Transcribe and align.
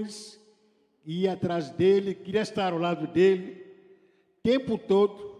multidões, 0.00 0.40
ia 1.04 1.32
atrás 1.32 1.70
dele, 1.70 2.14
queria 2.14 2.42
estar 2.42 2.72
ao 2.72 2.78
lado 2.78 3.06
dele, 3.06 3.64
tempo 4.42 4.78
todo. 4.78 5.30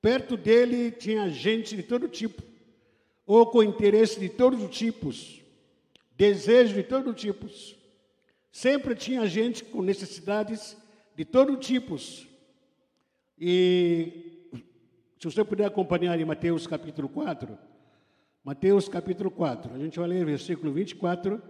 Perto 0.00 0.36
dele 0.36 0.90
tinha 0.90 1.28
gente 1.30 1.76
de 1.76 1.82
todo 1.82 2.08
tipo, 2.08 2.42
ou 3.24 3.46
com 3.46 3.62
interesse 3.62 4.18
de 4.18 4.28
todos 4.28 4.62
os 4.62 4.76
tipos, 4.76 5.40
desejo 6.16 6.74
de 6.74 6.82
todos 6.82 7.14
os 7.14 7.20
tipos. 7.20 7.76
Sempre 8.50 8.94
tinha 8.94 9.26
gente 9.26 9.64
com 9.64 9.80
necessidades 9.80 10.76
de 11.16 11.24
todos 11.24 11.56
os 11.56 11.64
tipos. 11.64 12.26
E 13.38 14.50
se 15.18 15.24
você 15.24 15.44
puder 15.44 15.66
acompanhar 15.66 16.18
em 16.20 16.24
Mateus 16.24 16.66
capítulo 16.66 17.08
4, 17.08 17.56
Mateus 18.44 18.88
capítulo 18.88 19.30
4, 19.30 19.74
a 19.74 19.78
gente 19.78 19.98
vai 19.98 20.08
ler 20.08 20.26
versículo 20.26 20.72
24 20.72 21.40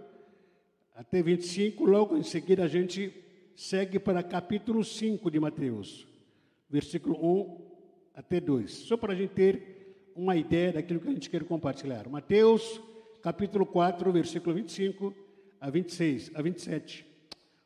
até 0.95 1.21
25, 1.21 1.85
logo 1.85 2.15
em 2.15 2.23
seguida 2.23 2.63
a 2.63 2.67
gente 2.67 3.13
segue 3.55 3.99
para 3.99 4.21
capítulo 4.21 4.83
5 4.83 5.29
de 5.29 5.39
Mateus, 5.39 6.07
versículo 6.69 7.15
1 7.15 7.73
até 8.15 8.39
2, 8.39 8.71
só 8.71 8.95
para 8.95 9.13
a 9.13 9.15
gente 9.15 9.31
ter 9.31 10.11
uma 10.15 10.35
ideia 10.35 10.73
daquilo 10.73 10.99
que 10.99 11.09
a 11.09 11.13
gente 11.13 11.29
quer 11.29 11.43
compartilhar. 11.43 12.07
Mateus 12.07 12.79
capítulo 13.21 13.65
4, 13.65 14.11
versículo 14.11 14.53
25 14.55 15.15
a 15.59 15.69
26, 15.69 16.31
a 16.35 16.41
27. 16.41 17.05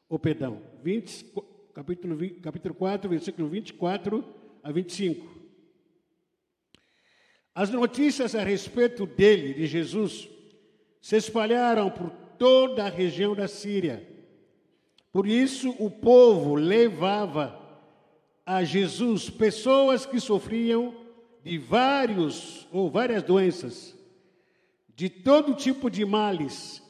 Ou 0.08 0.16
oh, 0.16 0.20
perdão, 0.20 0.62
20, 0.84 1.25
capítulo, 1.73 2.16
20, 2.16 2.39
capítulo 2.39 2.75
4, 2.75 3.09
versículo 3.09 3.50
24 3.50 4.23
a 4.64 4.72
25. 4.72 5.38
As 7.53 7.72
notícias 7.72 8.36
a 8.36 8.44
respeito 8.44 9.05
dele, 9.05 9.53
de 9.53 9.66
Jesus, 9.66 10.30
se 11.02 11.17
espalharam 11.17 11.89
por 11.89 12.12
toda 12.38 12.86
a 12.86 12.90
região 12.90 13.36
da 13.36 13.48
Síria. 13.48 14.08
Por 15.12 15.28
isso, 15.28 15.76
o 15.80 15.90
povo 15.90 16.55
levava 16.55 17.59
a 18.45 18.64
Jesus 18.64 19.30
pessoas 19.30 20.06
que 20.06 20.20
sofriam 20.20 20.95
de 21.44 21.58
vários 21.58 22.67
ou 22.72 22.89
várias 22.89 23.23
doenças, 23.23 23.95
de 24.95 25.09
todo 25.09 25.56
tipo 25.56 25.89
de 25.89 26.06
males. 26.06 26.84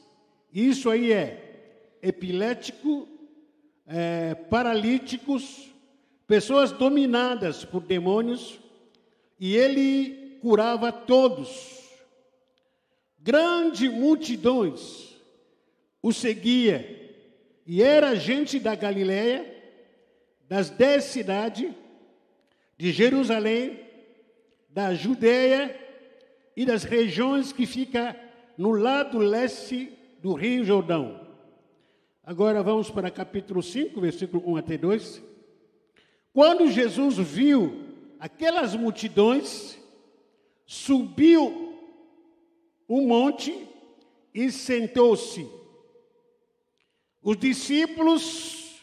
Isso 0.52 0.90
aí 0.90 1.12
é 1.12 1.96
epilético, 2.02 3.08
é, 3.86 4.34
paralíticos, 4.34 5.72
pessoas 6.26 6.70
dominadas 6.70 7.64
por 7.64 7.82
demônios, 7.82 8.60
e 9.40 9.56
ele 9.56 10.38
curava 10.42 10.92
todos. 10.92 11.78
Grande 13.18 13.88
multidões 13.88 15.07
o 16.02 16.12
seguia, 16.12 16.96
e 17.66 17.82
era 17.82 18.16
gente 18.16 18.58
da 18.58 18.74
Galiléia, 18.74 19.46
das 20.48 20.70
dez 20.70 21.04
cidades, 21.04 21.70
de 22.76 22.92
Jerusalém, 22.92 23.80
da 24.68 24.94
Judéia 24.94 25.76
e 26.56 26.64
das 26.64 26.84
regiões 26.84 27.52
que 27.52 27.66
fica 27.66 28.16
no 28.56 28.70
lado 28.70 29.18
leste 29.18 29.92
do 30.22 30.34
Rio 30.34 30.64
Jordão. 30.64 31.26
Agora 32.22 32.62
vamos 32.62 32.90
para 32.90 33.10
capítulo 33.10 33.62
5, 33.62 34.00
versículo 34.00 34.42
1 34.52 34.56
até 34.56 34.76
2. 34.76 35.22
Quando 36.32 36.70
Jesus 36.70 37.16
viu 37.18 37.84
aquelas 38.20 38.74
multidões, 38.74 39.78
subiu 40.66 41.74
o 42.86 43.00
monte 43.00 43.66
e 44.34 44.50
sentou-se. 44.50 45.48
Os 47.22 47.36
discípulos 47.36 48.80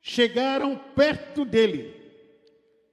chegaram 0.00 0.76
perto 0.94 1.44
dele 1.44 1.94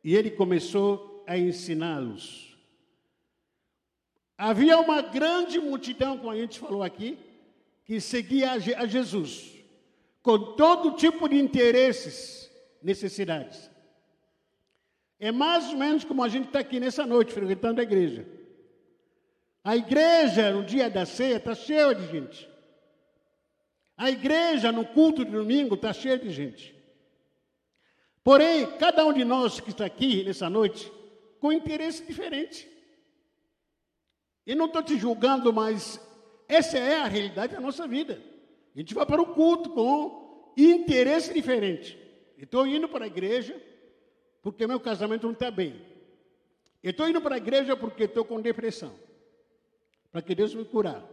e 0.04 0.16
ele 0.16 0.32
começou 0.32 1.24
a 1.28 1.38
ensiná-los. 1.38 2.58
Havia 4.38 4.78
uma 4.80 5.02
grande 5.02 5.60
multidão, 5.60 6.18
como 6.18 6.32
a 6.32 6.36
gente 6.36 6.60
falou 6.60 6.84
aqui, 6.84 7.18
que 7.86 8.02
seguia 8.02 8.52
a 8.52 8.86
Jesus, 8.86 9.54
com 10.22 10.56
todo 10.56 10.96
tipo 10.96 11.30
de 11.30 11.38
interesses, 11.38 12.52
necessidades. 12.82 13.70
É 15.20 15.32
mais 15.32 15.70
ou 15.70 15.78
menos 15.78 16.04
como 16.04 16.24
a 16.24 16.28
gente 16.28 16.48
está 16.48 16.60
aqui 16.60 16.80
nessa 16.80 17.06
noite, 17.06 17.32
frequentando 17.32 17.80
a 17.80 17.84
igreja. 17.84 18.28
A 19.64 19.78
igreja, 19.78 20.52
no 20.52 20.66
dia 20.66 20.90
da 20.90 21.06
ceia, 21.06 21.38
está 21.38 21.56
cheia 21.56 21.94
de 21.96 22.12
gente. 22.12 22.53
A 23.98 24.10
igreja, 24.10 24.72
no 24.72 24.86
culto 24.86 25.24
de 25.24 25.32
domingo, 25.32 25.76
está 25.76 25.94
cheia 25.94 26.18
de 26.18 26.30
gente. 26.32 26.74
Porém, 28.24 28.66
cada 28.78 29.06
um 29.06 29.14
de 29.14 29.24
nós 29.24 29.60
que 29.60 29.70
está 29.70 29.86
aqui 29.86 30.24
nessa 30.24 30.50
noite, 30.50 30.92
com 31.40 31.52
interesse 31.52 32.06
diferente. 32.06 32.70
E 34.46 34.56
não 34.56 34.66
estou 34.66 34.82
te 34.82 34.98
julgando, 34.98 35.52
mas 35.54 36.00
essa 36.48 36.78
é 36.78 36.98
a 36.98 37.06
realidade 37.06 37.54
da 37.54 37.62
nossa 37.62 37.88
vida. 37.88 38.22
A 38.76 38.80
gente 38.80 38.94
vai 38.94 39.06
para 39.06 39.22
o 39.22 39.34
culto 39.34 39.70
com 39.70 40.54
interesse 40.58 41.34
diferente. 41.34 41.98
Estou 42.38 42.66
indo 42.66 42.88
para 42.88 43.06
a 43.06 43.08
igreja 43.08 43.62
porque 44.42 44.66
meu 44.66 44.80
casamento 44.80 45.24
não 45.24 45.34
está 45.34 45.52
bem. 45.52 45.82
Estou 46.82 47.08
indo 47.08 47.22
para 47.22 47.36
a 47.36 47.38
igreja 47.38 47.78
porque 47.78 48.04
estou 48.04 48.26
com 48.26 48.42
depressão. 48.42 48.94
Para 50.12 50.22
que 50.22 50.34
Deus 50.34 50.54
me 50.54 50.66
curar. 50.66 51.04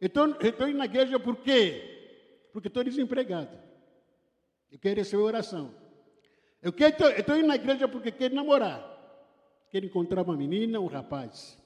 Estou 0.00 0.28
indo 0.68 0.78
na 0.78 0.84
igreja 0.84 1.18
por 1.18 1.36
quê? 1.36 1.97
Porque 2.52 2.68
estou 2.68 2.84
desempregado. 2.84 3.56
Eu 4.70 4.78
quero 4.78 4.96
receber 4.96 5.22
oração. 5.22 5.74
Eu 6.62 6.70
estou 6.70 7.36
indo 7.36 7.46
na 7.46 7.54
igreja 7.54 7.86
porque 7.88 8.10
quero 8.10 8.34
namorar. 8.34 8.84
Quero 9.70 9.86
encontrar 9.86 10.22
uma 10.22 10.36
menina, 10.36 10.80
um 10.80 10.86
rapaz. 10.86 11.58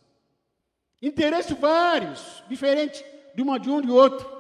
Interesses 1.01 1.57
vários, 1.59 2.43
diferentes 2.49 3.05
de 3.35 3.43
uma 3.43 3.59
de 3.59 3.71
um 3.71 3.81
de 3.81 3.91
outro. 3.91 4.31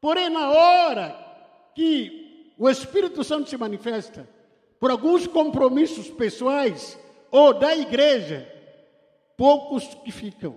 Porém, 0.00 0.28
na 0.28 0.50
hora 0.50 1.72
que 1.74 2.54
o 2.58 2.68
Espírito 2.68 3.22
Santo 3.22 3.48
se 3.48 3.56
manifesta, 3.56 4.28
por 4.80 4.90
alguns 4.90 5.26
compromissos 5.26 6.10
pessoais 6.10 6.98
ou 7.30 7.54
da 7.54 7.76
igreja, 7.76 8.50
poucos 9.36 9.94
que 9.94 10.10
ficam. 10.10 10.56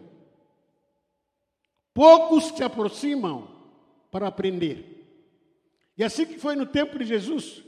Poucos 1.93 2.45
se 2.45 2.63
aproximam 2.63 3.50
para 4.11 4.27
aprender. 4.27 5.01
E 5.97 6.03
assim 6.03 6.25
que 6.25 6.38
foi 6.38 6.55
no 6.55 6.66
tempo 6.66 6.99
de 6.99 7.05
Jesus. 7.05 7.63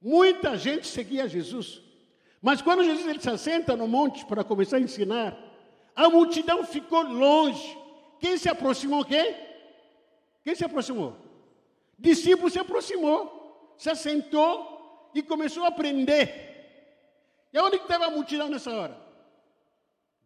Muita 0.00 0.56
gente 0.56 0.86
seguia 0.86 1.28
Jesus. 1.28 1.82
Mas 2.40 2.62
quando 2.62 2.84
Jesus 2.84 3.06
ele 3.06 3.20
se 3.20 3.28
assenta 3.28 3.76
no 3.76 3.88
monte 3.88 4.24
para 4.24 4.44
começar 4.44 4.76
a 4.76 4.80
ensinar, 4.80 5.36
a 5.94 6.08
multidão 6.08 6.64
ficou 6.64 7.02
longe. 7.02 7.76
Quem 8.20 8.38
se 8.38 8.48
aproximou 8.48 9.04
quem? 9.04 9.34
Quem 10.44 10.54
se 10.54 10.64
aproximou? 10.64 11.16
Discípulo 11.98 12.50
se 12.50 12.58
aproximou, 12.58 13.74
se 13.76 13.90
assentou 13.90 15.10
e 15.14 15.22
começou 15.22 15.64
a 15.64 15.68
aprender. 15.68 16.46
E 17.52 17.58
onde 17.58 17.76
estava 17.76 18.06
a 18.06 18.10
multidão 18.10 18.48
nessa 18.48 18.70
hora? 18.70 18.96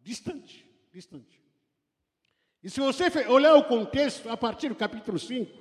Distante, 0.03 0.69
distante. 0.91 1.40
E 2.63 2.69
se 2.69 2.79
você 2.79 3.05
olhar 3.27 3.55
o 3.55 3.63
contexto, 3.63 4.29
a 4.29 4.37
partir 4.37 4.69
do 4.69 4.75
capítulo 4.75 5.17
5, 5.17 5.51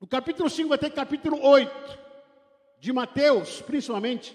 do 0.00 0.06
capítulo 0.06 0.48
5 0.48 0.72
até 0.72 0.88
capítulo 0.88 1.44
8, 1.44 1.98
de 2.78 2.92
Mateus, 2.92 3.60
principalmente, 3.60 4.34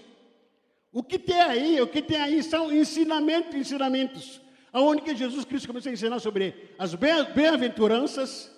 o 0.92 1.02
que 1.02 1.18
tem 1.18 1.42
aí, 1.42 1.82
o 1.82 1.88
que 1.88 2.02
tem 2.02 2.22
aí 2.22 2.44
são 2.44 2.72
ensinamentos, 2.72 3.56
ensinamentos, 3.56 4.42
aonde 4.72 5.02
que 5.02 5.16
Jesus 5.16 5.46
Cristo 5.46 5.68
começou 5.68 5.90
a 5.90 5.94
ensinar 5.94 6.20
sobre 6.20 6.74
as 6.78 6.94
bem-aventuranças, 6.94 8.54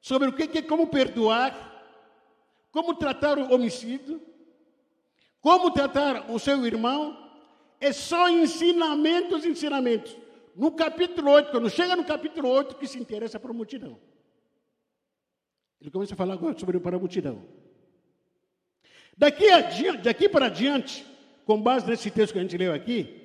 sobre 0.00 0.28
o 0.28 0.32
que 0.32 0.58
é 0.58 0.62
como 0.62 0.88
perdoar, 0.88 1.68
como 2.72 2.94
tratar 2.94 3.38
o 3.38 3.54
homicídio, 3.54 4.20
como 5.40 5.70
tratar 5.70 6.30
o 6.30 6.38
seu 6.38 6.66
irmão? 6.66 7.16
É 7.80 7.92
só 7.92 8.28
ensinamentos, 8.28 9.44
ensinamentos. 9.44 10.14
No 10.54 10.72
capítulo 10.72 11.30
8, 11.32 11.50
quando 11.50 11.70
chega 11.70 11.96
no 11.96 12.04
capítulo 12.04 12.48
8, 12.48 12.76
que 12.76 12.86
se 12.86 12.98
interessa 12.98 13.38
para 13.38 13.50
a 13.50 13.54
multidão. 13.54 13.98
Ele 15.80 15.90
começa 15.90 16.14
a 16.14 16.16
falar 16.16 16.34
agora 16.34 16.58
sobre 16.58 16.78
para 16.78 16.96
a 16.96 16.98
multidão. 16.98 17.42
Daqui, 19.16 19.50
adiante, 19.50 20.02
daqui 20.02 20.28
para 20.28 20.46
adiante, 20.46 21.06
com 21.44 21.60
base 21.60 21.86
nesse 21.86 22.10
texto 22.10 22.32
que 22.32 22.38
a 22.38 22.42
gente 22.42 22.56
leu 22.56 22.72
aqui, 22.72 23.20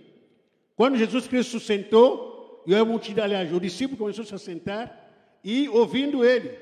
quando 0.76 0.98
Jesus 0.98 1.28
Cristo 1.28 1.60
sentou, 1.60 2.64
e 2.68 2.74
a 2.74 2.84
multidão, 2.84 3.26
aliás, 3.26 3.54
o 3.54 3.60
discípulo 3.60 3.98
começou 3.98 4.24
a 4.24 4.26
se 4.26 4.40
sentar 4.40 5.40
e 5.44 5.70
ouvindo 5.70 6.26
ele. 6.26 6.58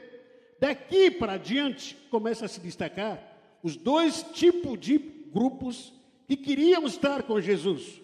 Daqui 0.59 1.09
para 1.09 1.33
adiante, 1.33 1.95
começa 2.09 2.45
a 2.45 2.47
se 2.47 2.59
destacar 2.59 3.21
os 3.63 3.75
dois 3.75 4.23
tipos 4.33 4.79
de 4.79 4.97
grupos 4.97 5.93
que 6.27 6.35
queriam 6.35 6.85
estar 6.85 7.23
com 7.23 7.39
Jesus 7.39 8.02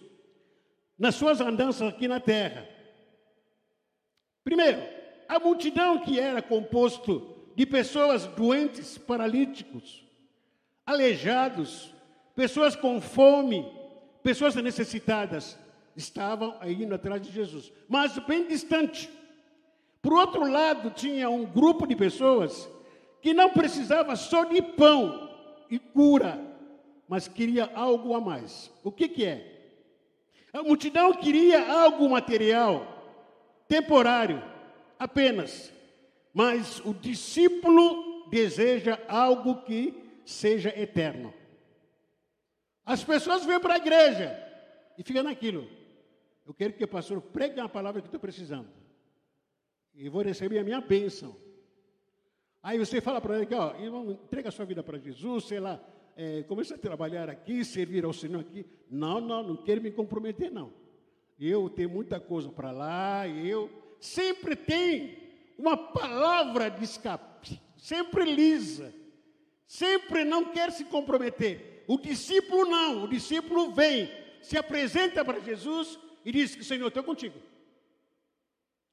nas 0.99 1.15
suas 1.15 1.39
andanças 1.39 1.87
aqui 1.87 2.07
na 2.07 2.19
terra. 2.19 2.67
Primeiro, 4.43 4.83
a 5.27 5.39
multidão 5.39 5.99
que 5.99 6.19
era 6.19 6.41
composto 6.41 7.37
de 7.55 7.65
pessoas 7.65 8.25
doentes, 8.25 8.97
paralíticos, 8.97 10.03
aleijados, 10.85 11.93
pessoas 12.35 12.75
com 12.75 12.99
fome, 12.99 13.65
pessoas 14.21 14.55
necessitadas, 14.55 15.57
estavam 15.95 16.57
indo 16.65 16.95
atrás 16.95 17.21
de 17.21 17.31
Jesus, 17.31 17.71
mas 17.87 18.17
bem 18.19 18.47
distante. 18.47 19.09
Por 20.01 20.13
outro 20.13 20.49
lado, 20.49 20.91
tinha 20.91 21.29
um 21.29 21.45
grupo 21.45 21.85
de 21.85 21.95
pessoas 21.95 22.69
que 23.21 23.33
não 23.33 23.49
precisava 23.49 24.15
só 24.15 24.45
de 24.45 24.61
pão 24.61 25.29
e 25.69 25.77
cura, 25.77 26.39
mas 27.07 27.27
queria 27.27 27.69
algo 27.73 28.13
a 28.13 28.21
mais. 28.21 28.71
O 28.83 28.91
que, 28.91 29.07
que 29.07 29.25
é? 29.25 29.58
A 30.51 30.63
multidão 30.63 31.13
queria 31.13 31.71
algo 31.71 32.09
material, 32.09 32.85
temporário, 33.67 34.41
apenas. 34.97 35.71
Mas 36.33 36.79
o 36.85 36.93
discípulo 36.93 38.27
deseja 38.29 38.99
algo 39.07 39.63
que 39.63 39.93
seja 40.25 40.69
eterno. 40.79 41.33
As 42.85 43.03
pessoas 43.03 43.45
vêm 43.45 43.59
para 43.59 43.75
a 43.75 43.77
igreja 43.77 44.35
e 44.97 45.03
ficam 45.03 45.23
naquilo. 45.23 45.67
Eu 46.45 46.53
quero 46.53 46.73
que 46.73 46.83
o 46.83 46.87
pastor 46.87 47.21
pregue 47.21 47.59
a 47.59 47.69
palavra 47.69 48.01
que 48.01 48.07
estou 48.07 48.19
precisando. 48.19 48.69
E 49.93 50.09
vou 50.09 50.23
receber 50.23 50.57
a 50.57 50.63
minha 50.63 50.81
bênção. 50.81 51.35
Aí 52.61 52.77
você 52.77 52.99
fala 52.99 53.21
para 53.21 53.37
ele 53.37 53.45
que, 53.45 53.53
ó, 53.55 53.75
entrega 54.11 54.49
a 54.49 54.51
sua 54.51 54.65
vida 54.65 54.83
para 54.83 54.97
Jesus, 54.97 55.45
sei 55.45 55.59
lá, 55.59 55.79
é, 56.21 56.44
começa 56.44 56.75
a 56.75 56.77
trabalhar 56.77 57.30
aqui, 57.30 57.63
servir 57.63 58.04
ao 58.04 58.12
Senhor 58.12 58.42
aqui. 58.42 58.66
Não, 58.92 59.21
não, 59.21 59.42
não 59.42 59.56
quero 59.56 59.81
me 59.81 59.89
comprometer, 59.89 60.51
não. 60.51 60.74
Eu 61.39 61.69
tenho 61.69 61.89
muita 61.89 62.19
coisa 62.19 62.50
para 62.50 62.71
lá, 62.71 63.25
eu 63.25 63.69
sempre 64.01 64.54
tem 64.54 65.18
uma 65.57 65.77
palavra 65.77 66.69
de 66.69 66.83
escape, 66.83 67.62
sempre 67.77 68.25
lisa, 68.25 68.94
sempre 69.66 70.25
não 70.25 70.51
quer 70.51 70.74
se 70.74 70.83
comprometer. 70.83 71.86
O 71.88 71.98
discípulo 71.98 72.66
não, 72.66 73.06
o 73.06 73.07
discípulo 73.07 73.71
vem, 73.71 74.12
se 74.42 74.57
apresenta 74.57 75.24
para 75.24 75.39
Jesus 75.39 75.98
e 76.25 76.33
diz 76.33 76.51
Senhor, 76.68 76.89
estou 76.89 77.01
contigo. 77.01 77.39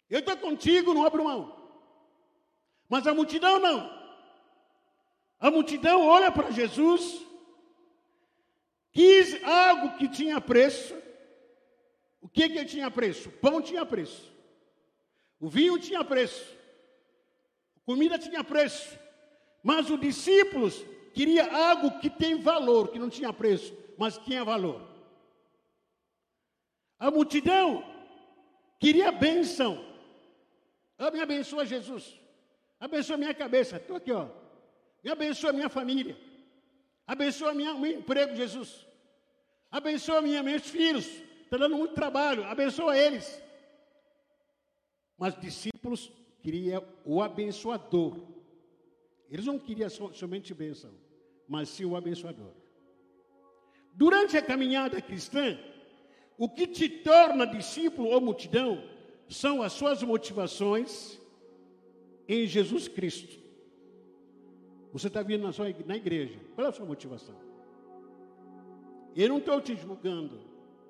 Eu 0.08 0.20
estou 0.20 0.37
contigo, 0.37 0.94
não 0.94 1.05
abro 1.05 1.25
mão. 1.25 1.56
Mas 2.88 3.05
a 3.05 3.12
multidão 3.12 3.58
não. 3.58 3.95
A 5.38 5.50
multidão 5.50 6.06
olha 6.06 6.32
para 6.32 6.50
Jesus, 6.50 7.24
quis 8.92 9.42
algo 9.44 9.96
que 9.96 10.08
tinha 10.08 10.40
preço. 10.40 10.94
O 12.20 12.28
que 12.28 12.48
que 12.48 12.64
tinha 12.64 12.90
preço? 12.90 13.30
Pão 13.30 13.60
tinha 13.60 13.84
preço. 13.84 14.32
O 15.38 15.48
vinho 15.48 15.78
tinha 15.78 16.02
preço. 16.02 16.56
A 17.76 17.80
comida 17.84 18.18
tinha 18.18 18.42
preço. 18.42 18.98
Mas 19.62 19.90
os 19.90 20.00
discípulos 20.00 20.84
queria 21.12 21.54
algo 21.70 21.98
que 21.98 22.08
tem 22.08 22.40
valor, 22.40 22.88
que 22.88 22.98
não 22.98 23.10
tinha 23.10 23.32
preço, 23.32 23.76
mas 23.98 24.18
tinha 24.18 24.44
valor. 24.44 24.80
A 26.98 27.10
multidão 27.10 27.84
queria 28.78 29.12
bênção. 29.12 29.84
Me 31.12 31.20
abençoa 31.20 31.66
Jesus. 31.66 32.18
Abençoa 32.80 33.18
minha 33.18 33.34
cabeça. 33.34 33.76
Estou 33.76 33.96
aqui, 33.96 34.12
ó. 34.12 34.28
Me 35.06 35.12
abençoa 35.12 35.52
minha 35.52 35.68
família. 35.68 36.16
Abençoa 37.06 37.54
minha, 37.54 37.72
meu 37.74 37.92
emprego, 37.92 38.34
Jesus. 38.34 38.84
Abençoa 39.70 40.20
minha, 40.20 40.42
meus 40.42 40.64
filhos. 40.68 41.06
Está 41.44 41.56
dando 41.56 41.76
muito 41.76 41.94
trabalho. 41.94 42.42
Abençoa 42.42 42.98
eles. 42.98 43.40
Mas 45.16 45.38
discípulos 45.38 46.10
queriam 46.42 46.82
o 47.04 47.22
abençoador. 47.22 48.18
Eles 49.30 49.46
não 49.46 49.60
queriam 49.60 49.88
somente 49.88 50.52
bênção, 50.52 50.90
mas 51.46 51.68
sim 51.68 51.84
o 51.84 51.94
abençoador. 51.94 52.50
Durante 53.92 54.36
a 54.36 54.42
caminhada 54.42 55.00
cristã, 55.00 55.56
o 56.36 56.48
que 56.48 56.66
te 56.66 56.88
torna 56.88 57.46
discípulo 57.46 58.08
ou 58.08 58.20
multidão 58.20 58.82
são 59.28 59.62
as 59.62 59.72
suas 59.72 60.02
motivações 60.02 61.16
em 62.26 62.44
Jesus 62.44 62.88
Cristo. 62.88 63.45
Você 64.96 65.08
está 65.08 65.22
vindo 65.22 65.43
na, 65.43 65.52
sua, 65.52 65.66
na 65.84 65.96
igreja, 65.96 66.38
qual 66.54 66.66
é 66.66 66.70
a 66.70 66.72
sua 66.72 66.87
motivação? 66.87 67.34
Eu 69.14 69.28
não 69.28 69.38
estou 69.38 69.60
te 69.60 69.75
julgando, 69.76 70.40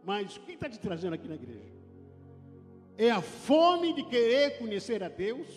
mas 0.04 0.36
o 0.36 0.40
que 0.40 0.52
está 0.52 0.68
te 0.68 0.78
trazendo 0.78 1.14
aqui 1.14 1.28
na 1.28 1.34
igreja? 1.34 1.74
É 2.98 3.10
a 3.10 3.20
fome 3.20 3.92
de 3.92 4.02
querer 4.04 4.58
conhecer 4.58 5.02
a 5.02 5.08
Deus? 5.08 5.48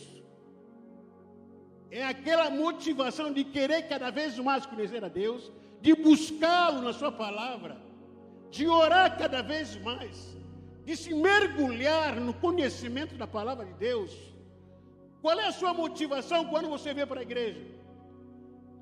É 1.91 2.03
aquela 2.03 2.49
motivação 2.49 3.31
de 3.31 3.43
querer 3.43 3.83
cada 3.83 4.09
vez 4.09 4.37
mais 4.39 4.65
conhecer 4.65 5.03
a 5.03 5.09
Deus? 5.09 5.51
De 5.81 5.93
buscá-lo 5.95 6.81
na 6.81 6.93
Sua 6.93 7.11
palavra? 7.11 7.89
de 8.49 8.67
orar 8.67 9.17
cada 9.17 9.41
vez 9.41 9.75
mais, 9.81 10.35
de 10.85 10.95
se 10.97 11.13
mergulhar 11.13 12.19
no 12.19 12.33
conhecimento 12.33 13.15
da 13.15 13.27
palavra 13.27 13.65
de 13.65 13.73
Deus. 13.73 14.11
Qual 15.21 15.39
é 15.39 15.45
a 15.47 15.51
sua 15.51 15.73
motivação 15.73 16.45
quando 16.45 16.69
você 16.69 16.93
vem 16.93 17.05
para 17.05 17.19
a 17.19 17.23
igreja? 17.23 17.61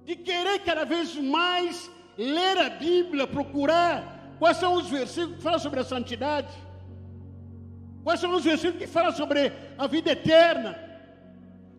De 0.08 0.16
querer 0.16 0.60
cada 0.60 0.86
vez 0.86 1.16
mais 1.16 1.92
ler 2.18 2.58
a 2.58 2.70
Bíblia, 2.70 3.28
procurar. 3.28 4.36
Quais 4.40 4.58
são 4.58 4.74
os 4.76 4.90
versículos 4.90 5.38
que 5.38 5.44
falam 5.44 5.60
sobre 5.60 5.80
a 5.80 5.84
santidade, 5.84 6.54
quais 8.04 8.20
são 8.20 8.34
os 8.36 8.44
versículos 8.44 8.80
que 8.80 8.88
falam 8.88 9.12
sobre 9.12 9.52
a 9.78 9.88
vida 9.88 10.12
eterna, 10.12 10.80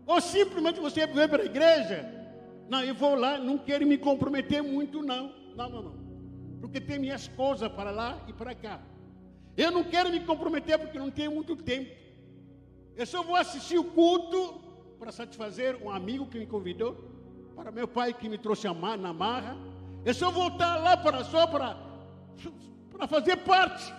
ou 0.05 0.21
simplesmente 0.21 0.81
você 0.81 1.07
vem 1.07 1.29
para 1.29 1.43
a 1.43 1.47
igreja, 1.47 1.99
não, 2.69 2.83
eu 2.83 2.95
vou 2.95 3.15
lá, 3.15 3.39
não 3.39 3.57
quero 3.57 3.87
me 3.87 3.97
comprometer 3.97 4.63
muito, 4.63 5.03
não, 5.03 5.33
não, 5.57 5.71
não, 5.71 5.83
não. 5.83 5.95
Porque 6.61 6.81
tem 6.81 6.99
minhas 6.99 7.29
coisas 7.29 7.71
para 7.73 7.91
lá 7.91 8.19
e 8.27 8.33
para 8.33 8.55
cá. 8.55 8.81
Eu 9.57 9.71
não 9.71 9.85
quero 9.85 10.11
me 10.11 10.21
comprometer 10.21 10.79
porque 10.79 10.99
não 10.99 11.11
tenho 11.11 11.31
muito 11.31 11.57
tempo. 11.57 11.91
Eu 12.97 13.07
só 13.07 13.23
vou 13.23 13.37
assistir 13.37 13.79
o 13.79 13.85
culto 13.85 14.61
para 14.99 15.13
satisfazer 15.13 15.81
um 15.83 15.91
amigo 15.91 16.27
que 16.27 16.39
me 16.39 16.47
convidou, 16.47 17.18
para 17.59 17.73
meu 17.73 17.89
pai 17.89 18.15
que 18.15 18.29
me 18.29 18.39
trouxe 18.39 18.69
na 18.69 19.13
marra. 19.13 19.57
Eu 20.05 20.15
só 20.15 20.31
voltar 20.31 20.77
lá 20.77 20.97
para 20.97 21.25
só 21.25 21.45
para, 21.47 21.77
para 22.93 23.09
fazer 23.09 23.37
parte 23.39 23.93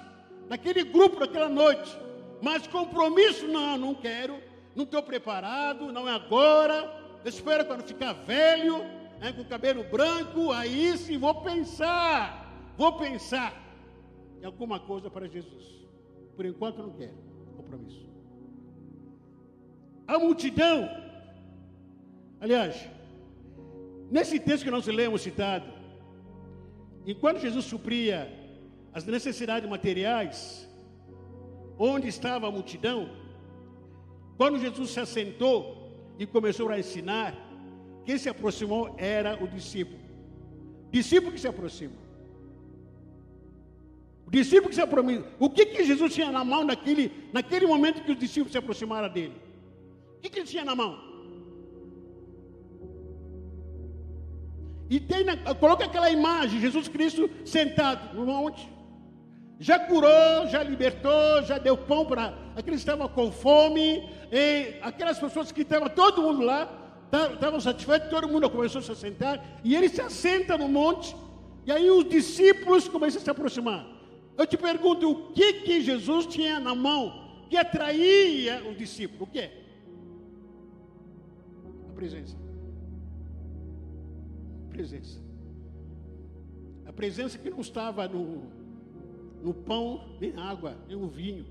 daquele 0.47 0.83
grupo 0.85 1.19
daquela 1.19 1.49
noite. 1.49 1.95
Mas 2.41 2.65
compromisso 2.65 3.45
não, 3.47 3.77
não 3.77 3.93
quero, 3.93 4.41
não 4.73 4.85
estou 4.85 5.03
preparado, 5.03 5.91
não 5.91 6.07
é 6.07 6.13
agora. 6.13 6.89
Espero 7.25 7.65
quando 7.65 7.83
ficar 7.83 8.13
velho, 8.13 8.79
né, 9.19 9.33
com 9.33 9.41
o 9.41 9.45
cabelo 9.45 9.83
branco, 9.83 10.53
aí 10.53 10.97
sim 10.97 11.17
vou 11.17 11.35
pensar 11.41 12.47
vou 12.77 12.93
pensar 12.93 13.53
em 14.41 14.45
alguma 14.45 14.79
coisa 14.79 15.09
para 15.09 15.27
Jesus. 15.27 15.85
Por 16.33 16.45
enquanto 16.45 16.81
não 16.81 16.91
quero 16.91 17.17
compromisso. 17.57 18.09
A 20.07 20.17
multidão, 20.17 20.89
aliás, 22.39 22.89
nesse 24.11 24.39
texto 24.39 24.63
que 24.63 24.71
nós 24.71 24.85
lemos 24.87 25.21
citado, 25.21 25.65
enquanto 27.05 27.39
Jesus 27.39 27.65
supria 27.65 28.31
as 28.93 29.05
necessidades 29.05 29.69
materiais, 29.69 30.67
onde 31.77 32.07
estava 32.07 32.47
a 32.47 32.51
multidão, 32.51 33.09
quando 34.37 34.59
Jesus 34.59 34.91
se 34.91 34.99
assentou 34.99 36.15
e 36.17 36.25
começou 36.25 36.69
a 36.69 36.79
ensinar, 36.79 37.35
quem 38.05 38.17
se 38.17 38.29
aproximou 38.29 38.95
era 38.97 39.41
o 39.43 39.47
discípulo. 39.47 39.99
Discípulo 40.91 41.31
que 41.31 41.39
se 41.39 41.47
aproxima. 41.47 41.93
O 44.25 44.31
discípulo 44.31 44.69
que 44.69 44.75
se 44.75 44.81
aproxima. 44.81 45.25
O 45.39 45.49
que, 45.49 45.65
que 45.65 45.83
Jesus 45.83 46.13
tinha 46.13 46.31
na 46.31 46.43
mão 46.43 46.63
naquele, 46.63 47.11
naquele 47.33 47.65
momento 47.65 48.03
que 48.03 48.11
os 48.11 48.19
discípulos 48.19 48.51
se 48.51 48.57
aproximaram 48.57 49.09
dele? 49.09 49.35
O 50.17 50.21
que, 50.21 50.29
que 50.29 50.39
ele 50.39 50.47
tinha 50.47 50.65
na 50.65 50.75
mão? 50.75 51.08
E 54.89 54.99
tem 54.99 55.23
na, 55.23 55.37
coloca 55.55 55.85
aquela 55.85 56.09
imagem, 56.09 56.59
Jesus 56.59 56.87
Cristo 56.87 57.29
sentado 57.45 58.15
no 58.15 58.25
monte. 58.25 58.67
Já 59.59 59.77
curou, 59.77 60.47
já 60.47 60.63
libertou, 60.63 61.43
já 61.43 61.57
deu 61.57 61.77
pão 61.77 62.05
para 62.05 62.33
aqueles 62.55 62.83
que 62.83 62.89
estavam 62.89 63.07
com 63.09 63.31
fome, 63.31 64.09
aquelas 64.81 65.19
pessoas 65.19 65.51
que 65.51 65.61
estavam, 65.61 65.89
todo 65.89 66.21
mundo 66.21 66.41
lá, 66.41 66.67
estavam 67.33 67.59
satisfeitos, 67.59 68.09
todo 68.09 68.27
mundo 68.27 68.49
começou 68.49 68.79
a 68.79 68.81
se 68.81 68.95
sentar, 68.95 69.43
e 69.63 69.75
ele 69.75 69.89
se 69.89 70.01
assenta 70.01 70.57
no 70.57 70.69
monte, 70.69 71.15
e 71.65 71.71
aí 71.71 71.91
os 71.91 72.07
discípulos 72.07 72.87
começam 72.87 73.21
a 73.21 73.23
se 73.23 73.29
aproximar. 73.29 73.85
Eu 74.37 74.47
te 74.47 74.57
pergunto, 74.57 75.11
o 75.11 75.33
que 75.33 75.53
que 75.53 75.81
Jesus 75.81 76.25
tinha 76.25 76.57
na 76.59 76.73
mão 76.73 77.45
que 77.49 77.57
atraía 77.57 78.63
o 78.65 78.73
discípulo? 78.73 79.25
O 79.25 79.27
que? 79.27 79.49
A 81.89 81.93
presença. 81.93 82.48
Presença. 84.79 85.19
A 86.85 86.93
presença 86.93 87.37
que 87.37 87.49
não 87.49 87.59
estava 87.59 88.07
no, 88.07 88.43
no 89.43 89.53
pão, 89.53 90.15
nem 90.21 90.33
água, 90.37 90.77
nem 90.87 90.95
no 90.95 91.09
vinho. 91.09 91.45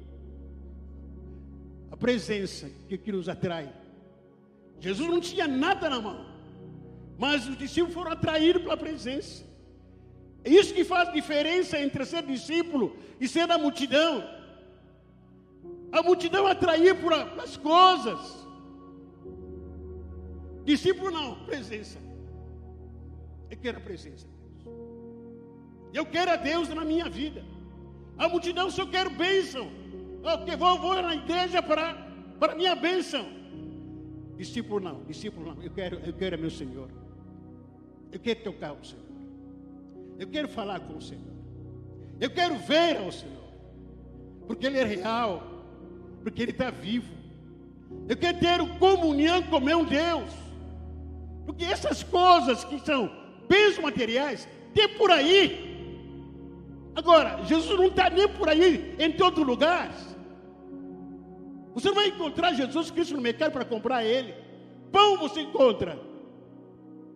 A 1.90 1.96
presença 1.96 2.70
que, 2.88 2.96
que 2.96 3.12
nos 3.12 3.28
atrai. 3.28 3.70
Jesus 4.80 5.10
não 5.10 5.20
tinha 5.20 5.46
nada 5.46 5.90
na 5.90 6.00
mão, 6.00 6.24
mas 7.18 7.46
os 7.46 7.58
discípulos 7.58 7.92
foram 7.92 8.12
atraídos 8.12 8.62
pela 8.62 8.78
presença. 8.78 9.44
É 10.42 10.48
isso 10.48 10.72
que 10.72 10.82
faz 10.82 11.12
diferença 11.12 11.78
entre 11.78 12.06
ser 12.06 12.22
discípulo 12.22 12.96
e 13.20 13.28
ser 13.28 13.46
da 13.46 13.58
multidão. 13.58 14.24
A 15.92 16.02
multidão 16.02 16.46
atraía 16.46 16.94
por 16.94 17.12
as 17.12 17.58
coisas. 17.58 18.46
Discípulo 20.64 21.10
não, 21.10 21.44
presença. 21.44 22.07
Eu 23.50 23.56
quero 23.56 23.78
a 23.78 23.80
presença 23.80 24.26
de 24.26 24.64
Deus. 24.64 24.76
Eu 25.92 26.06
quero 26.06 26.30
a 26.30 26.36
Deus 26.36 26.68
na 26.68 26.84
minha 26.84 27.08
vida. 27.08 27.44
A 28.16 28.28
multidão 28.28 28.70
só 28.70 28.84
quer 28.84 29.08
bênção. 29.08 29.70
Eu 30.46 30.58
vou, 30.58 30.78
vou 30.78 31.00
na 31.00 31.14
igreja 31.14 31.62
para, 31.62 31.94
para 32.38 32.54
minha 32.54 32.74
bênção. 32.74 33.26
Discípulo 34.36 34.80
não, 34.80 35.04
discípulo 35.04 35.54
não. 35.54 35.62
Eu 35.62 35.70
quero, 35.70 35.98
eu 36.00 36.12
quero 36.12 36.38
meu 36.38 36.50
Senhor. 36.50 36.88
Eu 38.12 38.20
quero 38.20 38.40
tocar 38.42 38.72
o 38.72 38.84
Senhor. 38.84 39.04
Eu 40.18 40.28
quero 40.28 40.48
falar 40.48 40.80
com 40.80 40.96
o 40.96 41.02
Senhor. 41.02 41.22
Eu 42.20 42.30
quero 42.30 42.56
ver 42.58 42.96
ao 42.98 43.12
Senhor. 43.12 43.48
Porque 44.46 44.66
Ele 44.66 44.78
é 44.78 44.84
real. 44.84 45.42
Porque 46.22 46.42
Ele 46.42 46.50
está 46.50 46.70
vivo. 46.70 47.12
Eu 48.08 48.16
quero 48.16 48.38
ter 48.38 48.78
comunhão 48.78 49.42
com 49.44 49.60
meu 49.60 49.84
Deus. 49.86 50.30
Porque 51.46 51.64
essas 51.64 52.02
coisas 52.02 52.64
que 52.64 52.78
são 52.80 53.10
bens 53.48 53.78
materiais, 53.78 54.48
tem 54.74 54.88
por 54.88 55.10
aí. 55.10 55.66
Agora, 56.94 57.42
Jesus 57.44 57.78
não 57.78 57.86
está 57.86 58.10
nem 58.10 58.28
por 58.28 58.48
aí 58.48 58.94
em 58.98 59.12
todo 59.12 59.42
lugar. 59.42 59.90
Você 61.74 61.92
vai 61.92 62.08
encontrar 62.08 62.54
Jesus 62.54 62.90
Cristo 62.90 63.14
no 63.14 63.22
mercado 63.22 63.52
para 63.52 63.64
comprar 63.64 64.04
ele. 64.04 64.34
Pão 64.90 65.16
você 65.16 65.42
encontra. 65.42 65.98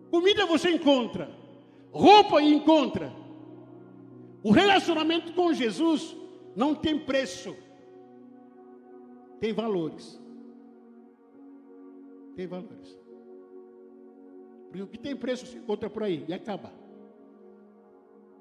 Comida 0.09 0.45
você 0.45 0.69
encontra. 0.69 1.29
Roupa 1.91 2.41
encontra. 2.41 3.11
O 4.41 4.51
relacionamento 4.51 5.33
com 5.33 5.53
Jesus 5.53 6.15
não 6.55 6.73
tem 6.73 6.97
preço. 6.97 7.55
Tem 9.39 9.51
valores. 9.51 10.19
Tem 12.35 12.47
valores. 12.47 13.02
O 14.81 14.87
que 14.87 14.97
tem 14.97 15.15
preço 15.15 15.45
se 15.45 15.57
encontra 15.57 15.89
por 15.89 16.03
aí 16.03 16.25
e 16.27 16.33
acaba. 16.33 16.71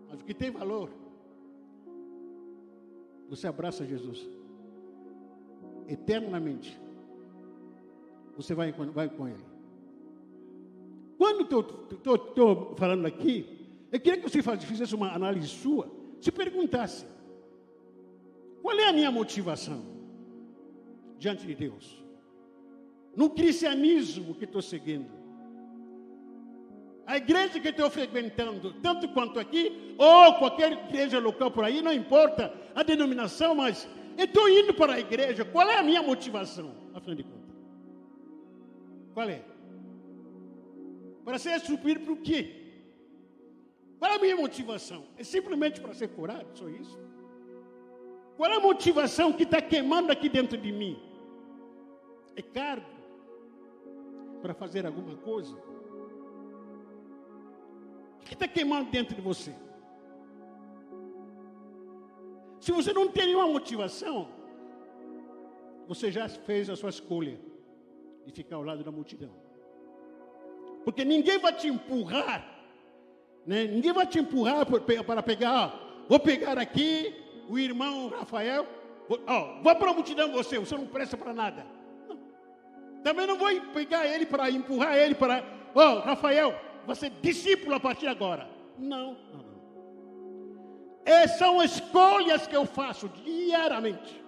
Mas 0.08 0.20
o 0.20 0.24
que 0.24 0.34
tem 0.34 0.50
valor 0.50 0.90
você 3.28 3.46
abraça 3.46 3.86
Jesus 3.86 4.28
eternamente, 5.88 6.78
você 8.36 8.54
vai, 8.54 8.72
vai 8.72 9.08
com 9.08 9.26
Ele. 9.26 9.44
Quando 11.16 11.42
estou 11.42 12.74
falando 12.76 13.06
aqui, 13.06 13.68
eu 13.90 14.00
queria 14.00 14.20
que 14.20 14.28
você 14.28 14.42
fizesse 14.66 14.94
uma 14.94 15.12
análise 15.12 15.48
sua, 15.48 15.90
se 16.20 16.30
perguntasse: 16.30 17.06
qual 18.60 18.78
é 18.78 18.88
a 18.88 18.92
minha 18.92 19.10
motivação 19.10 19.82
diante 21.18 21.46
de 21.46 21.54
Deus? 21.54 22.02
No 23.16 23.30
cristianismo 23.30 24.34
que 24.34 24.44
estou 24.44 24.60
seguindo 24.60 25.21
a 27.06 27.16
igreja 27.16 27.58
que 27.58 27.68
estou 27.68 27.90
frequentando, 27.90 28.72
tanto 28.74 29.08
quanto 29.08 29.38
aqui, 29.40 29.94
ou 29.98 30.34
qualquer 30.34 30.72
igreja 30.72 31.18
local 31.18 31.50
por 31.50 31.64
aí, 31.64 31.82
não 31.82 31.92
importa 31.92 32.52
a 32.74 32.82
denominação, 32.82 33.54
mas 33.54 33.88
eu 34.16 34.24
estou 34.24 34.48
indo 34.48 34.72
para 34.72 34.94
a 34.94 35.00
igreja. 35.00 35.44
Qual 35.44 35.68
é 35.68 35.78
a 35.78 35.82
minha 35.82 36.02
motivação, 36.02 36.74
afinal 36.94 37.16
de 37.16 37.24
contas? 37.24 37.56
Qual 39.14 39.28
é? 39.28 39.42
Para 41.24 41.38
ser 41.38 41.60
suprido 41.60 42.12
o 42.12 42.16
quê? 42.16 42.62
Qual 43.98 44.10
é 44.10 44.16
a 44.16 44.18
minha 44.18 44.36
motivação? 44.36 45.04
É 45.16 45.24
simplesmente 45.24 45.80
para 45.80 45.94
ser 45.94 46.08
curado, 46.08 46.46
só 46.54 46.68
isso? 46.68 46.98
Qual 48.36 48.50
é 48.50 48.56
a 48.56 48.60
motivação 48.60 49.32
que 49.32 49.42
está 49.42 49.60
queimando 49.60 50.10
aqui 50.10 50.28
dentro 50.28 50.58
de 50.58 50.72
mim? 50.72 51.00
É 52.34 52.42
cargo 52.42 52.86
para 54.40 54.54
fazer 54.54 54.86
alguma 54.86 55.16
coisa? 55.16 55.56
O 58.22 58.24
que 58.24 58.34
está 58.34 58.48
queimando 58.48 58.90
dentro 58.90 59.14
de 59.14 59.20
você? 59.20 59.52
Se 62.60 62.70
você 62.70 62.92
não 62.92 63.08
tem 63.08 63.26
nenhuma 63.26 63.48
motivação, 63.48 64.28
você 65.88 66.12
já 66.12 66.28
fez 66.28 66.70
a 66.70 66.76
sua 66.76 66.90
escolha 66.90 67.38
de 68.24 68.32
ficar 68.32 68.54
ao 68.56 68.62
lado 68.62 68.84
da 68.84 68.92
multidão. 68.92 69.30
Porque 70.84 71.04
ninguém 71.04 71.38
vai 71.38 71.52
te 71.52 71.66
empurrar, 71.66 72.46
né? 73.44 73.64
ninguém 73.64 73.92
vai 73.92 74.06
te 74.06 74.20
empurrar 74.20 74.64
para 74.64 75.22
pegar, 75.22 76.04
vou 76.08 76.20
pegar 76.20 76.56
aqui 76.56 77.12
o 77.48 77.58
irmão 77.58 78.08
Rafael, 78.08 78.64
vou, 79.08 79.20
oh, 79.26 79.62
vou 79.62 79.74
para 79.74 79.90
a 79.90 79.94
multidão 79.94 80.30
você, 80.30 80.56
você 80.58 80.76
não 80.76 80.86
presta 80.86 81.16
para 81.16 81.32
nada. 81.32 81.66
Não. 82.08 82.16
Também 83.02 83.26
não 83.26 83.36
vou 83.36 83.48
pegar 83.72 84.06
ele 84.06 84.24
para 84.24 84.48
empurrar 84.50 84.96
ele 84.96 85.16
para, 85.16 85.44
ó, 85.74 85.98
Rafael, 85.98 86.54
você 86.86 87.06
é 87.06 87.10
discípulo 87.10 87.74
a 87.74 87.80
partir 87.80 88.02
de 88.02 88.08
agora. 88.08 88.48
Não, 88.78 89.16
não, 89.32 89.42
não. 89.42 89.62
Essas 91.04 91.38
são 91.38 91.62
escolhas 91.62 92.46
que 92.46 92.56
eu 92.56 92.64
faço 92.64 93.08
diariamente. 93.08 94.22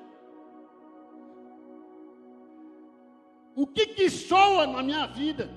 O 3.55 3.67
que 3.67 3.87
que 3.87 4.11
soa 4.11 4.67
na 4.67 4.83
minha 4.83 5.07
vida? 5.07 5.49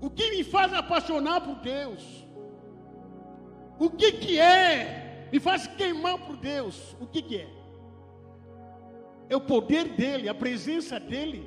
O 0.00 0.10
que 0.10 0.30
me 0.30 0.44
faz 0.44 0.72
apaixonar 0.72 1.40
por 1.40 1.56
Deus? 1.56 2.26
O 3.78 3.90
que 3.90 4.12
que 4.12 4.38
é? 4.38 5.28
Me 5.32 5.40
faz 5.40 5.66
queimar 5.66 6.18
por 6.18 6.36
Deus. 6.36 6.94
O 7.00 7.06
que 7.06 7.22
que 7.22 7.38
é? 7.38 7.48
É 9.30 9.36
o 9.36 9.40
poder 9.40 9.88
dele, 9.88 10.28
a 10.28 10.34
presença 10.34 10.98
dele, 10.98 11.46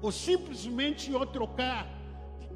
ou 0.00 0.12
simplesmente 0.12 1.10
eu 1.10 1.24
trocar 1.26 1.97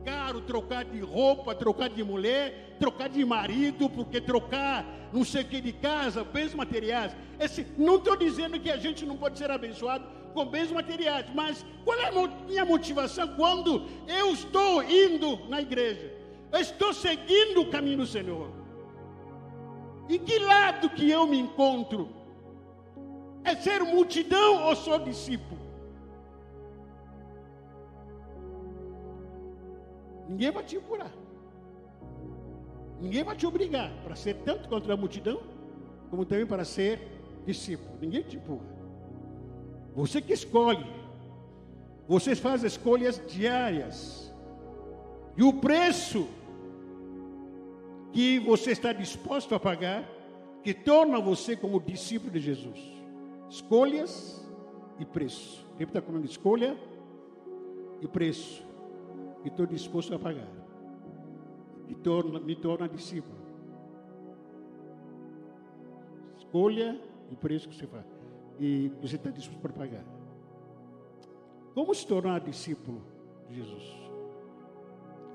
caro, 0.04 0.40
trocar 0.40 0.84
de 0.84 1.00
roupa, 1.00 1.54
trocar 1.54 1.88
de 1.88 2.02
mulher, 2.02 2.76
trocar 2.78 3.08
de 3.08 3.24
marido, 3.24 3.88
porque 3.88 4.20
trocar 4.20 4.84
não 5.12 5.24
sei 5.24 5.42
o 5.42 5.44
que 5.44 5.60
de 5.60 5.72
casa, 5.72 6.24
bens 6.24 6.54
materiais. 6.54 7.14
Esse, 7.38 7.66
não 7.76 7.96
estou 7.96 8.16
dizendo 8.16 8.58
que 8.58 8.70
a 8.70 8.76
gente 8.76 9.04
não 9.04 9.16
pode 9.16 9.38
ser 9.38 9.50
abençoado 9.50 10.06
com 10.32 10.46
bens 10.46 10.70
materiais, 10.72 11.26
mas 11.34 11.64
qual 11.84 11.98
é 11.98 12.08
a 12.08 12.46
minha 12.46 12.64
motivação 12.64 13.28
quando 13.36 13.86
eu 14.08 14.32
estou 14.32 14.82
indo 14.82 15.48
na 15.48 15.60
igreja? 15.60 16.10
Eu 16.50 16.60
estou 16.60 16.92
seguindo 16.92 17.60
o 17.60 17.70
caminho 17.70 17.98
do 17.98 18.06
Senhor. 18.06 18.50
Em 20.08 20.18
que 20.18 20.38
lado 20.38 20.90
que 20.90 21.10
eu 21.10 21.26
me 21.26 21.38
encontro? 21.38 22.08
É 23.44 23.54
ser 23.54 23.82
multidão 23.82 24.64
ou 24.64 24.76
sou 24.76 24.98
discípulo? 24.98 25.61
Ninguém 30.32 30.50
vai 30.50 30.64
te 30.64 30.76
empurrar. 30.76 31.12
Ninguém 32.98 33.22
vai 33.22 33.36
te 33.36 33.46
obrigar 33.46 33.90
para 34.02 34.16
ser 34.16 34.34
tanto 34.36 34.66
contra 34.66 34.94
a 34.94 34.96
multidão, 34.96 35.42
como 36.08 36.24
também 36.24 36.46
para 36.46 36.64
ser 36.64 37.00
discípulo. 37.44 37.98
Ninguém 38.00 38.22
te 38.22 38.36
empurra. 38.36 38.64
Você 39.94 40.22
que 40.22 40.32
escolhe. 40.32 40.86
Você 42.08 42.34
faz 42.34 42.64
escolhas 42.64 43.20
diárias. 43.28 44.32
E 45.36 45.42
o 45.42 45.52
preço 45.52 46.26
que 48.12 48.38
você 48.38 48.70
está 48.70 48.92
disposto 48.92 49.54
a 49.54 49.60
pagar, 49.60 50.08
que 50.62 50.72
torna 50.72 51.20
você 51.20 51.54
como 51.54 51.78
discípulo 51.78 52.32
de 52.32 52.40
Jesus. 52.40 52.80
Escolhas 53.50 54.42
e 54.98 55.04
preço. 55.04 55.66
Repita 55.78 56.00
comigo: 56.00 56.24
escolha 56.24 56.74
e 58.00 58.08
preço 58.08 58.71
e 59.44 59.48
estou 59.48 59.66
disposto 59.66 60.14
a 60.14 60.18
pagar. 60.18 60.48
E 61.88 61.94
torna, 61.94 62.40
me 62.40 62.56
torna 62.56 62.88
discípulo. 62.88 63.40
Escolha 66.38 67.00
o 67.30 67.36
preço 67.36 67.68
que 67.68 67.74
você 67.74 67.86
faz. 67.86 68.04
E 68.60 68.92
você 69.00 69.16
está 69.16 69.30
disposto 69.30 69.60
para 69.60 69.72
pagar. 69.72 70.04
Como 71.74 71.94
se 71.94 72.06
tornar 72.06 72.40
discípulo 72.40 73.02
de 73.48 73.56
Jesus? 73.56 74.02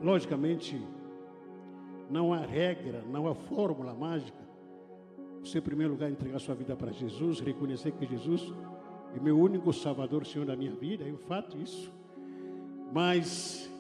Logicamente, 0.02 0.80
não 2.10 2.34
há 2.34 2.40
regra, 2.40 3.04
não 3.10 3.28
há 3.28 3.34
fórmula 3.34 3.94
mágica. 3.94 4.38
Você, 5.40 5.58
em 5.58 5.62
primeiro 5.62 5.94
lugar, 5.94 6.10
entregar 6.10 6.40
sua 6.40 6.56
vida 6.56 6.76
para 6.76 6.92
Jesus, 6.92 7.40
reconhecer 7.40 7.92
que 7.92 8.06
Jesus 8.06 8.54
é 9.16 9.20
meu 9.20 9.40
único 9.40 9.72
Salvador, 9.74 10.26
Senhor 10.26 10.46
da 10.46 10.56
minha 10.56 10.74
vida, 10.74 11.04
eu 11.04 11.18
faço 11.18 11.58
isso. 11.58 11.92
Mas 12.94 13.72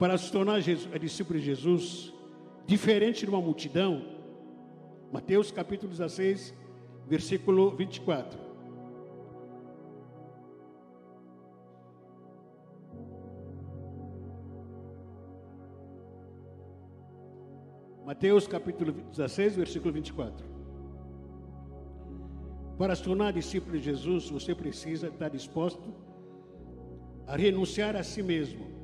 para 0.00 0.16
se 0.16 0.32
tornar 0.32 0.62
Jesus, 0.62 0.88
é 0.94 0.98
discípulo 0.98 1.38
de 1.38 1.44
Jesus, 1.44 2.10
diferente 2.66 3.26
de 3.26 3.30
uma 3.30 3.38
multidão, 3.38 4.02
Mateus 5.12 5.50
capítulo 5.50 5.90
16, 5.90 6.54
versículo 7.06 7.76
24. 7.76 8.40
Mateus 18.06 18.48
capítulo 18.48 18.92
16, 18.92 19.56
versículo 19.56 19.92
24. 19.92 20.46
Para 22.78 22.96
se 22.96 23.02
tornar 23.02 23.34
discípulo 23.34 23.76
de 23.76 23.84
Jesus, 23.84 24.30
você 24.30 24.54
precisa 24.54 25.08
estar 25.08 25.28
disposto 25.28 25.92
a 27.26 27.36
renunciar 27.36 27.94
a 27.96 28.02
si 28.02 28.22
mesmo 28.22 28.79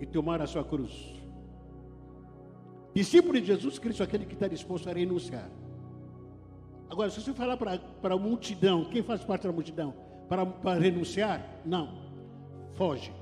e 0.00 0.06
tomar 0.06 0.40
a 0.40 0.46
sua 0.46 0.64
cruz. 0.64 1.14
Discípulo 2.94 3.38
de 3.40 3.46
Jesus 3.46 3.78
Cristo 3.78 4.02
aquele 4.02 4.24
que 4.24 4.34
está 4.34 4.48
disposto 4.48 4.88
a 4.88 4.92
renunciar. 4.92 5.48
Agora, 6.88 7.08
se 7.08 7.20
você 7.20 7.32
falar 7.32 7.56
para, 7.56 8.14
a 8.14 8.18
multidão, 8.18 8.86
quem 8.86 9.02
faz 9.02 9.22
parte 9.22 9.46
da 9.46 9.52
multidão, 9.52 9.94
para 10.28 10.74
renunciar, 10.74 11.60
não, 11.64 11.98
foge. 12.74 13.12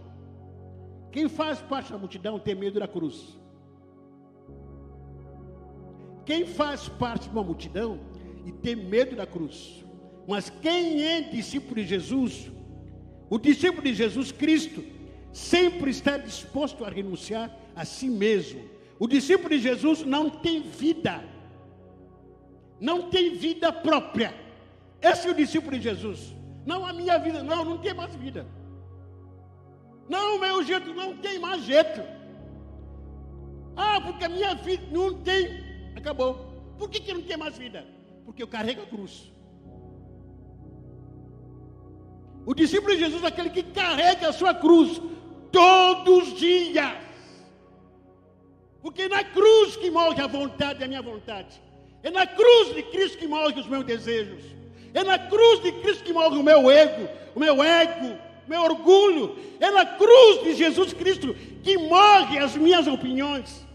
Quem 1.11 1.29
faz 1.29 1.61
parte 1.61 1.93
da 1.93 1.99
multidão 1.99 2.39
tem 2.39 2.55
medo 2.55 2.81
da 2.81 2.89
cruz. 2.89 3.39
Quem 6.25 6.47
faz 6.47 6.89
parte 6.89 7.25
de 7.25 7.31
uma 7.31 7.43
multidão 7.43 7.99
e 8.47 8.53
tem 8.53 8.77
medo 8.77 9.17
da 9.17 9.27
cruz. 9.27 9.85
Mas 10.27 10.51
quem 10.51 11.03
é 11.03 11.23
discípulo 11.23 11.77
de 11.77 11.87
Jesus, 11.87 12.51
o 13.31 13.39
discípulo 13.39 13.83
de 13.83 13.95
Jesus 13.95 14.31
Cristo, 14.31 14.83
sempre 15.33 15.91
está 15.91 16.17
disposto 16.17 16.85
a 16.85 16.89
renunciar 16.89 17.51
a 17.75 17.85
si 17.85 18.09
mesmo. 18.09 18.63
O 18.99 19.07
discípulo 19.07 19.51
de 19.51 19.61
Jesus 19.61 20.05
não 20.05 20.29
tem 20.29 20.63
vida, 20.63 21.23
não 22.81 23.09
tem 23.11 23.35
vida 23.35 23.73
própria. 23.73 24.35
Esse 25.01 25.29
é 25.29 25.31
o 25.31 25.35
discípulo 25.35 25.77
de 25.77 25.83
Jesus. 25.85 26.35
Não 26.67 26.85
a 26.85 26.93
minha 26.93 27.19
vida, 27.19 27.43
não, 27.43 27.65
não 27.65 27.79
tem 27.79 27.95
mais 27.95 28.15
vida. 28.17 28.47
Não, 30.09 30.39
meu 30.39 30.63
jeito 30.63 30.93
não 30.95 31.17
tem 31.17 31.39
mais 31.39 31.63
jeito. 31.65 32.03
Ah, 33.77 34.01
porque 34.01 34.25
a 34.25 34.29
minha 34.29 34.55
vida 34.55 34.85
não 34.91 35.15
tem 35.23 35.69
Acabou. 35.99 36.33
Por 36.79 36.89
que, 36.89 37.01
que 37.01 37.13
não 37.13 37.23
tem 37.23 37.37
mais 37.37 37.59
vida? 37.59 37.85
Porque 38.25 38.43
eu 38.43 38.49
carrego 38.49 38.83
a 38.83 38.87
cruz. 38.87 39.33
O 42.47 42.55
discípulo 42.55 42.95
de 42.95 43.01
Jesus 43.01 43.23
é 43.23 43.27
aquele 43.27 43.51
que 43.51 43.63
carrega 43.63 44.29
a 44.29 44.33
sua 44.33 44.55
cruz 44.55 45.01
todos 45.50 46.33
os 46.33 46.38
dias. 46.38 46.97
Porque 48.83 49.02
é 49.02 49.09
na 49.09 49.25
cruz 49.25 49.76
que 49.76 49.90
morre 49.90 50.21
a 50.23 50.26
vontade, 50.26 50.83
a 50.83 50.88
minha 50.88 51.02
vontade. 51.02 51.61
É 52.02 52.11
na 52.11 52.26
cruz 52.26 52.75
de 52.75 52.83
Cristo 52.85 53.19
que 53.19 53.26
morrem 53.26 53.59
os 53.59 53.67
meus 53.67 53.85
desejos. 53.85 54.43
É 54.95 55.05
na 55.05 55.19
cruz 55.19 55.62
de 55.62 55.73
Cristo 55.73 56.05
que 56.05 56.12
morre 56.12 56.38
o 56.38 56.43
meu 56.43 56.71
ego, 56.71 57.09
o 57.35 57.40
meu 57.40 57.62
ego, 57.62 58.17
o 58.47 58.50
meu 58.50 58.62
orgulho. 58.62 59.37
É 59.61 59.71
na 59.71 59.85
cruz 59.85 60.43
de 60.45 60.55
Jesus 60.55 60.93
Cristo 60.93 61.35
que 61.62 61.76
morrem 61.76 62.38
as 62.38 62.57
minhas 62.57 62.87
opiniões. 62.87 63.67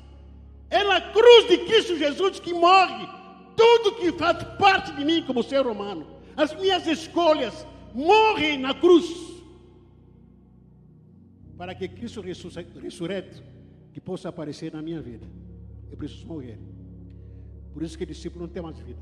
É 0.70 0.84
na 0.84 1.00
cruz 1.00 1.48
de 1.48 1.58
Cristo 1.60 1.98
Jesus 1.98 2.40
que 2.40 2.54
morre 2.54 3.08
tudo 3.56 3.96
que 3.96 4.12
faz 4.14 4.44
parte 4.58 4.92
de 4.94 5.06
mim 5.06 5.24
como 5.26 5.44
ser 5.44 5.68
humano. 5.68 6.08
As 6.36 6.54
minhas 6.56 6.88
escolhas 6.88 7.66
morrem 7.94 8.58
na 8.58 8.74
cruz. 8.74 9.33
Para 11.58 11.76
que 11.76 11.88
Cristo 11.88 12.22
ressurreto 12.22 13.44
que 13.94 14.02
possa 14.02 14.30
aparecer 14.30 14.74
na 14.74 14.82
minha 14.82 15.02
vida. 15.02 15.26
Eu 15.92 15.98
preciso 15.98 16.26
morrer. 16.26 16.58
Por 17.74 17.84
isso 17.84 17.98
que 17.98 18.06
discípulo 18.06 18.46
não 18.46 18.54
tem 18.54 18.62
mais 18.62 18.78
vida. 18.80 19.00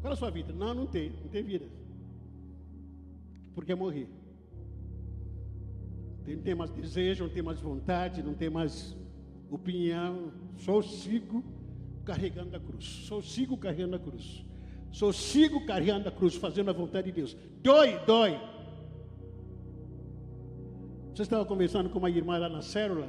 Qual 0.00 0.12
é 0.12 0.14
a 0.14 0.16
sua 0.16 0.30
vida? 0.30 0.52
Não, 0.52 0.74
não 0.74 0.86
tem, 0.86 1.10
não 1.10 1.28
tem 1.28 1.42
vida. 1.42 1.66
Porque 3.54 3.74
morri. 3.74 4.08
Não 6.26 6.42
tem 6.42 6.54
mais 6.54 6.70
desejo, 6.70 7.24
não 7.24 7.32
tem 7.32 7.42
mais 7.42 7.60
vontade, 7.60 8.22
não 8.22 8.34
tem 8.34 8.50
mais 8.50 8.96
opinião, 9.50 10.32
só 10.58 10.82
sigo 10.82 11.44
carregando 12.04 12.56
a 12.56 12.60
cruz, 12.60 12.84
só 12.84 13.22
sigo 13.22 13.56
carregando 13.56 13.96
a 13.96 13.98
cruz, 13.98 14.44
só 14.92 15.12
sigo 15.12 15.64
carregando 15.64 16.08
a 16.08 16.12
cruz, 16.12 16.34
fazendo 16.34 16.70
a 16.70 16.72
vontade 16.72 17.06
de 17.06 17.12
Deus. 17.12 17.36
Dói, 17.62 17.98
dói. 18.04 18.40
Você 21.16 21.22
estava 21.22 21.46
conversando 21.46 21.88
com 21.88 21.98
uma 21.98 22.10
irmã 22.10 22.36
lá 22.36 22.46
na 22.46 22.60
célula, 22.60 23.08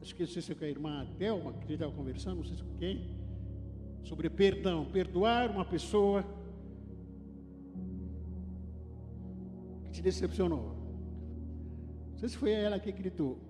acho 0.00 0.14
que 0.14 0.22
não 0.22 0.28
sei 0.28 0.40
se 0.40 0.52
é 0.52 0.64
a 0.64 0.68
irmã 0.68 1.04
Thelma, 1.18 1.50
que 1.54 1.58
a 1.58 1.60
gente 1.62 1.72
estava 1.72 1.90
conversando, 1.90 2.36
não 2.36 2.44
sei 2.44 2.56
se 2.56 2.62
com 2.62 2.76
quem, 2.76 3.16
sobre 4.04 4.30
perdão, 4.30 4.84
perdoar 4.84 5.50
uma 5.50 5.64
pessoa 5.64 6.24
que 9.82 9.90
te 9.90 10.00
decepcionou. 10.00 10.76
Não 12.12 12.18
sei 12.18 12.28
se 12.28 12.36
foi 12.36 12.52
ela 12.52 12.78
que 12.78 12.92
gritou. 12.92 13.40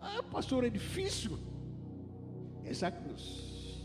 Ah, 0.00 0.22
pastor, 0.22 0.64
é 0.64 0.70
difícil. 0.70 1.38
Essa 2.64 2.90
cruz. 2.90 3.84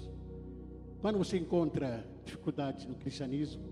Quando 1.02 1.18
você 1.18 1.38
encontra 1.38 2.08
dificuldades 2.24 2.86
no 2.86 2.96
cristianismo, 2.96 3.64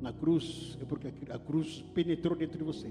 na 0.00 0.12
cruz, 0.12 0.78
é 0.80 0.84
porque 0.84 1.08
a 1.28 1.38
cruz 1.40 1.84
penetrou 1.92 2.36
dentro 2.36 2.56
de 2.56 2.62
você. 2.62 2.88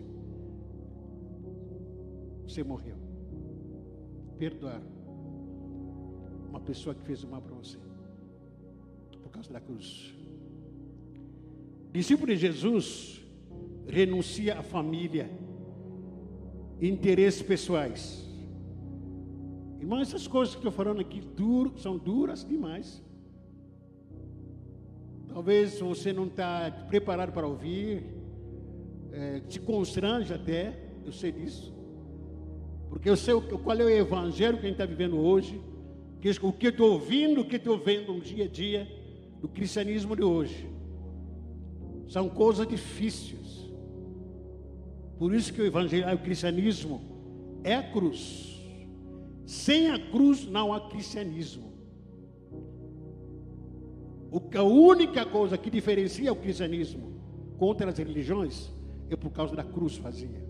Você 2.49 2.63
morreu. 2.63 2.97
Perdoar 4.37 4.81
uma 6.49 6.59
pessoa 6.59 6.95
que 6.95 7.03
fez 7.03 7.23
o 7.23 7.27
mal 7.27 7.41
para 7.41 7.55
você. 7.55 7.77
Por 9.23 9.31
causa 9.31 9.53
da 9.53 9.59
cruz. 9.59 10.13
Discípulo 11.93 12.33
de 12.33 12.37
Jesus 12.37 13.23
renuncia 13.87 14.59
à 14.59 14.63
família, 14.63 15.29
interesses 16.79 17.41
pessoais 17.41 18.29
Irmão, 19.79 20.01
essas 20.01 20.27
coisas 20.27 20.53
que 20.53 20.59
estou 20.59 20.73
falando 20.73 20.99
aqui 20.99 21.21
duro, 21.21 21.73
são 21.77 21.97
duras 21.97 22.43
demais. 22.43 23.01
Talvez 25.29 25.79
você 25.79 26.11
não 26.11 26.27
está 26.27 26.69
preparado 26.89 27.31
para 27.31 27.47
ouvir, 27.47 28.03
é, 29.11 29.39
te 29.39 29.57
constrange 29.59 30.33
até, 30.33 30.77
eu 31.05 31.13
sei 31.13 31.31
disso. 31.31 31.73
Porque 32.89 33.09
eu 33.09 33.15
sei 33.15 33.39
qual 33.39 33.77
é 33.77 33.83
o 33.83 33.89
evangelho 33.89 34.57
que 34.57 34.65
a 34.65 34.69
gente 34.69 34.81
está 34.81 34.85
vivendo 34.85 35.17
hoje, 35.17 35.61
que, 36.19 36.29
o 36.41 36.51
que 36.51 36.67
eu 36.67 36.71
estou 36.71 36.93
ouvindo, 36.93 37.41
o 37.41 37.45
que 37.45 37.55
estou 37.55 37.77
vendo 37.77 38.13
no 38.13 38.19
dia 38.19 38.45
a 38.45 38.47
dia 38.47 38.87
do 39.39 39.47
cristianismo 39.47 40.15
de 40.15 40.23
hoje. 40.23 40.67
São 42.07 42.27
coisas 42.27 42.67
difíceis. 42.67 43.69
Por 45.17 45.33
isso 45.33 45.53
que 45.53 45.61
o 45.61 45.65
evangelho, 45.65 46.13
o 46.13 46.17
cristianismo 46.17 47.01
é 47.63 47.75
a 47.75 47.83
cruz. 47.83 48.59
Sem 49.45 49.91
a 49.91 49.99
cruz 49.99 50.47
não 50.47 50.73
há 50.73 50.89
cristianismo. 50.89 51.69
a 54.57 54.63
única 54.63 55.25
coisa 55.25 55.57
que 55.57 55.69
diferencia 55.69 56.31
o 56.31 56.35
cristianismo 56.35 57.13
contra 57.57 57.89
as 57.89 57.97
religiões 57.97 58.71
é 59.09 59.15
por 59.15 59.31
causa 59.31 59.55
da 59.55 59.63
cruz 59.63 59.97
vazia. 59.97 60.48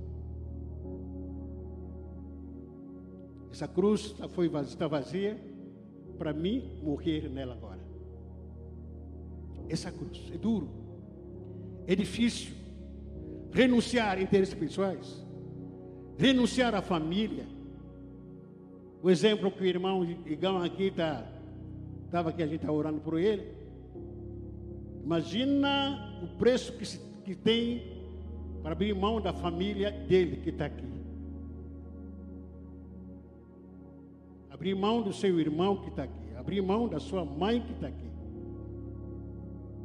Essa 3.52 3.68
cruz 3.68 4.16
foi 4.30 4.48
vazia, 4.48 4.74
está 4.74 4.88
vazia 4.88 5.38
para 6.18 6.34
mim 6.34 6.80
morrer 6.84 7.30
nela 7.30 7.54
agora. 7.54 7.80
Essa 9.68 9.92
cruz 9.92 10.32
é 10.34 10.38
duro, 10.38 10.70
é 11.88 11.96
difícil 11.96 12.54
renunciar 13.52 14.18
a 14.18 14.22
interesses 14.22 14.54
pessoais, 14.54 15.26
renunciar 16.18 16.76
à 16.76 16.82
família 16.82 17.46
o 19.02 19.10
exemplo 19.10 19.50
que 19.50 19.62
o 19.62 19.66
irmão 19.66 20.04
Igão 20.26 20.62
aqui 20.62 20.88
está, 20.88 21.26
estava 22.06 22.30
aqui, 22.30 22.44
a 22.44 22.46
gente 22.46 22.58
está 22.62 22.72
orando 22.72 23.00
por 23.00 23.18
ele. 23.18 23.48
Imagina 25.04 26.20
o 26.22 26.38
preço 26.38 26.74
que, 26.74 26.86
se, 26.86 27.00
que 27.24 27.34
tem 27.34 27.98
para 28.62 28.74
abrir 28.74 28.94
mão 28.94 29.22
da 29.22 29.32
família 29.32 29.90
dele 29.90 30.38
que 30.38 30.50
está 30.50 30.66
aqui. 30.66 30.89
Abrir 34.60 34.76
mão 34.76 35.02
do 35.02 35.14
seu 35.14 35.40
irmão 35.40 35.78
que 35.78 35.88
está 35.88 36.04
aqui. 36.04 36.36
Abrir 36.36 36.62
mão 36.62 36.86
da 36.86 37.00
sua 37.00 37.24
mãe 37.24 37.62
que 37.62 37.72
está 37.72 37.88
aqui. 37.88 38.10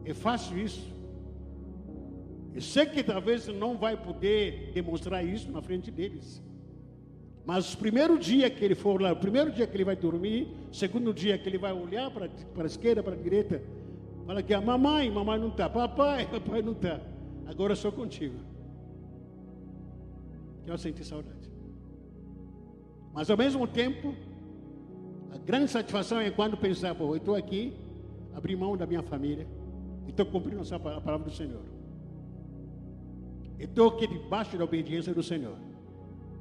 É 0.05 0.13
fácil 0.13 0.59
isso. 0.59 0.93
Eu 2.53 2.61
sei 2.61 2.85
que 2.85 3.01
talvez 3.05 3.47
não 3.47 3.79
vai 3.79 3.97
poder 3.97 4.73
demonstrar 4.75 5.25
isso 5.25 5.49
na 5.53 5.63
frente 5.63 5.93
deles. 5.93 6.43
Mas 7.47 7.73
o 7.73 7.79
primeiro 7.79 8.19
dia 8.19 8.51
que 8.51 8.65
ele 8.65 8.75
for 8.75 9.01
lá, 9.01 9.13
o 9.13 9.17
primeiro 9.17 9.53
dia 9.53 9.65
que 9.65 9.77
ele 9.77 9.85
vai 9.85 9.95
dormir, 9.95 10.53
segundo 10.73 11.15
dia 11.15 11.39
que 11.39 11.49
ele 11.49 11.59
vai 11.59 11.73
olhar 11.73 12.11
para, 12.11 12.29
para 12.29 12.65
a 12.65 12.67
esquerda, 12.67 13.01
para 13.01 13.15
a 13.15 13.17
direita, 13.17 13.63
fala 14.27 14.43
que 14.43 14.53
a 14.53 14.61
mamãe, 14.61 15.09
mamãe 15.09 15.39
não 15.39 15.49
está, 15.49 15.71
papai, 15.71 16.27
papai 16.27 16.63
não 16.63 16.73
está. 16.73 17.01
Agora 17.47 17.77
sou 17.77 17.93
contigo. 17.93 18.41
Eu 20.67 20.77
senti 20.77 21.05
saudade. 21.05 21.49
Mas 23.13 23.31
ao 23.31 23.37
mesmo 23.37 23.69
tempo, 23.69 24.13
a 25.35 25.39
grande 25.39 25.69
satisfação 25.69 26.21
é 26.21 26.31
quando 26.31 26.57
pensar, 26.57 26.95
pô, 26.95 27.07
eu 27.07 27.17
estou 27.17 27.35
aqui, 27.35 27.75
abri 28.33 28.55
mão 28.55 28.77
da 28.77 28.87
minha 28.87 29.03
família, 29.03 29.47
e 30.07 30.11
estou 30.11 30.25
cumprindo 30.25 30.63
a 30.73 30.79
palavra 30.79 31.29
do 31.29 31.31
Senhor. 31.33 31.63
Estou 33.59 33.89
aqui 33.89 34.07
debaixo 34.07 34.57
da 34.57 34.63
obediência 34.63 35.13
do 35.13 35.25
Senhor, 35.25 35.57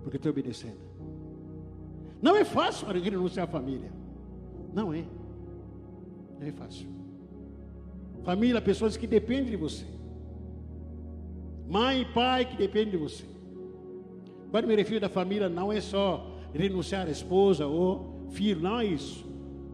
porque 0.04 0.18
estou 0.18 0.32
obedecendo. 0.32 0.78
Não 2.22 2.36
é 2.36 2.46
fácil 2.46 2.88
renunciar 2.88 3.46
à 3.46 3.48
família. 3.48 3.92
Não 4.72 4.94
é. 4.94 5.04
Não 6.40 6.48
é 6.48 6.52
fácil. 6.52 6.88
Família, 8.24 8.62
pessoas 8.62 8.96
que 8.96 9.08
dependem 9.08 9.50
de 9.52 9.58
você. 9.58 9.86
Mãe 11.68 12.02
e 12.02 12.06
pai 12.06 12.46
que 12.46 12.56
dependem 12.56 12.92
de 12.92 12.98
você. 12.98 13.26
Quando 14.52 14.68
me 14.68 14.76
refiro 14.76 15.00
da 15.00 15.10
família, 15.10 15.50
não 15.50 15.72
é 15.72 15.82
só 15.82 16.30
renunciar 16.54 17.08
à 17.08 17.10
esposa 17.10 17.66
ou 17.66 18.13
filho, 18.34 18.62
não 18.62 18.80
é 18.80 18.86
isso. 18.86 19.26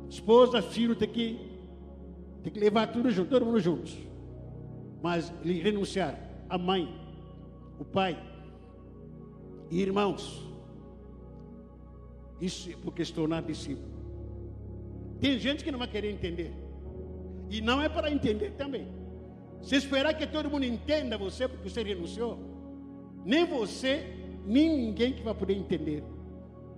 Esposa, 0.10 0.62
filho 0.62 0.95
tem 0.95 1.08
que, 1.08 1.39
tem 2.43 2.52
que 2.52 2.60
levar 2.60 2.88
tudo 2.88 3.10
junto, 3.10 3.30
todo 3.30 3.45
mundo 3.45 3.60
juntos. 3.60 3.98
Mas 5.02 5.32
renunciar 5.43 6.19
à 6.50 6.58
mãe, 6.58 6.93
o 7.80 7.86
pai 7.86 8.22
e 9.72 9.82
irmãos. 9.82 10.45
Isso 12.41 12.69
é 12.69 12.76
porque 12.84 13.04
se 13.04 13.13
tornar 13.13 13.41
discípulo. 13.41 14.00
Tem 15.19 15.38
gente 15.38 15.63
que 15.63 15.72
não 15.72 15.80
vai 15.80 15.88
querer 15.88 16.12
entender. 16.12 16.54
E 17.50 17.62
não 17.62 17.82
é 17.82 17.89
para 17.89 18.12
entender 18.12 18.52
também. 18.52 18.88
Se 19.62 19.76
esperar 19.76 20.13
que 20.13 20.26
todo 20.26 20.50
mundo 20.50 20.65
entenda 20.65 21.17
você 21.17 21.48
porque 21.48 21.69
você 21.69 21.84
renunciou, 21.84 22.39
nem 23.26 23.45
você, 23.45 24.06
nem 24.45 24.78
ninguém 24.78 25.13
que 25.13 25.22
vai 25.22 25.34
poder 25.34 25.56
entender 25.56 26.04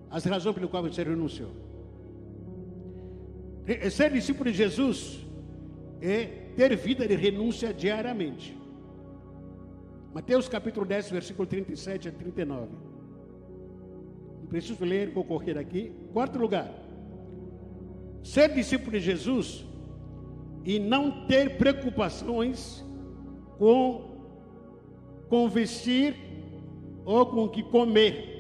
as 0.10 0.26
razões 0.26 0.56
pelas 0.56 0.70
quais 0.70 0.96
você 0.96 1.04
renunciou. 1.04 1.71
Ser 3.92 4.12
discípulo 4.12 4.52
de 4.52 4.58
Jesus 4.58 5.20
é 6.02 6.26
ter 6.56 6.76
vida 6.76 7.08
de 7.08 7.16
renúncia 7.16 7.74
diariamente. 7.74 8.58
Mateus 10.14 10.50
capítulo 10.50 10.86
10, 10.86 11.12
versículo 11.12 11.48
37 11.48 12.10
a 12.10 12.12
39. 12.12 12.68
Não 14.42 14.48
preciso 14.48 14.84
ler, 14.84 15.10
vou 15.12 15.24
correr 15.24 15.58
aqui. 15.58 15.94
Quarto 16.12 16.38
lugar. 16.38 16.74
Ser 18.24 18.54
discípulo 18.54 18.92
de 18.92 19.00
Jesus 19.00 19.66
e 20.66 20.80
não 20.80 21.26
ter 21.28 21.58
preocupações 21.58 22.84
com, 23.58 24.18
com 25.30 25.48
vestir 25.48 26.16
ou 27.06 27.26
com 27.26 27.46
o 27.46 27.50
que 27.50 27.64
comer. 27.64 28.31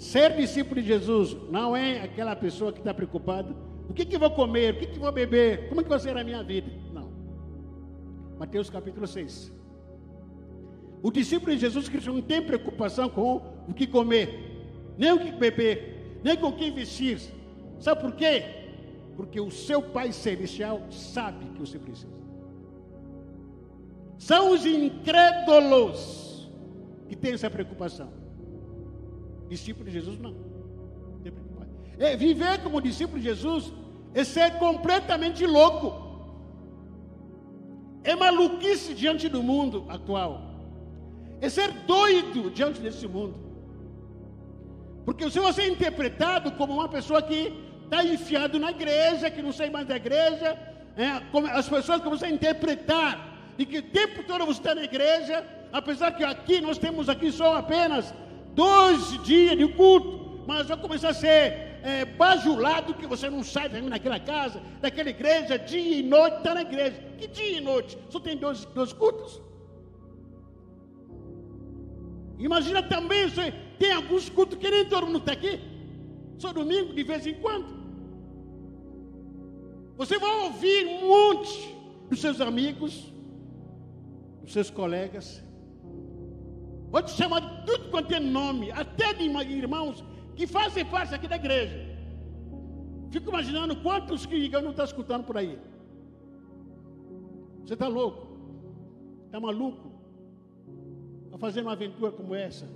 Ser 0.00 0.34
discípulo 0.34 0.80
de 0.80 0.88
Jesus 0.88 1.36
não 1.50 1.76
é 1.76 2.00
aquela 2.00 2.34
pessoa 2.34 2.72
que 2.72 2.78
está 2.78 2.94
preocupada. 2.94 3.54
O 3.86 3.92
que, 3.92 4.06
que 4.06 4.16
vou 4.16 4.30
comer? 4.30 4.72
O 4.72 4.78
que, 4.78 4.86
que 4.86 4.98
vou 4.98 5.12
beber? 5.12 5.68
Como 5.68 5.82
é 5.82 5.84
que 5.84 5.90
vai 5.90 5.98
ser 5.98 6.16
a 6.16 6.24
minha 6.24 6.42
vida? 6.42 6.72
Não. 6.90 7.12
Mateus 8.38 8.70
capítulo 8.70 9.06
6. 9.06 9.52
O 11.02 11.10
discípulo 11.10 11.52
de 11.52 11.58
Jesus 11.58 11.86
Cristo 11.86 12.14
não 12.14 12.22
tem 12.22 12.40
preocupação 12.40 13.10
com 13.10 13.42
o 13.68 13.74
que 13.74 13.86
comer, 13.86 14.64
nem 14.96 15.12
o 15.12 15.18
que 15.18 15.32
beber, 15.32 16.18
nem 16.24 16.34
com 16.34 16.46
o 16.46 16.56
que 16.56 16.70
vestir. 16.70 17.20
Sabe 17.78 18.00
por 18.00 18.12
quê? 18.12 18.42
Porque 19.16 19.38
o 19.38 19.50
seu 19.50 19.82
Pai 19.82 20.12
Celestial 20.12 20.80
sabe 20.90 21.44
que 21.50 21.60
você 21.60 21.78
precisa. 21.78 22.18
São 24.16 24.50
os 24.52 24.64
incrédulos 24.64 26.50
que 27.06 27.14
têm 27.14 27.34
essa 27.34 27.50
preocupação. 27.50 28.19
Discípulo 29.50 29.84
de 29.86 29.92
Jesus 29.98 30.18
não. 30.18 30.34
É, 31.98 32.16
viver 32.16 32.62
como 32.62 32.80
discípulo 32.80 33.18
de 33.18 33.24
Jesus 33.24 33.70
é 34.14 34.24
ser 34.24 34.58
completamente 34.58 35.44
louco. 35.44 35.88
É 38.02 38.16
maluquice 38.16 38.94
diante 38.94 39.28
do 39.28 39.42
mundo 39.42 39.84
atual 39.96 40.50
é 41.40 41.48
ser 41.48 41.70
doido 41.86 42.50
diante 42.50 42.80
desse 42.80 43.06
mundo. 43.08 43.34
Porque 45.04 45.30
se 45.30 45.40
você 45.40 45.62
é 45.62 45.68
interpretado 45.68 46.52
como 46.52 46.74
uma 46.74 46.88
pessoa 46.88 47.22
que 47.22 47.52
está 47.84 48.04
enfiado 48.04 48.58
na 48.58 48.70
igreja, 48.70 49.30
que 49.30 49.42
não 49.42 49.52
sai 49.52 49.70
mais 49.70 49.86
da 49.86 49.96
igreja, 49.96 50.56
é, 50.96 51.06
as 51.52 51.68
pessoas 51.68 52.02
começam 52.02 52.28
a 52.28 52.32
interpretar 52.32 53.28
e 53.58 53.64
que 53.64 53.78
o 53.78 53.82
tempo 53.82 54.22
todo 54.24 54.44
você 54.44 54.60
está 54.60 54.74
na 54.74 54.84
igreja, 54.84 55.44
apesar 55.72 56.12
que 56.12 56.22
aqui 56.22 56.60
nós 56.60 56.78
temos 56.78 57.08
aqui 57.08 57.32
só 57.32 57.56
apenas 57.56 58.14
dois 58.54 59.22
dias 59.22 59.56
de 59.56 59.68
culto, 59.68 60.42
mas 60.46 60.66
vai 60.66 60.76
começar 60.76 61.10
a 61.10 61.14
ser 61.14 61.70
é, 61.82 62.04
bajulado 62.04 62.94
que 62.94 63.06
você 63.06 63.30
não 63.30 63.42
sai 63.42 63.68
naquela 63.82 64.20
casa, 64.20 64.62
daquela 64.80 65.10
igreja, 65.10 65.58
dia 65.58 66.00
e 66.00 66.02
noite, 66.02 66.38
está 66.38 66.54
na 66.54 66.62
igreja. 66.62 67.00
Que 67.18 67.26
dia 67.26 67.58
e 67.58 67.60
noite? 67.60 67.98
Só 68.08 68.20
tem 68.20 68.36
dois, 68.36 68.64
dois 68.66 68.92
cultos? 68.92 69.40
Imagina 72.38 72.82
também, 72.82 73.28
você 73.28 73.52
tem 73.78 73.92
alguns 73.92 74.28
cultos 74.28 74.58
que 74.58 74.70
nem 74.70 74.86
todo 74.86 75.06
mundo 75.06 75.18
está 75.18 75.32
aqui. 75.32 75.60
Só 76.38 76.52
domingo, 76.52 76.94
de 76.94 77.02
vez 77.02 77.26
em 77.26 77.34
quando. 77.34 77.78
Você 79.96 80.18
vai 80.18 80.44
ouvir 80.46 80.86
um 80.86 81.08
monte 81.08 81.76
dos 82.08 82.20
seus 82.20 82.40
amigos, 82.40 83.12
dos 84.42 84.52
seus 84.52 84.70
colegas. 84.70 85.44
Vou 86.90 87.02
te 87.02 87.12
chamar 87.12 87.40
de 87.40 87.66
tudo 87.66 87.90
quanto 87.90 88.12
é 88.12 88.20
nome, 88.20 88.70
até 88.72 89.14
de 89.14 89.24
irmãos 89.24 90.04
que 90.34 90.46
fazem 90.46 90.84
parte 90.84 91.14
aqui 91.14 91.28
da 91.28 91.36
igreja. 91.36 91.78
Fico 93.10 93.28
imaginando 93.28 93.76
quantos 93.76 94.26
que 94.26 94.48
não 94.48 94.70
está 94.70 94.84
escutando 94.84 95.24
por 95.24 95.36
aí. 95.36 95.58
Você 97.64 97.74
está 97.74 97.88
louco? 97.88 98.26
Está 99.26 99.38
maluco? 99.38 99.90
fazer 101.40 101.62
uma 101.62 101.72
aventura 101.72 102.12
como 102.12 102.34
essa. 102.34 102.68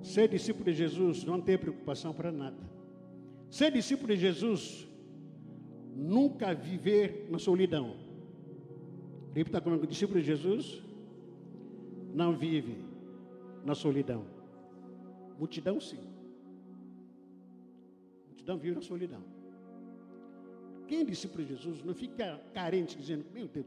Ser 0.00 0.28
discípulo 0.28 0.66
de 0.66 0.74
Jesus 0.74 1.24
não 1.24 1.40
tem 1.40 1.58
preocupação 1.58 2.14
para 2.14 2.30
nada. 2.30 2.56
Ser 3.50 3.72
discípulo 3.72 4.14
de 4.14 4.20
Jesus 4.20 4.86
nunca 5.94 6.54
viver 6.54 7.26
na 7.30 7.38
solidão. 7.38 8.03
Repita 9.34 9.60
comigo, 9.60 9.84
discípulo 9.86 10.20
de 10.20 10.26
Jesus 10.26 10.80
não 12.14 12.36
vive 12.36 12.76
na 13.64 13.74
solidão. 13.74 14.24
Multidão 15.36 15.80
sim. 15.80 15.98
Multidão 18.28 18.56
vive 18.56 18.76
na 18.76 18.82
solidão. 18.82 19.22
Quem 20.86 21.00
é 21.00 21.04
discípulo 21.04 21.42
de 21.44 21.56
Jesus 21.56 21.82
não 21.82 21.94
fica 21.94 22.40
carente 22.52 22.96
dizendo, 22.96 23.24
meu 23.34 23.48
Deus, 23.48 23.66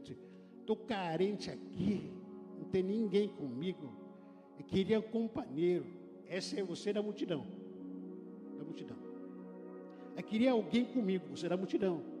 estou 0.60 0.76
carente 0.76 1.50
aqui, 1.50 2.10
não 2.58 2.64
tem 2.64 2.82
ninguém 2.82 3.28
comigo. 3.28 3.92
Eu 4.58 4.64
queria 4.64 4.98
um 4.98 5.02
companheiro. 5.02 5.84
Essa 6.26 6.58
é 6.58 6.62
você 6.62 6.94
da 6.94 7.02
multidão. 7.02 7.46
Da 8.56 8.64
multidão. 8.64 8.96
Eu 10.16 10.22
queria 10.22 10.52
alguém 10.52 10.86
comigo, 10.86 11.26
você 11.28 11.46
da 11.46 11.56
multidão. 11.58 12.17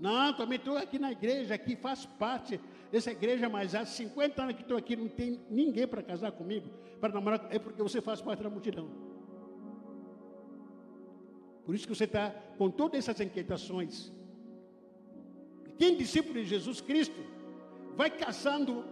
Não, 0.00 0.32
também 0.32 0.56
estou 0.56 0.78
aqui 0.78 0.98
na 0.98 1.12
igreja, 1.12 1.54
aqui 1.54 1.76
faço 1.76 2.08
parte 2.18 2.58
dessa 2.90 3.10
igreja, 3.10 3.50
mas 3.50 3.74
há 3.74 3.84
50 3.84 4.42
anos 4.42 4.56
que 4.56 4.62
estou 4.62 4.78
aqui, 4.78 4.96
não 4.96 5.08
tem 5.08 5.38
ninguém 5.50 5.86
para 5.86 6.02
casar 6.02 6.32
comigo, 6.32 6.70
para 6.98 7.12
namorar, 7.12 7.46
é 7.50 7.58
porque 7.58 7.82
você 7.82 8.00
faz 8.00 8.22
parte 8.22 8.42
da 8.42 8.48
multidão. 8.48 8.88
Por 11.66 11.74
isso 11.74 11.86
que 11.86 11.94
você 11.94 12.04
está 12.04 12.30
com 12.56 12.70
todas 12.70 12.98
essas 12.98 13.20
inquietações. 13.20 14.10
Quem 15.78 15.92
é 15.92 15.96
discípulo 15.96 16.34
de 16.34 16.46
Jesus 16.46 16.80
Cristo 16.80 17.20
vai 17.94 18.10
caçando 18.10 18.82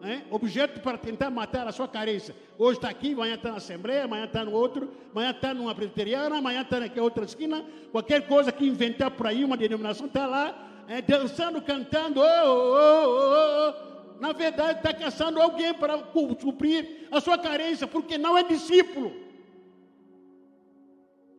né, 0.00 0.24
objeto 0.30 0.80
para 0.80 0.96
tentar 0.96 1.30
matar 1.30 1.68
a 1.68 1.72
sua 1.72 1.86
carência. 1.86 2.34
Hoje 2.58 2.78
está 2.78 2.88
aqui, 2.88 3.12
amanhã 3.12 3.34
está 3.34 3.50
na 3.50 3.58
Assembleia, 3.58 4.04
amanhã 4.04 4.24
está 4.24 4.44
no 4.44 4.52
outro, 4.52 4.90
amanhã 5.12 5.30
está 5.30 5.52
numa 5.52 5.74
presbiteriana, 5.74 6.38
amanhã 6.38 6.62
está 6.62 6.80
naquela 6.80 7.04
outra 7.04 7.24
esquina. 7.24 7.64
Qualquer 7.92 8.26
coisa 8.26 8.50
que 8.50 8.66
inventar 8.66 9.10
por 9.10 9.26
aí, 9.26 9.44
uma 9.44 9.56
denominação 9.56 10.06
está 10.06 10.26
lá, 10.26 10.84
é, 10.88 11.02
dançando, 11.02 11.60
cantando. 11.60 12.20
Oh, 12.20 12.24
oh, 12.24 12.76
oh, 12.76 13.74
oh. 13.86 14.20
Na 14.20 14.32
verdade, 14.32 14.78
está 14.78 14.92
caçando 14.92 15.40
alguém 15.40 15.72
para 15.74 15.98
cumprir 15.98 17.06
a 17.10 17.20
sua 17.20 17.38
carência, 17.38 17.86
porque 17.86 18.18
não 18.18 18.36
é 18.36 18.42
discípulo. 18.42 19.12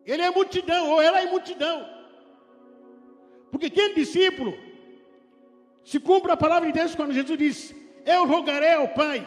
Ele 0.05 0.21
é 0.21 0.29
multidão, 0.29 0.89
ou 0.89 1.01
ela 1.01 1.21
é 1.21 1.25
multidão. 1.25 1.87
Porque 3.51 3.69
quem 3.69 3.85
é 3.85 3.93
discípulo 3.93 4.57
se 5.83 5.99
cumpra 5.99 6.33
a 6.33 6.37
palavra 6.37 6.71
de 6.71 6.73
Deus 6.73 6.95
quando 6.95 7.13
Jesus 7.13 7.37
diz: 7.37 7.80
Eu 8.05 8.25
rogarei 8.25 8.73
ao 8.73 8.87
Pai, 8.89 9.25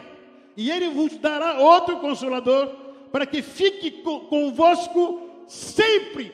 e 0.55 0.71
Ele 0.71 0.89
vos 0.89 1.17
dará 1.17 1.59
outro 1.59 1.97
consolador, 1.99 2.67
para 3.11 3.25
que 3.25 3.41
fique 3.41 4.03
convosco 4.29 5.21
sempre. 5.47 6.33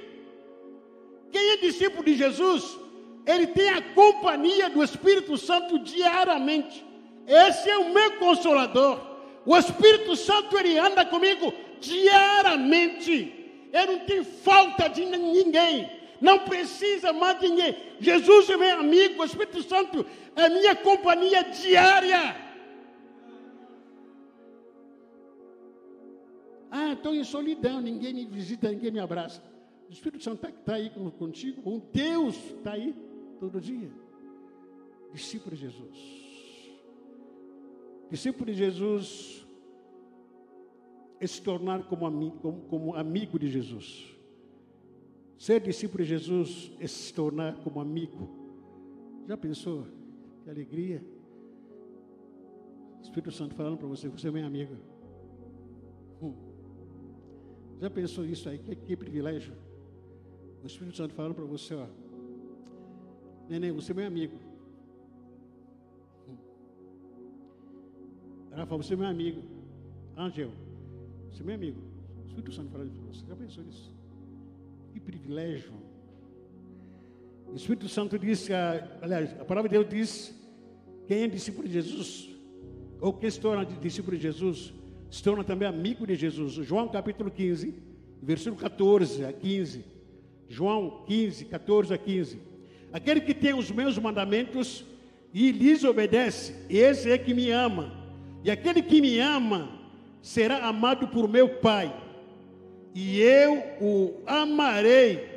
Quem 1.32 1.52
é 1.52 1.58
discípulo 1.58 2.04
de 2.04 2.16
Jesus, 2.16 2.78
ele 3.26 3.48
tem 3.48 3.70
a 3.70 3.82
companhia 3.94 4.70
do 4.70 4.84
Espírito 4.84 5.38
Santo 5.38 5.80
diariamente. 5.80 6.84
Esse 7.28 7.70
é 7.70 7.78
o 7.78 7.94
meu 7.94 8.14
consolador. 8.14 9.00
O 9.46 9.56
Espírito 9.56 10.16
Santo 10.16 10.58
ele 10.58 10.78
anda 10.78 11.06
comigo 11.06 11.54
diariamente. 11.80 13.34
Eu 13.72 13.88
não 13.88 14.00
tenho 14.00 14.26
falta 14.26 14.90
de 14.90 15.06
ninguém 15.06 16.02
não 16.22 16.40
precisa 16.40 17.12
mais 17.12 17.40
de 17.40 17.50
ninguém. 17.50 17.76
Jesus 18.00 18.48
é 18.50 18.56
meu 18.56 18.80
amigo, 18.80 19.22
o 19.22 19.26
Espírito 19.26 19.64
Santo 19.64 20.06
é 20.36 20.50
minha 20.50 20.76
companhia 20.76 21.44
diária. 21.44 22.52
estou 27.02 27.16
em 27.16 27.24
solidão, 27.24 27.82
ninguém 27.82 28.14
me 28.14 28.26
visita, 28.26 28.70
ninguém 28.70 28.92
me 28.92 29.00
abraça. 29.00 29.44
O 29.90 29.92
Espírito 29.92 30.24
Santo 30.24 30.46
está 30.46 30.52
tá 30.52 30.76
aí 30.76 30.90
contigo, 31.18 31.62
um 31.70 31.80
Deus 31.92 32.36
está 32.36 32.74
aí 32.74 32.96
todo 33.40 33.60
dia. 33.60 33.92
Discípulo 35.12 35.56
de 35.56 35.62
Jesus. 35.64 36.22
Discípulo 38.10 38.46
de 38.46 38.54
Jesus 38.54 39.48
é 41.20 41.28
se 41.28 41.42
tornar 41.42 41.84
como 41.84 42.32
como, 42.40 42.62
como 42.62 42.96
amigo 42.96 43.38
de 43.38 43.50
Jesus. 43.50 44.16
Ser 45.38 45.60
discípulo 45.60 46.04
de 46.04 46.10
Jesus 46.10 46.72
é 46.80 46.88
se 46.88 47.14
tornar 47.14 47.56
como 47.64 47.82
amigo. 47.82 48.30
Já 49.28 49.36
pensou? 49.36 49.88
Alegria. 50.52 51.02
O 53.00 53.02
Espírito 53.02 53.32
Santo 53.32 53.56
falando 53.56 53.78
para 53.78 53.88
você, 53.88 54.10
você 54.10 54.28
é 54.28 54.32
meu 54.32 54.46
amigo. 54.46 54.76
Hum. 56.22 56.34
Já 57.80 57.90
pensou 57.90 58.26
isso 58.26 58.50
aí? 58.50 58.60
Que, 58.60 58.76
que 58.76 58.98
privilégio. 58.98 59.54
O 60.62 60.68
Espírito 60.68 60.98
Santo 60.98 61.14
falando 61.14 61.36
para 61.36 61.46
você, 61.46 61.74
ó. 61.74 61.88
Neném, 63.48 63.72
você 63.72 63.94
é 63.94 63.96
meu 63.96 64.08
amigo. 64.08 64.38
Hum. 66.28 66.38
Rafa, 68.52 68.76
você 68.76 68.94
é 68.94 68.98
meu 68.98 69.08
amigo. 69.08 69.42
Angel, 70.18 70.52
você 71.32 71.42
é 71.44 71.46
meu 71.46 71.56
amigo. 71.56 71.82
O 72.26 72.28
Espírito 72.28 72.52
Santo 72.52 72.72
falando 72.72 72.92
para 72.92 73.06
você. 73.06 73.26
Já 73.26 73.36
pensou 73.38 73.64
nisso? 73.64 73.96
Que 74.92 75.00
privilégio. 75.00 75.72
O 77.48 77.56
Espírito 77.56 77.88
Santo 77.88 78.20
diz, 78.20 78.50
aliás, 79.02 79.32
a 79.40 79.46
palavra 79.46 79.70
de 79.70 79.78
Deus 79.78 79.90
diz: 79.90 80.41
quem 81.12 81.24
é 81.24 81.28
discípulo 81.28 81.68
de 81.68 81.74
Jesus, 81.74 82.30
ou 83.02 83.12
quem 83.12 83.30
se 83.30 83.38
torna 83.38 83.66
discípulo 83.66 84.16
de 84.16 84.24
Jesus, 84.24 84.74
se 85.10 85.22
torna 85.22 85.44
também 85.44 85.68
amigo 85.68 86.08
de 86.08 86.16
Jesus. 86.16 86.54
João 86.66 86.88
capítulo 86.88 87.30
15, 87.30 87.76
versículo 88.24 88.56
14 88.56 89.26
a 89.26 89.34
15. 89.34 89.84
João 90.48 91.04
15, 91.06 91.44
14 91.44 91.94
a 91.94 91.98
15. 91.98 92.40
Aquele 92.94 93.20
que 93.20 93.34
tem 93.34 93.54
os 93.54 93.70
meus 93.70 93.98
mandamentos 93.98 94.86
e 95.34 95.52
lhes 95.52 95.84
obedece, 95.84 96.56
esse 96.70 97.12
é 97.12 97.18
que 97.18 97.34
me 97.34 97.52
ama. 97.52 97.92
E 98.42 98.50
aquele 98.50 98.82
que 98.82 99.02
me 99.02 99.20
ama 99.20 99.70
será 100.22 100.66
amado 100.66 101.10
por 101.10 101.28
meu 101.28 101.58
Pai. 101.58 101.94
E 102.96 103.20
eu 103.20 103.62
o 103.82 104.22
amarei 104.26 105.28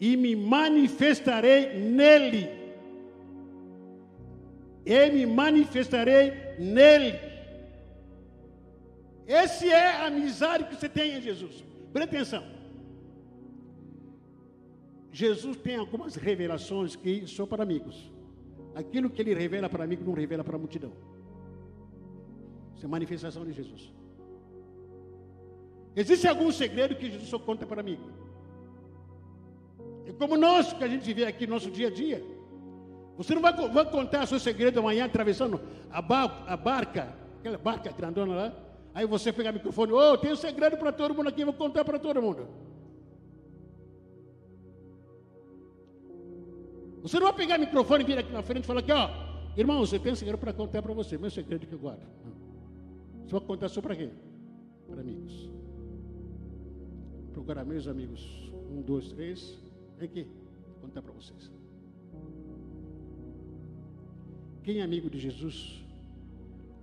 e 0.00 0.16
me 0.16 0.34
manifestarei 0.34 1.78
nele. 1.78 2.55
E 4.86 5.10
me 5.10 5.26
manifestarei 5.26 6.32
nele. 6.58 7.18
Esse 9.26 9.68
é 9.68 9.90
a 9.90 10.06
amizade 10.06 10.64
que 10.64 10.76
você 10.76 10.88
tem 10.88 11.16
em 11.16 11.20
Jesus. 11.20 11.64
Presta 11.92 12.14
atenção. 12.14 12.44
Jesus 15.12 15.56
tem 15.56 15.76
algumas 15.76 16.14
revelações 16.14 16.94
que 16.94 17.26
são 17.26 17.46
para 17.46 17.62
amigos. 17.62 18.12
Aquilo 18.74 19.10
que 19.10 19.22
ele 19.22 19.34
revela 19.34 19.68
para 19.68 19.82
amigo 19.82 20.04
não 20.04 20.12
revela 20.12 20.44
para 20.44 20.56
a 20.56 20.58
multidão. 20.58 20.92
Isso 22.76 22.84
é 22.84 22.88
manifestação 22.88 23.44
de 23.44 23.52
Jesus. 23.52 23.92
Existe 25.96 26.28
algum 26.28 26.52
segredo 26.52 26.94
que 26.94 27.10
Jesus 27.10 27.30
só 27.30 27.38
conta 27.38 27.66
para 27.66 27.80
amigo? 27.80 28.04
É 30.04 30.12
como 30.12 30.36
nós 30.36 30.74
que 30.74 30.84
a 30.84 30.88
gente 30.88 31.12
vê 31.14 31.24
aqui 31.24 31.46
no 31.46 31.54
nosso 31.54 31.70
dia 31.70 31.88
a 31.88 31.90
dia. 31.90 32.22
Você 33.16 33.34
não 33.34 33.42
vai, 33.42 33.52
vai 33.52 33.90
contar 33.90 34.26
seu 34.26 34.38
segredo 34.38 34.78
amanhã 34.78 35.06
atravessando 35.06 35.60
a, 35.90 36.02
bar, 36.02 36.44
a 36.46 36.56
barca, 36.56 37.14
aquela 37.38 37.56
barca 37.56 37.90
grandona 37.92 38.34
lá. 38.34 38.52
Aí 38.94 39.06
você 39.06 39.32
pega 39.32 39.50
o 39.50 39.54
microfone, 39.54 39.92
oh, 39.92 40.16
tenho 40.18 40.34
um 40.34 40.36
segredo 40.36 40.76
para 40.76 40.92
todo 40.92 41.14
mundo 41.14 41.28
aqui, 41.28 41.44
vou 41.44 41.54
contar 41.54 41.84
para 41.84 41.98
todo 41.98 42.20
mundo. 42.20 42.46
Você 47.02 47.18
não 47.18 47.26
vai 47.26 47.36
pegar 47.36 47.56
o 47.56 47.60
microfone 47.60 48.04
e 48.04 48.06
vir 48.06 48.18
aqui 48.18 48.32
na 48.32 48.42
frente 48.42 48.64
e 48.64 48.66
falar 48.66 48.80
aqui, 48.80 48.92
ó, 48.92 49.08
irmão, 49.56 49.78
você 49.78 49.98
tem 49.98 50.12
um 50.12 50.16
segredo 50.16 50.38
para 50.38 50.52
contar 50.52 50.82
para 50.82 50.92
você, 50.92 51.16
meu 51.16 51.30
segredo 51.30 51.66
que 51.66 51.72
eu 51.72 51.78
guardo. 51.78 52.06
Você 53.24 53.32
vai 53.32 53.40
contar 53.40 53.68
só 53.68 53.80
para 53.80 53.96
quem? 53.96 54.12
Para 54.88 55.00
amigos. 55.00 55.50
Procurar 57.32 57.64
meus 57.64 57.86
amigos. 57.86 58.52
Um, 58.70 58.82
dois, 58.82 59.12
três. 59.12 59.58
Vem 59.98 60.08
aqui, 60.08 60.24
vou 60.24 60.80
contar 60.82 61.02
para 61.02 61.12
vocês. 61.12 61.50
Quem 64.66 64.80
é 64.80 64.82
amigo 64.82 65.08
de 65.08 65.16
Jesus 65.20 65.80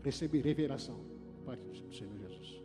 recebe 0.02 0.40
revelação 0.40 0.96
da 1.36 1.46
parte 1.48 1.82
do 1.82 1.94
Senhor 1.94 2.18
Jesus. 2.18 2.64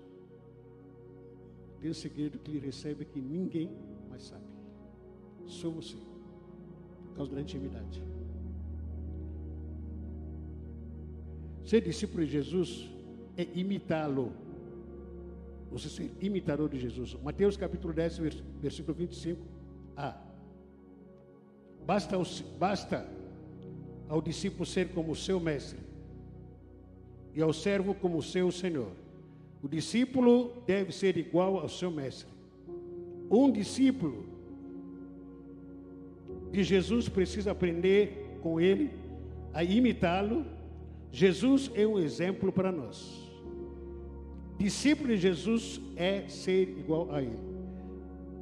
Tem 1.80 1.90
um 1.90 1.94
segredo 1.94 2.38
que 2.38 2.52
ele 2.52 2.60
recebe 2.60 3.04
que 3.04 3.20
ninguém 3.20 3.68
mais 4.08 4.22
sabe. 4.22 4.44
Só 5.44 5.70
você. 5.70 5.96
Por 7.06 7.16
causa 7.16 7.34
da 7.34 7.40
intimidade. 7.40 8.00
Ser 11.64 11.80
discípulo 11.80 12.24
de 12.24 12.30
Jesus 12.30 12.88
é 13.36 13.42
imitá-lo. 13.58 14.32
Você 15.72 15.88
ser 15.88 16.12
imitador 16.20 16.68
de 16.68 16.78
Jesus. 16.78 17.14
Mateus 17.24 17.56
capítulo 17.56 17.92
10, 17.92 18.18
versículo 18.62 18.94
25. 18.94 19.44
A. 19.96 20.16
Basta, 21.84 22.14
ao, 22.14 22.22
basta 22.56 23.17
ao 24.08 24.20
discípulo 24.22 24.64
ser 24.64 24.88
como 24.88 25.14
seu 25.14 25.38
mestre 25.38 25.78
e 27.34 27.42
ao 27.42 27.52
servo 27.52 27.94
como 27.94 28.22
seu 28.22 28.50
senhor. 28.50 28.90
O 29.62 29.68
discípulo 29.68 30.52
deve 30.66 30.92
ser 30.92 31.16
igual 31.16 31.58
ao 31.58 31.68
seu 31.68 31.90
mestre. 31.90 32.28
Um 33.30 33.50
discípulo 33.50 34.24
de 36.50 36.64
Jesus 36.64 37.08
precisa 37.08 37.50
aprender 37.50 38.38
com 38.42 38.60
ele 38.60 38.90
a 39.52 39.62
imitá-lo. 39.62 40.46
Jesus 41.10 41.70
é 41.74 41.86
um 41.86 41.98
exemplo 41.98 42.52
para 42.52 42.70
nós. 42.70 43.28
Discípulo 44.58 45.08
de 45.10 45.18
Jesus 45.18 45.80
é 45.94 46.28
ser 46.28 46.68
igual 46.68 47.12
a 47.12 47.22
Ele. 47.22 47.38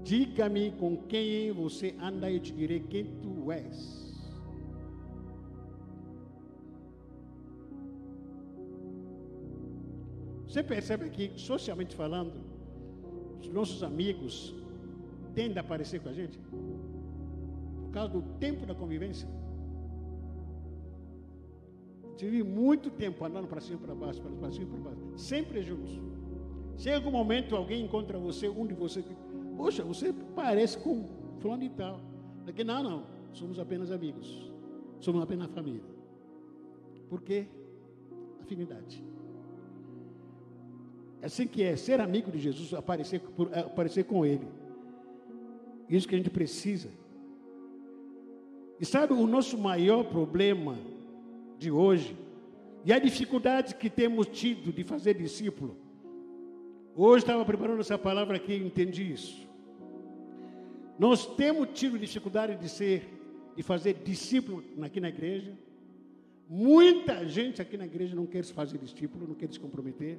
Diga-me 0.02 0.70
com 0.70 0.96
quem 0.96 1.52
você 1.52 1.94
anda 2.00 2.31
eu 2.31 2.40
te 2.40 2.52
direi 2.52 2.81
quem 2.81 3.05
tu 3.22 3.52
és. 3.52 4.06
Você 10.57 10.62
percebe 10.62 11.11
que, 11.11 11.33
socialmente 11.38 11.95
falando, 11.95 12.33
os 13.38 13.47
nossos 13.49 13.83
amigos 13.83 14.55
tendem 15.35 15.59
a 15.59 15.61
aparecer 15.61 16.01
com 16.01 16.09
a 16.09 16.14
gente 16.14 16.38
por 16.38 17.90
causa 17.92 18.11
do 18.11 18.23
tempo 18.38 18.64
da 18.64 18.75
convivência. 18.75 19.29
Tive 22.16 22.42
muito 22.42 22.90
tempo 22.90 23.23
andando 23.23 23.47
para 23.47 23.61
cima 23.61 23.79
e 23.83 23.85
para 23.85 23.95
baixo, 23.95 24.23
para 24.23 24.51
cima 24.51 24.64
e 24.64 24.69
para 24.71 24.79
baixo, 24.79 25.19
sempre 25.19 25.61
juntos. 25.61 26.01
Chega 26.79 27.07
um 27.07 27.12
momento, 27.12 27.55
alguém 27.55 27.85
encontra 27.85 28.19
você, 28.19 28.49
um 28.49 28.66
de 28.66 28.73
vocês, 28.73 29.05
poxa, 29.59 29.85
você 29.85 30.11
parece 30.35 30.79
com 30.79 31.05
fulano 31.38 31.64
e 31.64 31.69
tal. 31.69 32.01
Daqui, 32.47 32.64
não, 32.64 32.83
não, 32.83 33.07
somos 33.35 33.59
apenas 33.59 33.90
amigos, 33.90 34.51
somos 35.01 35.21
apenas 35.21 35.51
família. 35.51 35.85
Por 37.11 37.21
quê? 37.21 37.47
Afinidade. 38.40 39.05
É 41.22 41.26
assim 41.26 41.46
que 41.46 41.62
é, 41.62 41.76
ser 41.76 42.00
amigo 42.00 42.31
de 42.31 42.38
Jesus, 42.38 42.74
aparecer, 42.74 43.20
aparecer 43.64 44.05
com 44.05 44.24
Ele. 44.24 44.46
Isso 45.88 46.07
que 46.07 46.14
a 46.14 46.18
gente 46.18 46.31
precisa. 46.31 46.88
E 48.81 48.85
sabe 48.85 49.12
o 49.12 49.26
nosso 49.26 49.57
maior 49.57 50.05
problema 50.05 50.79
de 51.59 51.70
hoje 51.70 52.16
e 52.85 52.92
a 52.92 52.98
dificuldade 52.98 53.74
que 53.74 53.88
temos 53.88 54.26
tido 54.26 54.72
de 54.72 54.85
fazer 54.85 55.14
discípulo. 55.14 55.76
Hoje 56.94 57.24
estava 57.24 57.44
preparando 57.44 57.81
essa 57.81 57.98
palavra 57.98 58.37
aqui 58.37 58.52
e 58.52 58.64
entendi 58.64 59.12
isso. 59.12 59.46
Nós 60.98 61.26
temos 61.26 61.68
tido 61.74 61.98
dificuldade 61.98 62.57
de 62.57 62.68
ser, 62.68 63.07
de 63.55 63.62
fazer 63.62 63.94
discípulo 63.94 64.62
aqui 64.83 65.00
na 65.00 65.09
igreja. 65.09 65.52
Muita 66.48 67.26
gente 67.26 67.61
aqui 67.61 67.76
na 67.76 67.87
igreja 67.87 68.14
não 68.14 68.24
quer 68.24 68.44
se 68.44 68.52
fazer 68.52 68.79
discípulo, 68.79 69.26
não 69.26 69.35
quer 69.35 69.52
se 69.52 69.59
comprometer, 69.59 70.18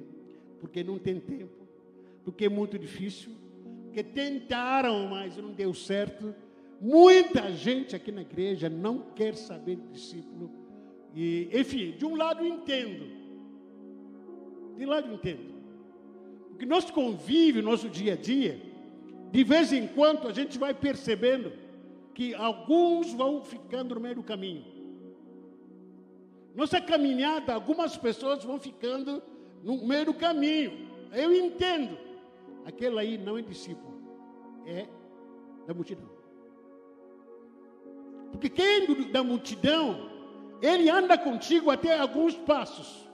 porque 0.60 0.82
não 0.82 0.98
tem 0.98 1.20
tempo, 1.20 1.66
porque 2.24 2.46
é 2.46 2.48
muito 2.48 2.78
difícil, 2.78 3.32
porque 3.84 4.02
tentaram, 4.02 5.06
mas 5.08 5.36
não 5.36 5.52
deu 5.52 5.72
certo. 5.72 6.34
Muita 6.80 7.50
gente 7.52 7.96
aqui 7.96 8.12
na 8.12 8.22
igreja 8.22 8.68
não 8.68 9.00
quer 9.14 9.34
saber 9.34 9.76
de 9.76 9.88
discípulo, 9.88 10.50
e, 11.14 11.48
enfim, 11.52 11.92
de 11.92 12.04
um 12.04 12.14
lado 12.14 12.44
entendo. 12.44 13.06
De 14.76 14.84
um 14.84 14.88
lado 14.88 15.12
entendo. 15.12 15.58
Porque 16.50 16.66
nosso 16.66 16.92
convívio, 16.92 17.62
nosso 17.62 17.88
dia 17.88 18.12
a 18.12 18.16
dia, 18.16 18.60
de 19.30 19.44
vez 19.44 19.72
em 19.72 19.86
quando 19.86 20.28
a 20.28 20.32
gente 20.32 20.58
vai 20.58 20.74
percebendo 20.74 21.52
que 22.14 22.34
alguns 22.34 23.12
vão 23.12 23.42
ficando 23.44 23.94
no 23.94 24.00
meio 24.00 24.16
do 24.16 24.22
caminho. 24.22 24.64
Nossa 26.54 26.80
caminhada, 26.80 27.54
algumas 27.54 27.96
pessoas 27.96 28.42
vão 28.42 28.58
ficando 28.58 29.22
no 29.62 29.86
meio 29.86 30.06
do 30.06 30.14
caminho. 30.14 30.88
Eu 31.12 31.32
entendo. 31.32 31.96
aquele 32.64 32.98
aí 32.98 33.18
não 33.18 33.38
é 33.38 33.42
discípulo, 33.42 33.94
é 34.66 34.86
da 35.66 35.72
multidão. 35.72 36.08
Porque 38.30 38.48
quem 38.50 39.10
da 39.10 39.22
multidão, 39.22 40.10
ele 40.60 40.90
anda 40.90 41.16
contigo 41.16 41.70
até 41.70 41.98
alguns 41.98 42.34
passos. 42.34 43.08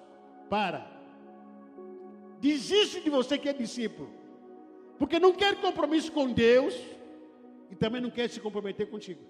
Para. 0.51 0.87
Desiste 2.41 3.01
de 3.01 3.11
você 3.11 3.39
que 3.39 3.49
é 3.49 3.53
discípulo. 3.53 4.11
Porque 4.99 5.19
não 5.19 5.33
quer 5.33 5.61
compromisso 5.61 6.13
com 6.13 6.31
Deus 6.33 6.75
e 7.71 7.75
também 7.77 8.01
não 8.01 8.11
quer 8.11 8.29
se 8.29 8.41
comprometer 8.41 8.91
contigo. 8.91 9.21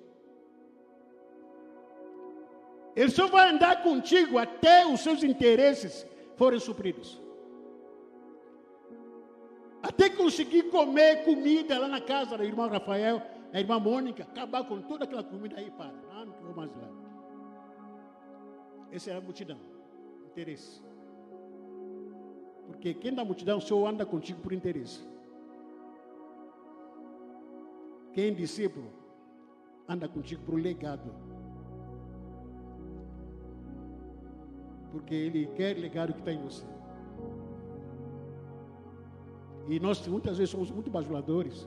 Ele 2.96 3.10
só 3.10 3.26
vai 3.26 3.50
andar 3.50 3.82
contigo 3.82 4.38
até 4.38 4.86
os 4.86 5.00
seus 5.00 5.22
interesses 5.22 6.06
forem 6.36 6.58
supridos. 6.58 7.20
Até 9.82 10.08
conseguir 10.08 10.64
comer 10.70 11.24
comida 11.24 11.78
lá 11.78 11.88
na 11.88 12.00
casa 12.00 12.38
do 12.38 12.44
irmão 12.44 12.68
Rafael, 12.68 13.22
da 13.52 13.60
irmã 13.60 13.78
Mônica, 13.78 14.22
acabar 14.22 14.64
com 14.64 14.80
toda 14.80 15.04
aquela 15.04 15.22
comida 15.22 15.58
aí, 15.58 15.70
para. 15.70 15.92
Ah, 16.10 16.24
não 16.24 16.32
vou 16.42 16.54
mais 16.54 16.70
lá. 16.74 16.88
Essa 18.90 19.10
é 19.10 19.16
a 19.16 19.20
multidão. 19.20 19.58
Interesse. 20.26 20.82
Porque 22.66 22.94
quem 22.94 23.12
da 23.12 23.24
multidão 23.24 23.60
só 23.60 23.86
anda 23.86 24.06
contigo 24.06 24.40
por 24.40 24.52
interesse. 24.52 25.06
Quem 28.12 28.28
é 28.28 28.30
discípulo 28.30 28.90
anda 29.88 30.08
contigo 30.08 30.42
por 30.44 30.58
legado. 30.58 31.12
Porque 34.94 35.12
ele 35.12 35.48
quer 35.56 35.76
legar 35.76 36.08
o 36.08 36.12
que 36.12 36.20
está 36.20 36.32
em 36.32 36.40
você. 36.40 36.64
E 39.68 39.80
nós 39.80 40.06
muitas 40.06 40.38
vezes 40.38 40.50
somos 40.50 40.70
muito 40.70 40.88
bajuladores. 40.88 41.66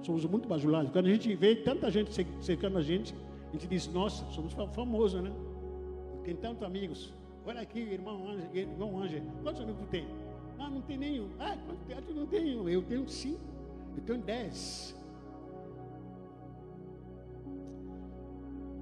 Somos 0.00 0.24
muito 0.26 0.48
bajulados. 0.48 0.92
Quando 0.92 1.06
a 1.06 1.10
gente 1.10 1.34
vê 1.34 1.56
tanta 1.56 1.90
gente 1.90 2.12
cercando 2.40 2.78
a 2.78 2.82
gente, 2.82 3.16
a 3.48 3.52
gente 3.52 3.66
diz, 3.66 3.88
nossa, 3.88 4.24
somos 4.30 4.52
famosos, 4.52 5.20
né? 5.20 5.32
Tem 6.22 6.36
tantos 6.36 6.62
amigos. 6.62 7.12
Olha 7.44 7.62
aqui, 7.62 7.80
irmão 7.80 8.28
Ângelo, 8.28 8.56
irmão. 8.56 8.92
Quantos 9.42 9.60
amigos 9.62 9.80
tu 9.80 9.88
tem? 9.88 10.06
Ah, 10.56 10.70
não 10.70 10.82
tem 10.82 10.96
nenhum. 10.96 11.28
Ah, 11.40 11.56
quantos 11.88 12.14
não 12.14 12.26
tenho? 12.26 12.68
Eu 12.68 12.82
tenho 12.82 13.08
cinco. 13.08 13.40
Eu 13.96 14.02
tenho 14.04 14.18
dez. 14.20 14.94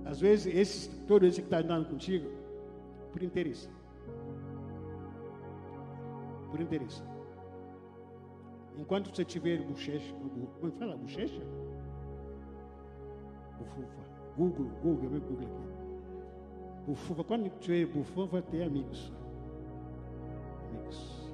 Às 0.04 0.20
vezes, 0.20 0.54
esses, 0.54 0.86
todo 1.06 1.24
esse 1.24 1.40
que 1.40 1.46
está 1.46 1.60
andando 1.60 1.88
contigo, 1.88 2.43
por 3.14 3.22
interesse. 3.22 3.68
Por 6.50 6.60
interesse. 6.60 7.00
Enquanto 8.76 9.14
você 9.14 9.24
tiver 9.24 9.62
bochecha, 9.62 10.12
como 10.14 10.66
é 10.66 10.70
fala? 10.72 10.96
Bochecha? 10.96 11.40
Bufufa. 13.56 14.02
Google, 14.36 14.68
Google, 14.82 15.14
eu 15.14 15.20
Google 15.20 15.46
aqui. 15.46 16.84
Bufufa. 16.88 17.22
Quando 17.22 17.48
tiver 17.60 17.86
bufufa, 17.86 18.42
ter 18.42 18.64
amigos. 18.64 19.12
Amigos. 20.70 21.30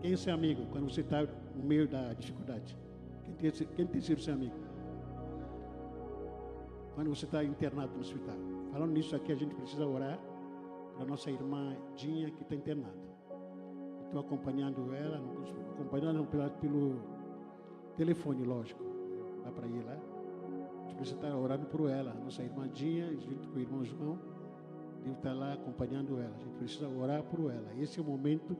Quem 0.00 0.12
é 0.12 0.16
seu 0.16 0.34
amigo 0.34 0.66
quando 0.72 0.90
você 0.90 1.02
está 1.02 1.22
no 1.54 1.62
meio 1.62 1.86
da 1.86 2.12
dificuldade? 2.14 2.76
Quem 3.22 3.34
tem, 3.34 3.66
quem 3.68 3.86
tem 3.86 4.00
sido 4.00 4.20
seu 4.20 4.34
amigo? 4.34 4.71
Quando 6.94 7.08
você 7.08 7.24
está 7.24 7.42
internado 7.42 7.94
no 7.94 8.00
hospital. 8.00 8.36
Falando 8.70 8.92
nisso 8.92 9.16
aqui, 9.16 9.32
a 9.32 9.34
gente 9.34 9.54
precisa 9.54 9.86
orar 9.86 10.18
para 10.96 11.06
nossa 11.06 11.30
irmã 11.30 11.76
Dinha 11.96 12.30
que 12.30 12.42
está 12.42 12.54
internada. 12.54 13.12
Estou 14.04 14.20
acompanhando 14.20 14.94
ela, 14.94 15.20
acompanhando 15.70 16.24
pela, 16.26 16.50
pelo 16.50 17.00
telefone, 17.96 18.44
lógico. 18.44 18.84
Dá 19.42 19.50
para 19.50 19.66
ir 19.66 19.82
lá. 19.84 19.92
A 19.92 20.88
gente 20.88 20.96
precisa 20.96 21.16
estar 21.16 21.34
orando 21.34 21.66
por 21.66 21.88
ela. 21.88 22.12
Nossa 22.14 22.42
irmã 22.42 22.68
Dinha, 22.68 23.10
junto 23.16 23.48
com 23.48 23.56
o 23.56 23.60
irmão 23.60 23.84
João, 23.84 24.18
deve 25.02 25.16
estar 25.16 25.32
lá 25.32 25.54
acompanhando 25.54 26.18
ela. 26.18 26.34
A 26.34 26.38
gente 26.38 26.56
precisa 26.58 26.88
orar 26.88 27.22
por 27.22 27.50
ela. 27.50 27.72
Esse 27.78 27.98
é 27.98 28.02
o 28.02 28.04
momento 28.04 28.54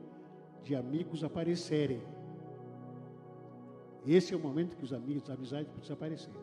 de 0.63 0.75
amigos 0.75 1.23
aparecerem. 1.23 2.01
Esse 4.05 4.33
é 4.33 4.37
o 4.37 4.39
momento 4.39 4.75
que 4.75 4.83
os 4.83 4.91
amigos, 4.91 5.23
as 5.29 5.37
amizades 5.37 5.71
precisam 5.71 5.95
aparecer. 5.95 6.33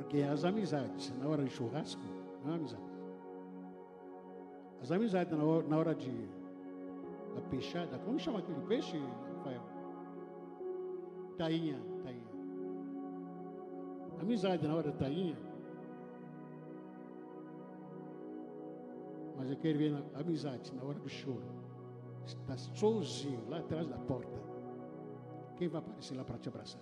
Porque 0.00 0.22
as 0.22 0.44
amizades, 0.44 1.12
na 1.18 1.28
hora 1.28 1.44
de 1.44 1.50
churrasco, 1.50 2.00
é 2.46 2.54
amizade. 2.54 2.82
As 4.80 4.90
amizades 4.90 5.36
na 5.36 5.44
hora, 5.44 5.68
na 5.68 5.76
hora 5.76 5.94
de 5.94 6.10
da 7.34 7.42
peixada, 7.42 7.98
como 7.98 8.18
chama 8.18 8.38
aquele 8.38 8.60
peixe, 8.62 8.98
Rafael? 9.36 9.62
Tainha, 11.36 11.78
tainha. 12.02 12.30
Amizade 14.20 14.66
na 14.66 14.74
hora 14.74 14.90
da 14.90 14.96
tainha. 14.96 15.36
Mas 19.36 19.50
eu 19.50 19.56
quero 19.58 19.78
ver 19.78 19.94
a 20.14 20.20
amizade 20.20 20.74
na 20.74 20.82
hora 20.82 20.98
do 20.98 21.10
choro. 21.10 21.44
Está 22.24 22.56
sozinho 22.56 23.46
lá 23.50 23.58
atrás 23.58 23.86
da 23.86 23.98
porta. 23.98 24.40
Quem 25.56 25.68
vai 25.68 25.82
aparecer 25.82 26.16
lá 26.16 26.24
para 26.24 26.38
te 26.38 26.48
abraçar? 26.48 26.80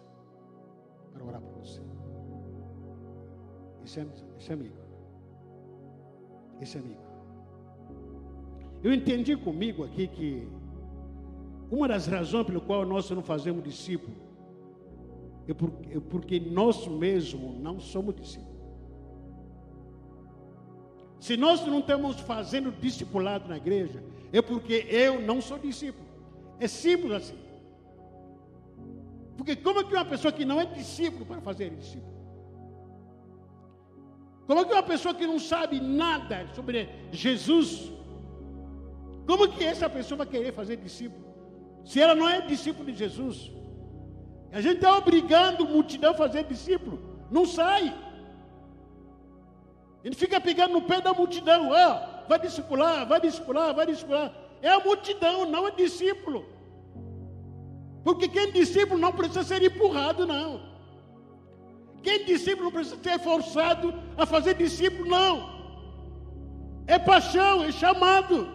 Para 1.13 1.25
orar 1.25 1.43
por 1.43 1.59
você. 1.59 1.83
Esse 3.85 4.01
é, 4.01 4.07
esse 4.39 4.51
é 4.51 4.55
amigo. 4.55 4.77
Esse 6.61 6.77
é 6.77 6.81
amigo. 6.81 7.01
Eu 8.83 8.93
entendi 8.93 9.37
comigo 9.37 9.85
aqui 9.85 10.07
que 10.07 10.49
uma 11.71 11.89
das 11.89 12.07
razões 12.07 12.47
pelo 12.47 12.61
qual 12.61 12.87
nós 12.87 13.11
não 13.11 13.23
fazemos 13.23 13.63
discípulo 13.63 14.17
é 15.47 15.55
porque, 15.55 15.97
é 15.97 16.01
porque 16.01 16.41
nós 16.41 16.87
mesmos 16.87 17.59
não 17.59 17.81
somos 17.81 18.15
discípulos. 18.15 18.59
Se 21.21 21.37
nós 21.37 21.67
não 21.67 21.81
estamos 21.81 22.21
fazendo 22.21 22.71
discipulado 22.71 23.49
na 23.49 23.57
igreja, 23.57 24.03
é 24.33 24.41
porque 24.41 24.87
eu 24.89 25.21
não 25.21 25.41
sou 25.41 25.59
discípulo. 25.59 26.07
É 26.61 26.69
simples 26.69 27.13
assim. 27.13 27.39
Porque 29.37 29.57
como 29.57 29.81
é 29.81 29.85
que 29.85 29.95
uma 29.95 30.05
pessoa 30.05 30.33
que 30.33 30.45
não 30.45 30.61
é 30.61 30.67
discípulo 30.67 31.25
para 31.25 31.41
fazer 31.41 31.71
discípulo? 31.71 32.18
Como 34.49 34.61
é 34.61 34.65
que 34.65 34.73
uma 34.73 34.83
pessoa 34.83 35.15
que 35.15 35.27
não 35.27 35.39
sabe 35.39 35.79
nada 35.79 36.49
sobre 36.55 36.89
Jesus, 37.13 37.93
como 39.27 39.47
que 39.49 39.63
essa 39.63 39.91
pessoa 39.91 40.17
vai 40.17 40.27
querer 40.27 40.53
fazer 40.55 40.79
discípulo? 40.79 41.23
Se 41.85 42.01
ela 42.01 42.15
não 42.15 42.27
é 42.27 42.41
discípulo 42.41 42.91
de 42.91 42.99
Jesus. 42.99 43.53
A 44.51 44.63
gente 44.63 44.77
está 44.77 44.97
obrigando 44.97 45.65
a 45.65 45.69
multidão 45.69 46.13
a 46.13 46.15
fazer 46.15 46.45
discípulo. 46.45 46.99
Não 47.31 47.45
sai. 47.45 47.95
Ele 50.03 50.15
fica 50.15 50.41
pegando 50.41 50.73
no 50.73 50.81
pé 50.81 51.03
da 51.03 51.13
multidão. 51.13 51.69
Ó, 51.69 52.27
vai 52.27 52.39
discipular, 52.39 53.07
vai 53.07 53.21
discipular, 53.21 53.75
vai 53.75 53.85
discipular. 53.85 54.35
É 54.63 54.71
a 54.71 54.81
multidão, 54.81 55.45
não 55.45 55.69
é 55.69 55.73
discípulo. 55.73 56.47
Porque 58.03 58.29
quem 58.29 58.45
é 58.45 58.51
discípulo 58.51 58.99
não 58.99 59.13
precisa 59.13 59.43
ser 59.43 59.63
empurrado, 59.63 60.27
não. 60.27 60.68
Quem 62.03 62.25
discípulo 62.25 62.71
precisa 62.71 62.97
ser 63.03 63.19
forçado 63.21 63.95
a 64.17 64.25
fazer 64.25 64.55
discípulo, 64.55 65.09
não. 65.09 65.59
É 66.87 66.99
paixão, 66.99 67.65
é 67.65 67.73
chamado. 67.73 68.49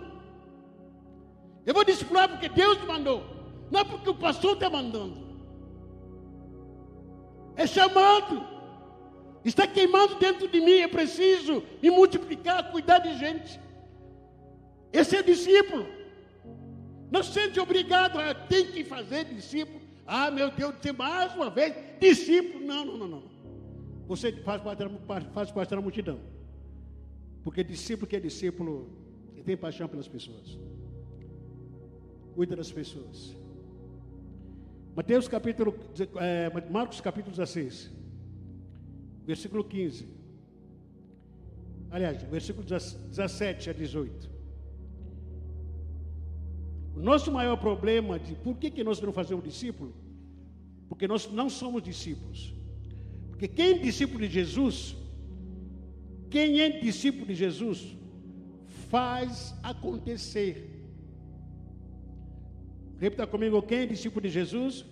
Eu 1.65 1.73
vou 1.73 1.83
discipular 1.83 2.27
porque 2.27 2.49
Deus 2.49 2.83
mandou, 2.85 3.23
não 3.71 3.81
é 3.81 3.83
porque 3.83 4.09
o 4.09 4.15
pastor 4.15 4.53
está 4.53 4.69
mandando. 4.69 5.23
É 7.55 7.67
chamado. 7.67 8.53
Está 9.45 9.67
queimando 9.67 10.15
dentro 10.15 10.47
de 10.47 10.59
mim. 10.59 10.79
É 10.79 10.87
preciso 10.87 11.63
me 11.81 11.89
multiplicar, 11.89 12.71
cuidar 12.71 12.99
de 12.99 13.17
gente. 13.17 13.59
Esse 14.91 15.17
é 15.17 15.23
discípulo. 15.23 15.85
Não 17.11 17.21
se 17.21 17.33
sente 17.33 17.59
obrigado 17.59 18.19
a 18.19 18.33
ter 18.33 18.71
que 18.71 18.83
fazer 18.83 19.25
discípulo. 19.25 19.81
Ah, 20.05 20.31
meu 20.31 20.49
Deus, 20.51 20.75
tem 20.81 20.91
mais 20.91 21.33
uma 21.35 21.49
vez, 21.49 21.75
discípulo. 21.99 22.65
Não, 22.65 22.85
não, 22.85 22.97
não, 22.97 23.07
não. 23.07 23.32
Você 24.07 24.31
faz 24.31 24.61
parte, 24.61 24.83
faz 25.33 25.51
parte 25.51 25.69
da 25.69 25.81
multidão. 25.81 26.19
Porque 27.43 27.63
discípulo 27.63 28.07
que 28.07 28.15
é 28.15 28.19
discípulo, 28.19 28.89
tem 29.45 29.57
paixão 29.57 29.87
pelas 29.87 30.07
pessoas 30.07 30.57
cuida 32.33 32.55
das 32.55 32.71
pessoas. 32.71 33.35
Mateus 34.95 35.27
capítulo, 35.27 35.75
é, 36.19 36.51
Marcos 36.69 37.01
capítulo 37.01 37.35
16, 37.35 37.91
versículo 39.25 39.63
15. 39.63 40.07
Aliás, 41.89 42.21
versículo 42.23 42.65
17 42.65 43.69
a 43.69 43.73
18. 43.73 44.29
O 46.95 46.99
nosso 46.99 47.31
maior 47.31 47.57
problema 47.57 48.19
de 48.19 48.35
por 48.35 48.57
que, 48.57 48.69
que 48.69 48.83
nós 48.83 49.01
não 49.01 49.11
fazemos 49.11 49.43
discípulo? 49.43 49.93
Porque 50.87 51.07
nós 51.07 51.29
não 51.31 51.49
somos 51.49 51.81
discípulos. 51.81 52.53
Porque 53.43 53.55
quem 53.57 53.71
é 53.71 53.77
discípulo 53.77 54.25
de 54.25 54.33
Jesus, 54.33 54.95
quem 56.29 56.61
é 56.61 56.79
discípulo 56.79 57.25
de 57.25 57.35
Jesus, 57.35 57.93
faz 58.89 59.53
acontecer. 59.61 60.55
Repita 62.97 63.27
comigo, 63.27 63.61
quem 63.61 63.79
é 63.79 63.85
discípulo 63.85 64.21
de 64.21 64.29
Jesus? 64.29 64.85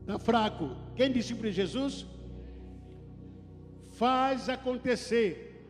Está 0.00 0.18
fraco. 0.18 0.76
Quem 0.94 1.06
é 1.06 1.08
discípulo 1.08 1.48
de 1.48 1.56
Jesus? 1.56 2.04
Faz 3.92 4.50
acontecer. 4.50 5.64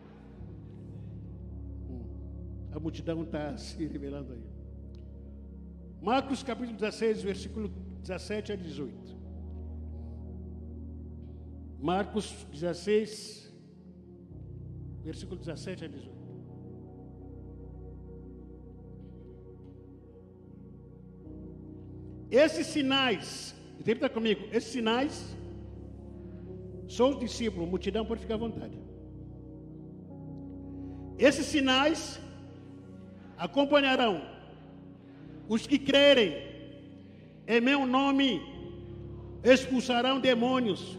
A 2.73 2.81
multidão 2.81 3.23
está 3.23 3.57
se 3.57 3.87
revelando 3.87 4.33
aí. 4.33 4.43
Marcos 6.03 6.43
capítulo 6.43 6.77
16, 6.77 7.23
versículo 7.23 7.69
17 8.03 8.51
a 8.51 8.57
18. 8.57 9.08
Marcos 11.79 12.47
16, 12.53 13.53
versículo 15.05 15.39
17 15.39 15.85
a 15.85 15.89
18. 15.89 16.19
Esses 22.31 22.67
sinais, 22.67 23.55
repita 23.79 24.09
comigo, 24.09 24.47
esses 24.53 24.73
sinais 24.73 25.37
são 26.89 27.11
os 27.11 27.19
discípulos, 27.21 27.69
multidão 27.69 28.05
pode 28.05 28.21
ficar 28.21 28.35
à 28.35 28.39
vontade. 28.39 28.79
Esses 31.17 31.47
sinais 31.47 32.21
acompanharão 33.37 34.21
os 35.49 35.67
que 35.67 35.79
crerem 35.79 36.35
em 37.47 37.61
meu 37.61 37.87
nome, 37.87 38.43
expulsarão 39.43 40.21
demônios, 40.21 40.99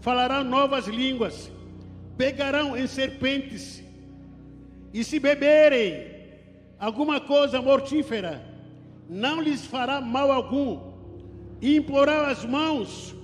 falarão 0.00 0.42
novas 0.44 0.86
línguas, 0.86 1.50
pegarão 2.16 2.76
em 2.76 2.86
serpentes, 2.86 3.82
e 4.92 5.04
se 5.04 5.20
beberem 5.20 6.06
alguma 6.78 7.20
coisa 7.20 7.62
mortífera, 7.62 8.42
não 9.08 9.40
lhes 9.40 9.64
fará 9.64 10.00
mal 10.00 10.30
algum, 10.30 10.90
e 11.60 11.76
implorar 11.76 12.28
as 12.28 12.44
mãos 12.44 13.14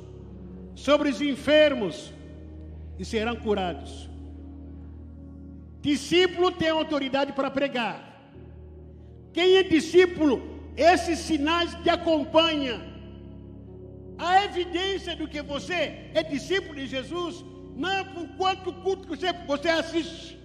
sobre 0.74 1.09
os 1.09 1.20
enfermos 1.20 2.12
e 2.99 3.05
serão 3.05 3.37
curados. 3.37 4.09
Discípulo 5.81 6.51
tem 6.51 6.68
autoridade 6.68 7.33
para 7.33 7.51
pregar. 7.51 8.31
Quem 9.33 9.57
é 9.57 9.62
discípulo, 9.62 10.43
esses 10.77 11.20
sinais 11.20 11.74
te 11.83 11.89
acompanham. 11.89 12.95
A 14.19 14.45
evidência 14.45 15.14
do 15.14 15.29
que 15.29 15.43
você 15.43 16.11
é 16.14 16.23
discípulo 16.23 16.75
de 16.75 16.87
Jesus 16.87 17.45
não 17.75 17.91
é 17.91 18.05
por 18.05 18.27
quanto 18.37 18.73
culto 18.73 19.03
que 19.07 19.17
você, 19.17 19.33
você 19.47 19.69
assiste, 19.69 20.39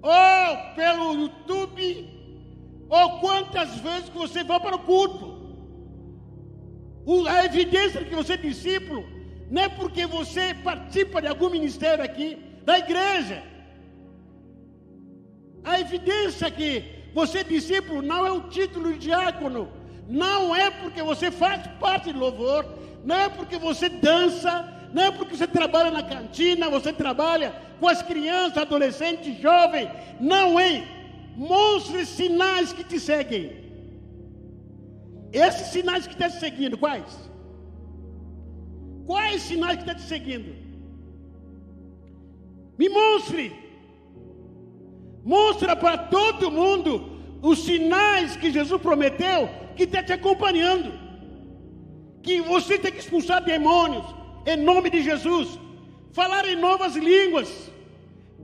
ou 0.00 0.74
pelo 0.74 1.14
YouTube, 1.14 2.08
ou 2.88 3.20
quantas 3.20 3.76
vezes 3.78 4.08
que 4.08 4.16
você 4.16 4.42
vai 4.42 4.58
para 4.60 4.76
o 4.76 4.80
culto. 4.80 5.34
A 7.28 7.44
evidência 7.44 8.00
de 8.00 8.08
que 8.08 8.14
você 8.14 8.32
é 8.32 8.36
discípulo 8.38 9.04
não 9.50 9.62
é 9.62 9.68
porque 9.68 10.06
você 10.06 10.54
participa 10.54 11.20
de 11.20 11.28
algum 11.28 11.50
ministério 11.50 12.02
aqui 12.02 12.38
da 12.64 12.78
igreja. 12.78 13.42
A 15.62 15.78
evidência 15.80 16.50
que 16.50 16.84
você 17.14 17.38
é 17.38 17.44
discípulo 17.44 18.00
não 18.00 18.26
é 18.26 18.32
um 18.32 18.48
título 18.48 18.92
de 18.92 18.98
diácono, 19.00 19.70
não 20.08 20.54
é 20.56 20.70
porque 20.70 21.02
você 21.02 21.30
faz 21.30 21.66
parte 21.78 22.12
do 22.12 22.18
louvor, 22.18 22.64
não 23.04 23.16
é 23.16 23.28
porque 23.28 23.58
você 23.58 23.88
dança, 23.88 24.66
não 24.92 25.02
é 25.02 25.10
porque 25.10 25.36
você 25.36 25.46
trabalha 25.46 25.90
na 25.90 26.02
cantina, 26.02 26.70
você 26.70 26.92
trabalha 26.92 27.54
com 27.78 27.86
as 27.86 28.00
crianças, 28.02 28.58
adolescentes, 28.58 29.38
jovens, 29.40 29.90
não 30.18 30.58
é. 30.58 30.82
Mostre 31.36 32.06
sinais 32.06 32.72
que 32.72 32.84
te 32.84 32.98
seguem. 32.98 33.64
Esses 35.32 35.66
sinais 35.68 36.06
que 36.06 36.12
estão 36.12 36.30
te 36.30 36.38
seguindo, 36.38 36.78
quais? 36.78 37.30
Quais 39.04 39.42
sinais 39.42 39.76
que 39.76 39.82
estão 39.82 39.96
te 39.96 40.02
seguindo? 40.02 40.54
Me 42.78 42.88
mostre. 42.88 43.52
Mostra 45.24 45.74
para 45.76 45.98
todo 45.98 46.50
mundo 46.50 47.20
os 47.42 47.58
sinais 47.64 48.36
que 48.36 48.50
Jesus 48.50 48.80
prometeu 48.80 49.48
que 49.76 49.82
está 49.82 50.02
te 50.02 50.12
acompanhando. 50.12 51.03
Que 52.24 52.40
você 52.40 52.74
tem 52.78 52.90
que 52.90 53.02
expulsar 53.04 53.40
demônios 53.52 54.06
em 54.44 54.56
nome 54.56 54.88
de 54.90 55.00
Jesus. 55.02 55.48
Falar 56.12 56.44
em 56.46 56.56
novas 56.56 56.96
línguas. 56.96 57.70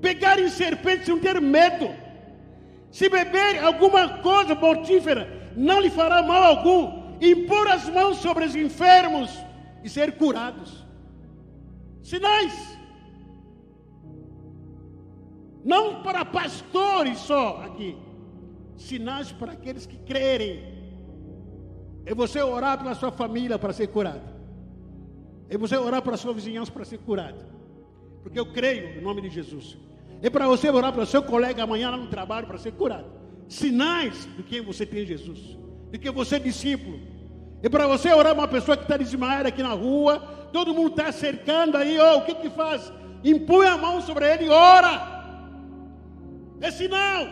Pegar 0.00 0.38
em 0.38 0.48
serpentes 0.48 1.06
sem 1.06 1.18
ter 1.18 1.40
medo 1.40 1.88
se 2.90 3.08
beber 3.08 3.62
alguma 3.64 4.18
coisa 4.18 4.54
mortífera, 4.54 5.52
não 5.56 5.80
lhe 5.80 5.90
fará 5.90 6.22
mal 6.22 6.42
algum. 6.42 7.00
Impor 7.20 7.68
as 7.68 7.88
mãos 7.88 8.18
sobre 8.18 8.44
os 8.44 8.56
enfermos 8.56 9.30
e 9.84 9.88
ser 9.88 10.12
curados. 10.16 10.84
Sinais. 12.02 12.78
Não 15.64 16.02
para 16.02 16.24
pastores 16.24 17.18
só 17.18 17.62
aqui. 17.62 17.96
Sinais 18.76 19.30
para 19.30 19.52
aqueles 19.52 19.86
que 19.86 19.98
crerem. 19.98 20.79
É 22.04 22.14
você 22.14 22.42
orar 22.42 22.78
pela 22.78 22.94
sua 22.94 23.10
família 23.12 23.58
para 23.58 23.72
ser 23.72 23.88
curado. 23.88 24.22
É 25.48 25.58
você 25.58 25.76
orar 25.76 26.02
para 26.02 26.14
a 26.14 26.16
sua 26.16 26.32
vizinhança 26.32 26.70
para 26.70 26.84
ser 26.84 26.98
curado. 26.98 27.44
Porque 28.22 28.38
eu 28.38 28.46
creio 28.46 28.96
no 28.96 29.02
nome 29.02 29.22
de 29.22 29.30
Jesus. 29.30 29.76
É 30.22 30.28
para 30.28 30.46
você 30.46 30.68
orar 30.68 30.92
para 30.92 31.02
o 31.02 31.06
seu 31.06 31.22
colega 31.22 31.62
amanhã 31.62 31.90
lá 31.90 31.96
no 31.96 32.08
trabalho 32.08 32.46
para 32.46 32.58
ser 32.58 32.72
curado. 32.72 33.06
Sinais 33.48 34.28
de 34.36 34.42
quem 34.42 34.60
você 34.60 34.86
tem 34.86 35.04
Jesus, 35.04 35.58
de 35.90 35.98
que 35.98 36.10
você 36.10 36.36
é 36.36 36.38
discípulo. 36.38 37.00
É 37.62 37.68
para 37.68 37.86
você 37.86 38.12
orar 38.12 38.34
para 38.34 38.42
uma 38.42 38.48
pessoa 38.48 38.76
que 38.76 38.84
está 38.84 38.96
desmaiada 38.96 39.48
aqui 39.48 39.62
na 39.62 39.72
rua, 39.72 40.20
todo 40.52 40.74
mundo 40.74 40.90
está 40.90 41.10
cercando 41.10 41.76
aí, 41.76 41.98
oh, 41.98 42.18
o 42.18 42.22
que 42.22 42.34
que 42.34 42.50
faz? 42.50 42.92
Impõe 43.24 43.66
a 43.66 43.76
mão 43.76 44.00
sobre 44.00 44.30
ele 44.30 44.44
e 44.44 44.48
ora. 44.48 45.20
É 46.60 46.70
sinal 46.70 47.26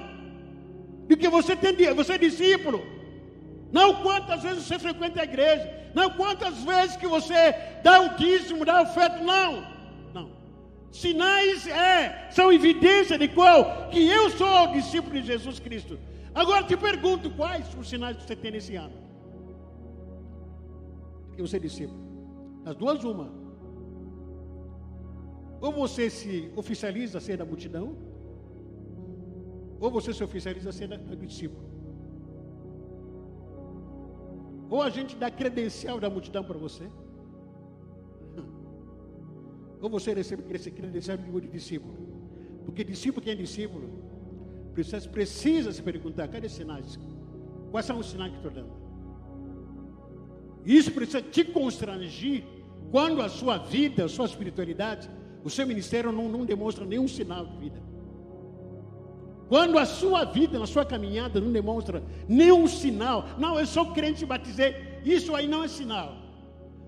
de 1.06 1.16
que 1.16 1.28
você 1.28 1.54
tem, 1.54 1.94
você 1.94 2.14
é 2.14 2.18
discípulo. 2.18 2.97
Não 3.70 4.02
quantas 4.02 4.42
vezes 4.42 4.64
você 4.64 4.78
frequenta 4.78 5.20
a 5.20 5.24
igreja, 5.24 5.90
não 5.94 6.10
quantas 6.10 6.62
vezes 6.64 6.96
que 6.96 7.06
você 7.06 7.54
dá 7.82 8.00
o 8.00 8.16
dízimo, 8.16 8.64
dá 8.64 8.80
o 8.80 8.82
oferta, 8.84 9.22
não. 9.22 9.78
Sinais 10.90 11.66
é, 11.66 12.28
são 12.30 12.52
evidência 12.52 13.18
de 13.18 13.28
qual? 13.28 13.88
Que 13.90 14.08
eu 14.08 14.30
sou 14.30 14.72
discípulo 14.72 15.20
de 15.20 15.26
Jesus 15.26 15.60
Cristo. 15.60 15.98
Agora 16.34 16.64
te 16.64 16.76
pergunto, 16.76 17.30
quais 17.30 17.66
os 17.78 17.88
sinais 17.88 18.16
que 18.16 18.22
você 18.24 18.36
tem 18.36 18.52
nesse 18.52 18.74
ano? 18.74 18.94
Que 21.34 21.42
você 21.42 21.56
é 21.56 21.60
discípulo. 21.60 22.00
As 22.64 22.74
duas, 22.74 23.04
uma. 23.04 23.30
Ou 25.60 25.72
você 25.72 26.08
se 26.08 26.50
oficializa 26.56 27.18
a 27.18 27.20
ser 27.20 27.36
da 27.36 27.44
multidão, 27.44 27.96
ou 29.80 29.90
você 29.90 30.12
se 30.12 30.24
oficializa 30.24 30.70
a 30.70 30.72
ser 30.72 30.88
do 30.88 31.16
discípulo. 31.16 31.67
Ou 34.70 34.82
a 34.82 34.90
gente 34.90 35.16
dá 35.16 35.30
credencial 35.30 35.98
da 35.98 36.10
multidão 36.10 36.44
para 36.44 36.58
você. 36.58 36.84
Ou 39.80 39.88
você 39.88 40.12
recebe 40.12 40.42
esse 40.54 40.70
credencial 40.70 41.16
de 41.16 41.48
discípulo. 41.48 41.94
Porque 42.64 42.84
discípulo, 42.84 43.22
quem 43.22 43.32
é 43.32 43.36
discípulo, 43.36 43.88
precisa, 44.74 45.08
precisa 45.08 45.72
se 45.72 45.82
perguntar: 45.82 46.28
cadê 46.28 46.46
os 46.46 46.52
sinais? 46.52 46.98
Quais 47.70 47.86
são 47.86 47.98
os 47.98 48.10
sinais 48.10 48.30
que 48.30 48.36
estou 48.38 48.50
dando? 48.50 48.72
Isso 50.64 50.92
precisa 50.92 51.22
te 51.22 51.44
constranger 51.44 52.44
quando 52.90 53.22
a 53.22 53.28
sua 53.28 53.58
vida, 53.58 54.04
a 54.04 54.08
sua 54.08 54.26
espiritualidade, 54.26 55.10
o 55.44 55.50
seu 55.50 55.66
ministério 55.66 56.12
não, 56.12 56.28
não 56.28 56.44
demonstra 56.44 56.84
nenhum 56.84 57.08
sinal 57.08 57.46
de 57.46 57.56
vida. 57.56 57.87
Quando 59.48 59.78
a 59.78 59.86
sua 59.86 60.24
vida, 60.24 60.58
na 60.58 60.66
sua 60.66 60.84
caminhada, 60.84 61.40
não 61.40 61.50
demonstra 61.50 62.02
nenhum 62.28 62.66
sinal, 62.66 63.26
não, 63.38 63.58
eu 63.58 63.66
sou 63.66 63.92
crente 63.92 64.22
e 64.22 64.26
batizei, 64.26 65.00
isso 65.04 65.34
aí 65.34 65.48
não 65.48 65.64
é 65.64 65.68
sinal. 65.68 66.16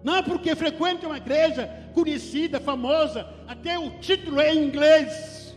Não 0.04 0.16
é 0.16 0.22
porque 0.22 0.54
frequenta 0.54 1.06
uma 1.06 1.16
igreja 1.16 1.68
conhecida, 1.94 2.61
famosa, 2.61 3.26
até 3.46 3.78
o 3.78 3.98
título 3.98 4.40
é 4.40 4.54
em 4.54 4.66
inglês. 4.66 5.56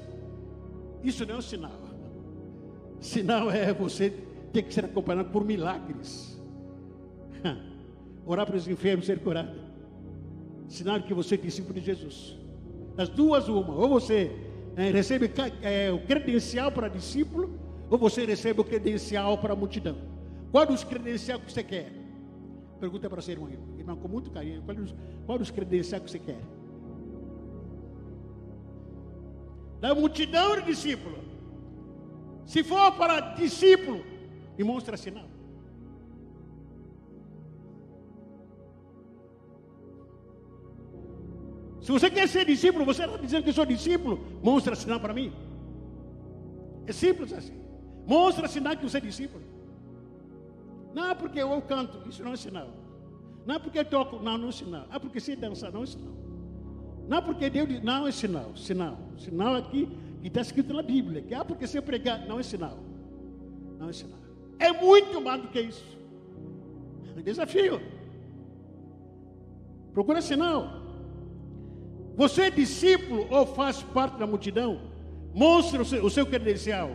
Isso 1.04 1.26
não 1.26 1.36
é 1.36 1.38
um 1.38 1.42
sinal. 1.42 1.84
Sinal 3.00 3.52
é 3.52 3.74
você 3.74 4.14
ter 4.54 4.64
que 4.64 4.74
ser 4.74 4.86
acompanhado 4.86 5.30
por 5.30 5.44
milagres. 5.44 6.42
Orar 8.26 8.46
para 8.46 8.56
os 8.56 8.68
enfermos 8.68 9.06
ser 9.06 9.20
curado. 9.20 9.60
Sinal 10.70 11.02
que 11.02 11.14
você 11.14 11.36
é 11.36 11.38
discípulo 11.38 11.74
de 11.74 11.86
Jesus. 11.86 12.38
Das 12.96 13.10
duas, 13.10 13.50
uma. 13.50 13.76
Ou 13.76 13.90
você 13.90 14.32
é, 14.76 14.90
recebe 14.90 15.32
é, 15.62 15.92
o 15.92 16.00
credencial 16.00 16.72
para 16.72 16.88
discípulo, 16.88 17.60
ou 17.90 17.98
você 17.98 18.26
recebe 18.26 18.62
o 18.62 18.64
credencial 18.64 19.38
para 19.38 19.54
a 19.54 19.56
multidão. 19.56 19.98
Qual 20.52 20.66
dos 20.66 20.84
credenciais 20.84 21.42
que 21.42 21.52
você 21.52 21.64
quer? 21.64 21.92
Pergunta 22.80 23.10
para 23.10 23.22
seu 23.22 23.34
irmão, 23.34 23.50
irmão, 23.78 23.96
com 23.96 24.08
muito 24.08 24.30
carinho, 24.32 24.62
qual 24.64 24.78
os, 24.78 24.96
qual 25.26 25.40
os 25.40 25.52
credenciais 25.52 26.04
que 26.04 26.12
você 26.12 26.20
quer? 26.20 26.40
Da 29.80 29.94
multidão 29.94 30.56
de 30.56 30.64
discípulos. 30.64 31.20
Se 32.46 32.64
for 32.64 32.92
para 32.94 33.20
discípulo, 33.36 34.04
me 34.58 34.64
mostra 34.64 34.98
sinal. 34.98 35.33
Se 41.84 41.92
você 41.92 42.10
quer 42.10 42.30
ser 42.30 42.46
discípulo, 42.46 42.86
você 42.86 43.04
está 43.04 43.18
dizendo 43.18 43.44
que 43.44 43.52
sou 43.52 43.66
discípulo, 43.66 44.26
mostra 44.42 44.74
sinal 44.74 45.02
para 45.02 45.14
mim. 45.14 45.34
É 46.88 46.94
simples 46.94 47.34
assim. 47.34 47.62
Mostra 48.08 48.48
sinal 48.48 48.78
que 48.78 48.84
você 48.84 49.00
é 49.00 49.02
discípulo. 49.02 49.44
Não, 50.94 51.14
porque 51.14 51.40
eu 51.40 51.62
canto, 51.64 52.08
isso 52.08 52.24
não 52.24 52.32
é 52.32 52.38
sinal. 52.38 52.70
Não 53.46 53.56
é 53.56 53.60
porque 53.60 53.80
eu 53.80 53.84
toco, 53.84 54.20
não, 54.24 54.38
não 54.38 54.48
é 54.48 54.52
sinal. 54.54 54.88
Ah, 54.90 54.98
porque 54.98 55.20
se 55.20 55.36
dançar, 55.36 55.74
não 55.74 55.84
é 55.84 55.86
sinal. 55.86 56.14
Não 57.06 57.18
é 57.18 57.22
porque 57.22 57.50
Deus 57.50 57.84
não 57.84 58.08
é 58.08 58.14
sinal. 58.14 58.56
Sinal. 58.56 58.98
Sinal 59.18 59.56
aqui 59.56 59.90
que 60.22 60.30
está 60.30 60.40
escrito 60.40 60.74
na 60.74 60.82
Bíblia. 60.82 61.22
Que 61.22 61.34
ah, 61.34 61.44
porque 61.44 61.66
eu 61.78 61.84
pregar, 61.84 62.26
não 62.26 62.40
é 62.40 62.44
sinal. 62.44 62.80
Não 63.78 63.90
é 63.90 63.94
sinal. 63.94 64.20
É 64.58 64.72
muito 64.72 65.20
mais 65.20 65.42
do 65.42 65.50
que 65.50 65.60
isso. 65.60 65.98
É 67.18 67.22
desafio. 67.22 67.82
Procura 69.92 70.22
sinal. 70.22 70.83
Você 72.16 72.44
é 72.44 72.50
discípulo 72.52 73.28
ou 73.32 73.46
faz 73.46 73.82
parte 73.82 74.18
da 74.18 74.28
multidão? 74.28 74.80
Mostre 75.34 75.82
o 75.82 75.86
seu, 75.86 76.06
o 76.06 76.10
seu 76.10 76.26
credencial. 76.26 76.92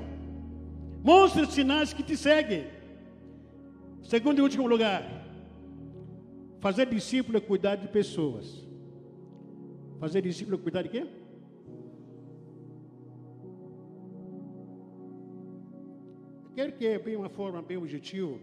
Mostre 1.03 1.43
os 1.43 1.53
sinais 1.53 1.93
que 1.93 2.03
te 2.03 2.17
seguem. 2.17 2.67
Segundo 4.03 4.39
e 4.39 4.43
último 4.43 4.67
lugar, 4.67 5.03
fazer 6.61 6.87
discípulo 6.87 7.37
é 7.37 7.41
cuidar 7.41 7.77
de 7.77 7.89
pessoas. 7.89 8.67
Fazer 9.99 10.23
discípulo 10.23 10.57
é 10.57 10.61
cuidar 10.61 10.83
de 10.83 10.89
quê? 10.89 11.07
Quero 16.55 16.73
que 16.73 16.87
é 16.87 16.99
bem 16.99 17.17
uma 17.17 17.29
forma 17.29 17.61
bem 17.61 17.77
objetiva. 17.77 18.39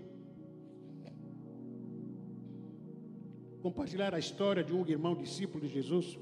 Compartilhar 3.62 4.14
a 4.14 4.20
história 4.20 4.64
de 4.64 4.74
um 4.74 4.86
irmão 4.88 5.16
discípulo 5.16 5.66
de 5.66 5.74
Jesus. 5.74 6.18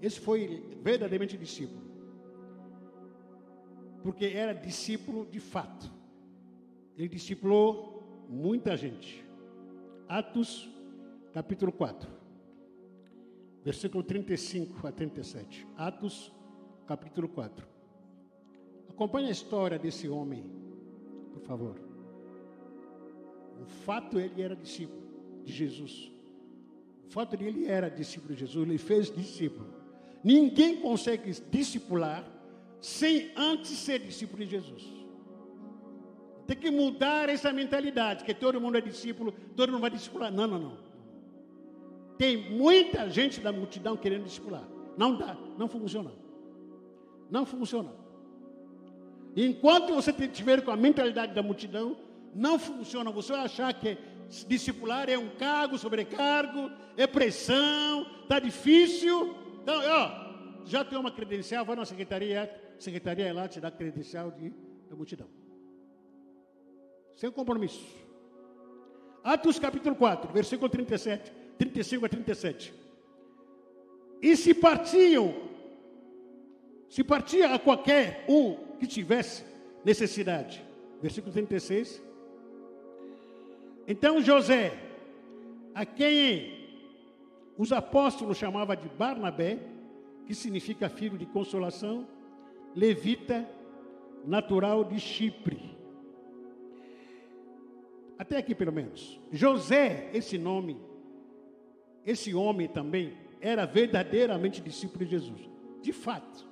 Esse 0.00 0.20
foi 0.20 0.78
verdadeiramente 0.82 1.36
discípulo. 1.36 1.82
Porque 4.02 4.26
era 4.26 4.52
discípulo 4.52 5.26
de 5.26 5.40
fato. 5.40 5.90
Ele 6.96 7.08
discipulou 7.08 8.26
muita 8.28 8.76
gente. 8.76 9.24
Atos, 10.08 10.68
capítulo 11.32 11.72
4, 11.72 12.08
versículo 13.64 14.04
35 14.04 14.86
a 14.86 14.92
37. 14.92 15.66
Atos, 15.76 16.32
capítulo 16.86 17.28
4. 17.28 17.66
Acompanhe 18.88 19.28
a 19.28 19.32
história 19.32 19.78
desse 19.78 20.08
homem, 20.08 20.44
por 21.32 21.40
favor. 21.40 21.80
O 23.60 23.64
fato 23.64 24.20
ele 24.20 24.42
era 24.42 24.54
discípulo 24.54 25.02
de 25.42 25.52
Jesus. 25.52 26.12
O 27.08 27.10
fato 27.10 27.36
de 27.36 27.44
ele 27.44 27.66
era 27.66 27.88
discípulo 27.88 28.34
de 28.34 28.40
Jesus, 28.40 28.68
ele 28.68 28.78
fez 28.78 29.10
discípulo. 29.10 29.73
Ninguém 30.24 30.76
consegue 30.76 31.30
discipular 31.50 32.24
sem 32.80 33.30
antes 33.36 33.72
ser 33.72 33.98
discípulo 33.98 34.42
de 34.42 34.50
Jesus. 34.50 34.82
Tem 36.46 36.56
que 36.56 36.70
mudar 36.70 37.28
essa 37.28 37.52
mentalidade, 37.52 38.24
que 38.24 38.34
todo 38.34 38.60
mundo 38.60 38.78
é 38.78 38.80
discípulo, 38.80 39.32
todo 39.54 39.70
mundo 39.70 39.82
vai 39.82 39.90
discipular. 39.90 40.32
Não, 40.32 40.46
não, 40.46 40.58
não. 40.58 40.78
Tem 42.16 42.50
muita 42.50 43.10
gente 43.10 43.40
da 43.40 43.52
multidão 43.52 43.96
querendo 43.96 44.24
discipular. 44.24 44.64
Não 44.96 45.16
dá, 45.16 45.36
não 45.58 45.68
funciona. 45.68 46.12
Não 47.30 47.44
funciona. 47.44 47.92
Enquanto 49.36 49.94
você 49.94 50.10
estiver 50.10 50.62
com 50.62 50.70
a 50.70 50.76
mentalidade 50.76 51.34
da 51.34 51.42
multidão, 51.42 51.96
não 52.34 52.58
funciona. 52.58 53.10
Você 53.10 53.32
vai 53.32 53.42
achar 53.42 53.74
que 53.74 53.98
discipular 54.46 55.08
é 55.10 55.18
um 55.18 55.28
cargo, 55.30 55.76
sobrecargo, 55.76 56.70
é 56.96 57.06
pressão, 57.06 58.06
está 58.22 58.38
difícil. 58.38 59.43
Então, 59.64 59.80
ó, 59.82 60.62
já 60.66 60.84
tem 60.84 60.98
uma 60.98 61.10
credencial, 61.10 61.64
vai 61.64 61.74
na 61.74 61.86
secretaria, 61.86 62.54
secretaria 62.78 63.32
lá 63.32 63.48
te 63.48 63.62
dá 63.62 63.70
credencial 63.70 64.30
de, 64.30 64.50
da 64.90 64.94
multidão. 64.94 65.26
Sem 67.16 67.30
compromisso. 67.30 67.82
Atos 69.22 69.58
capítulo 69.58 69.96
4, 69.96 70.30
versículo 70.34 70.68
37, 70.68 71.32
35 71.56 72.04
a 72.04 72.08
37. 72.10 72.74
E 74.20 74.36
se 74.36 74.52
partiam, 74.52 75.34
se 76.90 77.02
partia 77.02 77.54
a 77.54 77.58
qualquer 77.58 78.26
um 78.28 78.76
que 78.78 78.86
tivesse 78.86 79.44
necessidade. 79.82 80.62
Versículo 81.00 81.32
36. 81.32 82.02
Então 83.88 84.20
José, 84.20 84.78
a 85.74 85.86
quem 85.86 86.63
os 87.56 87.72
apóstolos 87.72 88.36
chamavam 88.36 88.74
de 88.76 88.88
Barnabé, 88.88 89.58
que 90.26 90.34
significa 90.34 90.88
filho 90.88 91.16
de 91.16 91.26
consolação, 91.26 92.06
levita, 92.74 93.48
natural 94.26 94.84
de 94.84 94.98
Chipre. 94.98 95.76
Até 98.18 98.38
aqui 98.38 98.54
pelo 98.54 98.72
menos. 98.72 99.20
José, 99.30 100.10
esse 100.12 100.38
nome, 100.38 100.80
esse 102.06 102.34
homem 102.34 102.68
também, 102.68 103.14
era 103.40 103.66
verdadeiramente 103.66 104.60
discípulo 104.60 105.04
de 105.04 105.10
Jesus. 105.10 105.48
De 105.82 105.92
fato. 105.92 106.48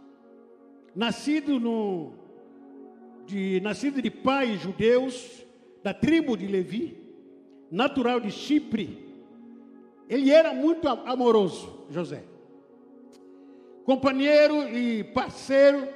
Nascido 0.95 1.59
no 1.59 2.13
de 3.25 3.61
nascido 3.61 4.03
de 4.03 4.11
pais 4.11 4.61
judeus 4.61 5.47
da 5.83 5.95
tribo 5.95 6.37
de 6.37 6.47
Levi, 6.47 6.99
natural 7.71 8.21
de 8.21 8.31
Chipre, 8.31 9.12
ele 10.13 10.31
era 10.31 10.53
muito 10.53 10.87
amoroso, 10.87 11.87
José. 11.89 12.23
Companheiro 13.83 14.69
e 14.69 15.03
parceiro, 15.05 15.89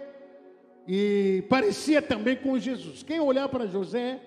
e 0.89 1.45
parecia 1.51 2.01
também 2.01 2.35
com 2.35 2.59
Jesus. 2.59 3.03
Quem 3.03 3.21
olhar 3.21 3.47
para 3.51 3.67
José, 3.67 4.23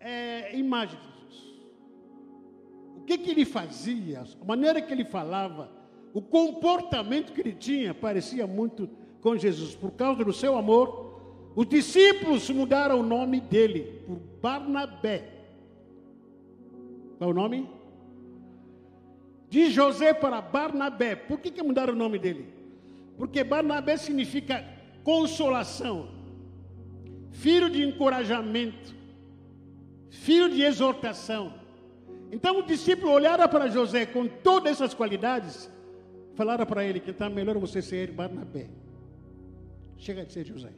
é 0.00 0.56
imagem 0.56 0.98
de 0.98 1.06
Jesus. 1.20 1.60
O 2.96 3.00
que, 3.02 3.18
que 3.18 3.30
ele 3.30 3.44
fazia, 3.44 4.24
a 4.40 4.44
maneira 4.46 4.80
que 4.80 4.90
ele 4.90 5.04
falava, 5.04 5.70
o 6.14 6.22
comportamento 6.22 7.34
que 7.34 7.42
ele 7.42 7.52
tinha, 7.52 7.92
parecia 7.92 8.46
muito 8.46 8.88
com 9.20 9.36
Jesus. 9.36 9.74
Por 9.74 9.90
causa 9.90 10.24
do 10.24 10.32
seu 10.32 10.56
amor, 10.56 11.52
os 11.54 11.66
discípulos 11.66 12.48
mudaram 12.48 13.00
o 13.00 13.02
nome 13.02 13.38
dele 13.38 14.02
por 14.06 14.16
Barnabé. 14.40 15.28
Qual 17.18 17.28
é 17.28 17.32
o 17.32 17.36
nome? 17.36 17.77
De 19.48 19.70
José 19.70 20.12
para 20.12 20.40
Barnabé. 20.40 21.16
Por 21.16 21.40
que, 21.40 21.50
que 21.50 21.62
mudaram 21.62 21.94
o 21.94 21.96
nome 21.96 22.18
dele? 22.18 22.46
Porque 23.16 23.42
Barnabé 23.42 23.96
significa 23.96 24.64
consolação, 25.02 26.08
filho 27.32 27.70
de 27.70 27.82
encorajamento, 27.82 28.94
filho 30.10 30.48
de 30.50 30.62
exortação. 30.62 31.54
Então 32.30 32.58
o 32.58 32.62
discípulo 32.62 33.12
olhara 33.12 33.48
para 33.48 33.68
José 33.68 34.04
com 34.06 34.26
todas 34.26 34.72
essas 34.72 34.92
qualidades, 34.92 35.70
falara 36.34 36.66
para 36.66 36.84
ele 36.84 37.00
que 37.00 37.10
está 37.10 37.28
melhor 37.28 37.58
você 37.58 37.80
ser 37.80 38.10
Barnabé. 38.12 38.68
Chega 39.96 40.24
de 40.24 40.32
ser 40.32 40.44
José. 40.44 40.70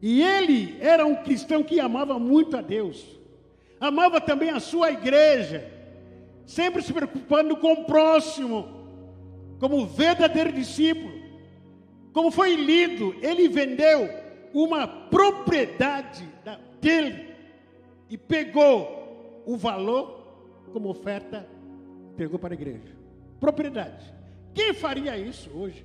E 0.00 0.22
ele 0.22 0.76
era 0.80 1.06
um 1.06 1.16
cristão 1.16 1.62
que 1.62 1.80
amava 1.80 2.18
muito 2.18 2.56
a 2.56 2.60
Deus, 2.60 3.18
amava 3.80 4.20
também 4.20 4.50
a 4.50 4.60
sua 4.60 4.92
igreja 4.92 5.75
sempre 6.46 6.80
se 6.80 6.92
preocupando 6.92 7.56
com 7.56 7.72
o 7.72 7.84
próximo, 7.84 8.68
como 9.58 9.86
verdadeiro 9.86 10.52
discípulo. 10.52 11.16
Como 12.12 12.30
foi 12.30 12.54
lido, 12.54 13.14
ele 13.20 13.48
vendeu 13.48 14.08
uma 14.54 14.86
propriedade 14.86 16.26
dele 16.80 17.34
e 18.08 18.16
pegou 18.16 19.42
o 19.44 19.56
valor 19.56 20.24
como 20.72 20.88
oferta, 20.88 21.46
pegou 22.16 22.38
para 22.38 22.54
a 22.54 22.56
igreja. 22.56 22.96
Propriedade. 23.38 24.14
Quem 24.54 24.72
faria 24.72 25.18
isso 25.18 25.50
hoje? 25.50 25.84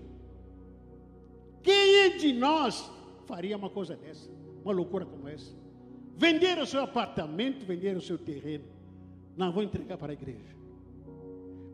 Quem 1.62 2.18
de 2.18 2.34
nós 2.34 2.90
faria 3.26 3.58
uma 3.58 3.70
coisa 3.70 3.96
dessa? 3.96 4.30
Uma 4.64 4.74
loucura 4.74 5.06
como 5.06 5.28
essa? 5.28 5.54
Vender 6.16 6.58
o 6.60 6.66
seu 6.66 6.82
apartamento, 6.82 7.66
vender 7.66 7.98
o 7.98 8.02
seu 8.02 8.18
terreno 8.18 8.66
não, 9.36 9.52
vou 9.52 9.64
entregar 9.64 9.98
para 9.98 10.12
a 10.12 10.14
igreja. 10.14 10.56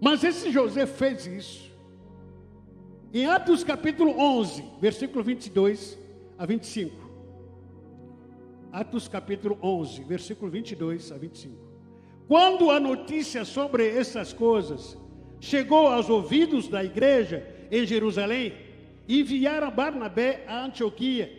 Mas 0.02 0.24
esse 0.24 0.52
José 0.52 0.86
fez 0.86 1.26
isso. 1.26 1.72
Em 3.14 3.26
Atos 3.26 3.64
capítulo 3.64 4.20
11, 4.20 4.64
versículo 4.80 5.24
22 5.24 5.98
a 6.38 6.46
25. 6.46 6.96
Atos 8.72 9.08
capítulo 9.08 9.58
11, 9.62 10.04
versículo 10.04 10.52
22 10.52 11.12
a 11.12 11.18
25. 11.18 11.56
Quando 12.28 12.70
a 12.70 12.80
notícia 12.80 13.46
sobre 13.46 13.88
essas 13.88 14.34
coisas 14.34 14.98
chegou 15.40 15.88
aos 15.88 16.10
ouvidos 16.10 16.68
da 16.68 16.84
igreja 16.84 17.48
em 17.72 17.86
Jerusalém, 17.86 18.54
enviaram 19.08 19.72
Barnabé 19.72 20.44
a 20.48 20.66
Antioquia. 20.66 21.32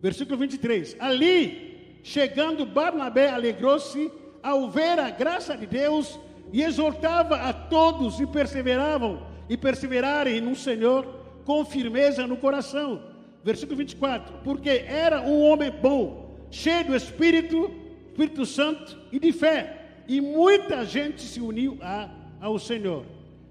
Versículo 0.00 0.38
23. 0.38 0.96
Ali, 0.98 2.00
chegando 2.02 2.64
Barnabé, 2.64 3.28
alegrou-se 3.28 4.10
ao 4.46 4.70
ver 4.70 4.96
a 5.00 5.10
graça 5.10 5.56
de 5.56 5.66
Deus 5.66 6.20
e 6.52 6.62
exortava 6.62 7.34
a 7.34 7.52
todos 7.52 8.20
e 8.20 8.26
perseveravam 8.26 9.26
e 9.48 9.56
perseverarem 9.56 10.40
no 10.40 10.54
Senhor 10.54 11.04
com 11.44 11.64
firmeza 11.64 12.28
no 12.28 12.36
coração. 12.36 13.02
Versículo 13.42 13.76
24: 13.78 14.38
Porque 14.44 14.70
era 14.86 15.20
um 15.20 15.42
homem 15.42 15.68
bom, 15.68 16.38
cheio 16.48 16.86
do 16.86 16.94
Espírito, 16.94 17.72
Espírito 18.06 18.46
Santo 18.46 18.96
e 19.10 19.18
de 19.18 19.32
fé, 19.32 20.04
e 20.06 20.20
muita 20.20 20.84
gente 20.84 21.22
se 21.22 21.40
uniu 21.40 21.76
a, 21.82 22.08
ao 22.40 22.56
Senhor. 22.56 23.04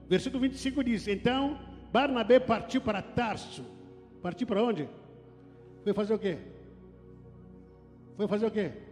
Versículo 0.08 0.44
25 0.44 0.82
diz: 0.82 1.10
Então 1.10 1.60
Barnabé 1.92 2.40
partiu 2.40 2.80
para 2.80 3.02
Tarso. 3.02 3.66
Partiu 4.22 4.48
para 4.48 4.64
onde? 4.64 4.88
Foi 5.84 5.94
fazer 5.94 6.14
o 6.14 6.20
quê? 6.20 6.38
Foi 8.16 8.30
fazer 8.30 8.46
o 8.46 8.52
quê? 8.52 8.85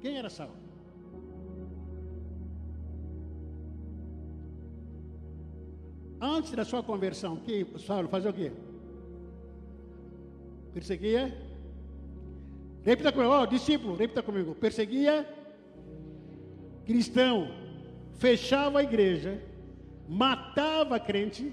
Quem 0.00 0.16
era 0.16 0.30
Saulo? 0.30 0.54
Antes 6.20 6.52
da 6.52 6.64
sua 6.64 6.82
conversão, 6.82 7.36
que 7.36 7.66
Saulo 7.78 8.08
fazia 8.08 8.30
o 8.30 8.34
quê? 8.34 8.52
Perseguia. 10.72 11.34
Repita 12.82 13.12
comigo, 13.12 13.32
oh, 13.32 13.46
discípulo, 13.46 13.94
repita 13.94 14.22
comigo. 14.22 14.54
Perseguia 14.54 15.26
cristão, 16.84 17.48
fechava 18.14 18.80
a 18.80 18.82
igreja, 18.82 19.42
matava 20.08 20.98
crente. 20.98 21.52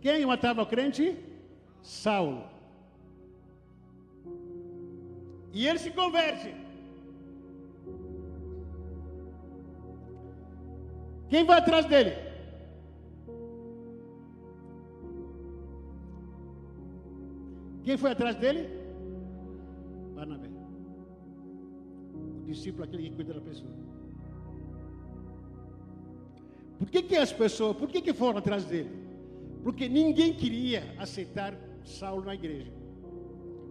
Quem 0.00 0.26
matava 0.26 0.64
crente? 0.66 1.16
Saulo. 1.80 2.44
E 5.52 5.66
ele 5.66 5.78
se 5.78 5.90
converte. 5.90 6.61
Quem 11.32 11.44
vai 11.44 11.58
atrás 11.60 11.86
dele? 11.86 12.12
Quem 17.84 17.96
foi 17.96 18.10
atrás 18.10 18.36
dele? 18.36 18.68
Barnabé. 20.14 20.50
O 22.38 22.44
discípulo 22.44 22.84
aquele 22.84 23.04
que 23.04 23.16
cuida 23.16 23.32
da 23.32 23.40
pessoa. 23.40 23.72
Por 26.78 26.90
que, 26.90 27.02
que 27.02 27.16
as 27.16 27.32
pessoas, 27.32 27.78
por 27.78 27.88
que, 27.88 28.02
que 28.02 28.12
foram 28.12 28.36
atrás 28.36 28.66
dele? 28.66 28.90
Porque 29.64 29.88
ninguém 29.88 30.34
queria 30.34 30.82
aceitar 30.98 31.54
Saulo 31.82 32.26
na 32.26 32.34
igreja. 32.34 32.74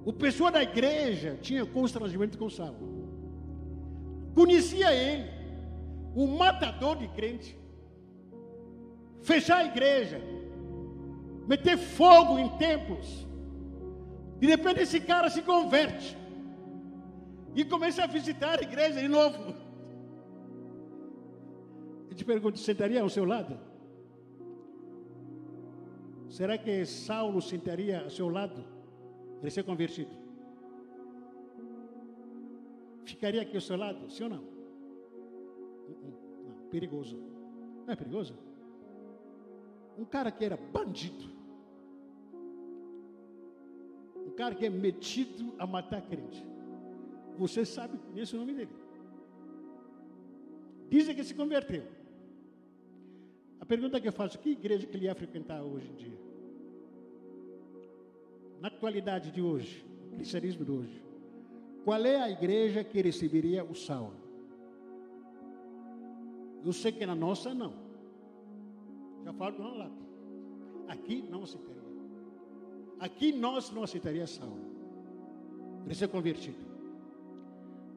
O 0.03 0.12
pessoal 0.12 0.49
da 0.49 0.64
igreja 0.64 1.38
tinha 1.39 1.64
constrangimento 1.64 2.39
com 2.39 2.49
Saulo. 2.49 2.89
Conhecia 4.34 4.91
ele, 4.91 5.40
o 6.16 6.28
matador 6.28 6.97
de 6.97 7.07
crente. 7.09 7.57
Fechar 9.22 9.57
a 9.57 9.66
igreja, 9.66 10.20
meter 11.47 11.78
fogo 11.78 12.39
em 12.39 12.49
templos 12.57 13.32
de 14.41 14.47
repente 14.47 14.80
esse 14.82 14.99
cara 14.99 15.30
se 15.30 15.43
converte 15.43 16.18
e 17.55 17.64
começa 17.64 18.03
a 18.03 18.07
visitar 18.07 18.57
a 18.57 18.64
igreja 18.64 18.99
de 18.99 19.07
novo. 19.07 19.53
Eu 22.09 22.16
te 22.16 22.26
pergunto, 22.26 22.57
sentaria 22.57 23.01
ao 23.03 23.09
seu 23.09 23.24
lado? 23.24 23.55
Será 26.28 26.57
que 26.57 26.84
Saulo 26.88 27.39
sentaria 27.39 28.01
ao 28.01 28.09
seu 28.09 28.30
lado? 28.30 28.66
Ele 29.41 29.51
ser 29.51 29.64
convertido? 29.64 30.09
Ficaria 33.05 33.43
aqui 33.43 33.55
ao 33.55 33.62
seu 33.62 33.78
lado? 33.78 34.09
Sim 34.09 34.24
ou 34.24 34.30
não? 34.32 34.51
Perigoso. 36.72 37.17
Não 37.86 37.93
é 37.93 37.95
perigoso? 37.95 38.34
Um 39.97 40.05
cara 40.05 40.32
que 40.32 40.43
era 40.43 40.57
bandido 40.57 41.32
um 44.32 44.34
cara 44.34 44.55
que 44.55 44.65
é 44.65 44.69
metido 44.69 45.53
a 45.59 45.67
matar 45.67 46.01
crente. 46.01 46.41
Você 47.38 47.65
sabe, 47.65 47.97
conhece 47.97 48.34
o 48.34 48.39
nome 48.39 48.53
dele. 48.53 48.72
Dizem 50.89 51.13
que 51.13 51.24
se 51.24 51.34
converteu. 51.34 51.84
A 53.59 53.65
pergunta 53.65 53.99
que 53.99 54.07
eu 54.07 54.13
faço, 54.13 54.39
que 54.39 54.51
igreja 54.51 54.88
que 54.88 54.95
ele 54.95 55.05
ia 55.05 55.15
frequentar 55.15 55.61
hoje 55.61 55.89
em 55.89 55.95
dia? 55.95 56.17
Na 58.61 58.69
atualidade 58.69 59.32
de 59.32 59.41
hoje, 59.41 59.86
o 60.07 60.15
cristianismo 60.15 60.63
de 60.63 60.72
hoje, 60.72 61.03
qual 61.84 62.05
é 62.05 62.22
a 62.22 62.30
igreja 62.30 62.84
que 62.86 63.01
receberia 63.01 63.65
o 63.65 63.76
Saulo? 63.76 64.15
Eu 66.64 66.74
sei 66.74 66.91
que 66.91 67.05
na 67.05 67.16
nossa 67.16 67.53
não. 67.53 67.74
Já 69.24 69.34
falo 69.34 69.55
do 69.55 69.78
lá. 69.78 69.89
Aqui 70.88 71.24
não 71.30 71.43
aceitaria. 71.43 71.82
Aqui 72.99 73.32
nós 73.32 73.72
não 73.72 73.84
aceitaria 73.84 74.28
Saulo. 74.28 74.59
Ele 75.86 75.95
ser 75.95 76.07
convertido. 76.07 76.72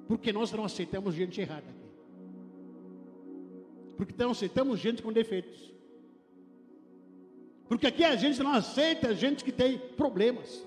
Porque 0.08 0.32
nós 0.32 0.52
não 0.52 0.64
aceitamos 0.64 1.14
gente 1.14 1.40
errada 1.40 1.68
aqui. 1.68 1.84
Porque 3.96 4.14
não 4.16 4.30
aceitamos 4.30 4.80
gente 4.80 5.02
com 5.02 5.12
defeitos. 5.12 5.72
Porque 7.68 7.86
aqui 7.86 8.04
a 8.04 8.16
gente 8.16 8.42
não 8.42 8.52
aceita 8.52 9.14
gente 9.14 9.44
que 9.44 9.52
tem 9.52 9.78
problemas. 9.78 10.66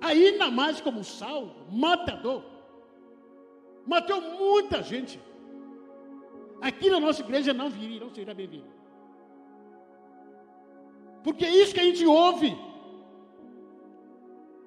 Ainda 0.00 0.50
mais 0.50 0.80
como 0.80 1.04
Saulo, 1.04 1.66
matador. 1.70 2.42
Matou 3.86 4.20
muita 4.38 4.82
gente. 4.82 5.20
Aqui 6.60 6.90
na 6.90 7.00
nossa 7.00 7.22
igreja 7.22 7.54
não 7.54 7.70
viria, 7.70 8.00
não 8.00 8.12
seria 8.14 8.34
bem-vindo. 8.34 8.66
Porque 11.22 11.44
é 11.44 11.50
isso 11.50 11.74
que 11.74 11.80
a 11.80 11.84
gente 11.84 12.04
ouve. 12.06 12.56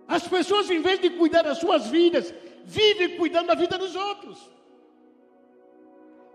As 0.07 0.27
pessoas, 0.27 0.69
em 0.69 0.81
vez 0.81 0.99
de 0.99 1.09
cuidar 1.09 1.43
das 1.43 1.59
suas 1.59 1.87
vidas, 1.87 2.33
vivem 2.65 3.17
cuidando 3.17 3.47
da 3.47 3.55
vida 3.55 3.77
dos 3.77 3.95
outros. 3.95 4.51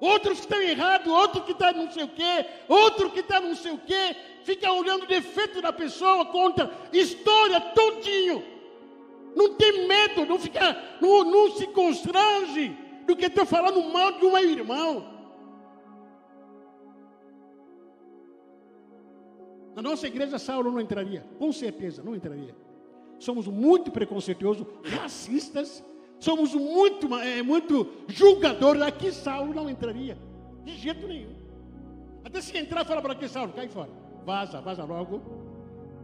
Outros 0.01 0.39
que 0.39 0.45
estão 0.45 0.61
errados, 0.63 1.13
outro 1.13 1.43
que 1.43 1.53
está 1.53 1.73
não 1.73 1.91
sei 1.91 2.05
o 2.05 2.09
quê, 2.09 2.47
outro 2.69 3.11
que 3.11 3.21
está 3.21 3.41
não 3.41 3.55
sei 3.57 3.73
o 3.73 3.79
quê, 3.79 4.15
fica 4.45 4.73
olhando 4.73 5.03
o 5.03 5.09
defeito 5.09 5.61
da 5.61 5.73
pessoa, 5.73 6.25
conta 6.27 6.71
história 6.93 7.61
todinho. 7.61 8.45
Não 9.35 9.55
tem 9.55 9.89
medo, 9.89 10.25
não 10.25 10.39
fica, 10.39 10.99
não, 11.01 11.25
não 11.25 11.51
se 11.51 11.67
constrange 11.69 12.77
do 13.07 13.17
que 13.17 13.27
está 13.27 13.45
falando 13.45 13.83
mal 13.91 14.13
de 14.13 14.25
um 14.25 14.39
irmão. 14.39 15.18
Na 19.79 19.91
nossa 19.91 20.09
igreja, 20.09 20.39
Saulo 20.39 20.73
não 20.73 20.81
entraria, 20.81 21.25
com 21.39 21.53
certeza, 21.53 22.03
não 22.03 22.15
entraria 22.15 22.55
somos 23.19 23.47
muito 23.47 23.91
preconceituosos, 23.91 24.67
racistas, 24.85 25.85
somos 26.19 26.55
muito, 26.55 27.13
é, 27.19 27.43
muito 27.43 27.87
julgadores. 28.07 28.83
Aqui 28.83 29.13
Saulo 29.13 29.53
não 29.53 29.69
entraria, 29.69 30.17
de 30.65 30.77
jeito 30.77 31.07
nenhum. 31.07 31.37
Até 32.25 32.41
se 32.41 32.57
entrar, 32.57 32.85
fala 32.85 33.03
para 33.03 33.13
aqui, 33.13 33.29
Saulo, 33.29 33.53
cai 33.53 33.69
fora. 33.69 33.91
Vaza, 34.25 34.61
vaza 34.61 34.85
logo. 34.85 35.21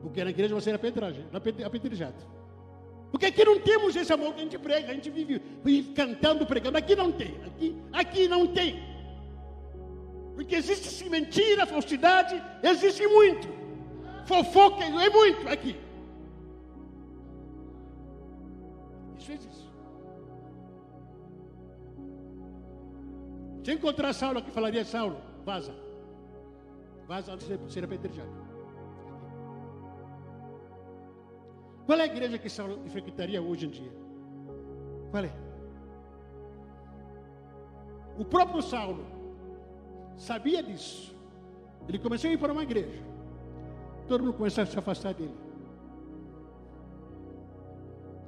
Porque 0.03 0.23
na 0.23 0.31
igreja 0.31 0.55
você 0.55 0.71
era 0.71 0.81
apedrejado. 1.65 2.35
Porque 3.11 3.27
aqui 3.27 3.45
não 3.45 3.61
temos 3.61 3.95
esse 3.95 4.13
amor 4.13 4.35
que 4.35 4.41
a 4.41 4.43
gente 4.43 4.59
prega, 4.59 4.91
a 4.91 4.95
gente 4.95 5.09
vive 5.09 5.41
cantando, 5.95 6.45
pregando. 6.45 6.77
Aqui 6.77 6.97
não 6.97 7.13
tem, 7.13 7.35
aqui, 7.47 7.83
aqui 7.93 8.29
não 8.29 8.47
tem. 8.47 8.83
Porque 10.35 10.57
existe 10.57 11.09
mentira, 11.09 11.65
falsidade, 11.65 12.43
existe 12.63 13.07
muito. 13.07 13.64
Fofoca 14.27 14.85
é 14.85 15.11
muito 15.11 15.49
aqui. 15.49 15.85
fez 19.25 19.45
isso. 19.45 19.73
Se 23.65 23.73
encontrar 23.73 24.13
Saulo 24.13 24.39
aqui, 24.39 24.51
falaria: 24.51 24.85
Saulo, 24.85 25.19
vaza. 25.45 25.75
Vaza 27.07 27.33
antes 27.33 27.47
de 27.47 27.73
ser 27.73 27.85
apedrejado. 27.85 28.45
Qual 31.87 31.99
é 31.99 32.03
a 32.03 32.07
igreja 32.07 32.39
que 32.39 32.49
Saulo 32.49 32.79
frequentaria 32.89 33.43
hoje 33.43 33.67
em 33.67 33.71
dia? 33.71 33.93
Qual 35.11 35.25
é? 35.25 35.33
O 38.19 38.25
próprio 38.25 38.63
Saulo 38.63 39.05
sabia 40.17 40.63
disso. 40.63 41.15
Ele 41.89 41.99
começou 41.99 42.31
a 42.31 42.33
ir 42.33 42.39
para 42.39 42.53
uma 42.53 42.63
igreja. 42.63 43.14
Todo 44.07 44.23
mundo 44.23 44.37
começou 44.37 44.63
a 44.63 44.67
se 44.67 44.79
afastar 44.79 45.15
dele. 45.15 45.35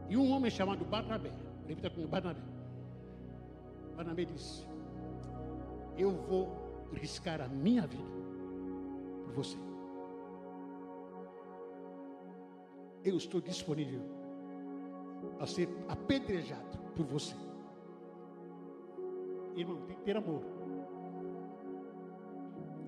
E 0.09 0.17
um 0.17 0.31
homem 0.31 0.51
chamado 0.51 0.85
Barnabé, 0.85 1.33
repita 1.67 1.91
com 1.91 2.07
Barnabé. 2.07 2.41
Barnabé 3.97 4.25
disse: 4.25 4.67
Eu 5.97 6.13
vou 6.13 6.89
riscar 6.93 7.41
a 7.41 7.49
minha 7.49 7.87
vida 7.87 8.05
por 9.25 9.35
você. 9.35 9.59
Eu 13.05 13.17
estou 13.17 13.41
disponível 13.41 14.01
a 15.39 15.47
ser 15.47 15.69
apedrejado 15.89 16.79
por 16.95 17.05
você. 17.05 17.35
Irmão, 19.55 19.81
tem 19.87 19.97
que 19.97 20.03
ter 20.03 20.17
amor. 20.17 20.43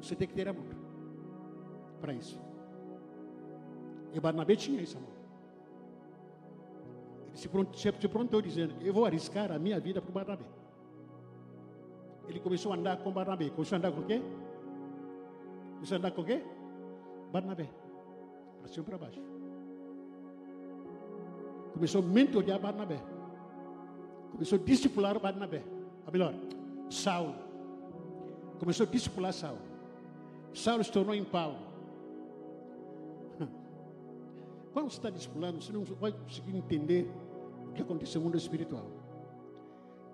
Você 0.00 0.14
tem 0.14 0.28
que 0.28 0.34
ter 0.34 0.48
amor. 0.48 0.64
para 2.00 2.12
isso. 2.12 2.47
E 4.12 4.20
Barnabé 4.20 4.56
tinha 4.56 4.80
isso, 4.80 4.96
amor. 4.96 5.10
Ele 7.28 7.36
se, 7.36 7.48
pronto, 7.48 7.78
se 7.78 8.08
prontou 8.08 8.42
dizendo: 8.42 8.74
Eu 8.80 8.92
vou 8.92 9.04
arriscar 9.04 9.52
a 9.52 9.58
minha 9.58 9.78
vida 9.78 10.00
para 10.00 10.12
Barnabé. 10.12 10.46
Ele 12.28 12.40
começou 12.40 12.72
a 12.72 12.76
andar 12.76 12.96
com 12.98 13.10
Barnabé. 13.10 13.50
Começou 13.50 13.76
a 13.76 13.78
andar 13.78 13.92
com 13.92 14.02
quê? 14.02 14.20
Começou 15.74 15.94
a 15.94 15.98
andar 15.98 16.10
com 16.10 16.24
quê? 16.24 16.42
Barnabé. 17.32 17.68
Para 18.60 18.68
cima 18.68 18.82
e 18.82 18.86
para 18.86 18.98
baixo. 18.98 19.20
Começou 21.72 22.02
a 22.02 22.04
mentorear 22.04 22.58
Barnabé. 22.58 23.00
Começou 24.32 24.58
a 24.58 24.62
discipular 24.62 25.18
Barnabé. 25.18 25.62
Ou 26.06 26.12
melhor, 26.12 26.34
Saulo. 26.90 27.34
Começou 28.58 28.86
a 28.86 28.90
discipular 28.90 29.32
Saulo. 29.32 29.60
Saulo 30.52 30.82
se 30.82 30.90
tornou 30.90 31.14
em 31.14 31.24
Paulo. 31.24 31.67
Quando 34.72 34.90
você 34.90 34.98
está 34.98 35.10
discipulando, 35.10 35.62
você 35.62 35.72
não 35.72 35.84
vai 35.84 36.12
conseguir 36.12 36.56
entender 36.56 37.10
o 37.68 37.72
que 37.72 37.82
aconteceu 37.82 38.20
no 38.20 38.26
mundo 38.26 38.38
espiritual. 38.38 38.86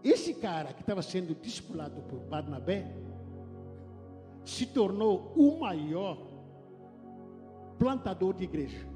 Esse 0.02 0.34
cara 0.34 0.72
que 0.72 0.82
estava 0.82 1.02
sendo 1.02 1.34
discipulado 1.34 2.02
por 2.02 2.20
Barnabé 2.20 2.94
se 4.44 4.66
tornou 4.66 5.32
o 5.34 5.59
maior 5.59 6.18
plantador 7.78 8.34
de 8.34 8.44
igreja. 8.44 8.86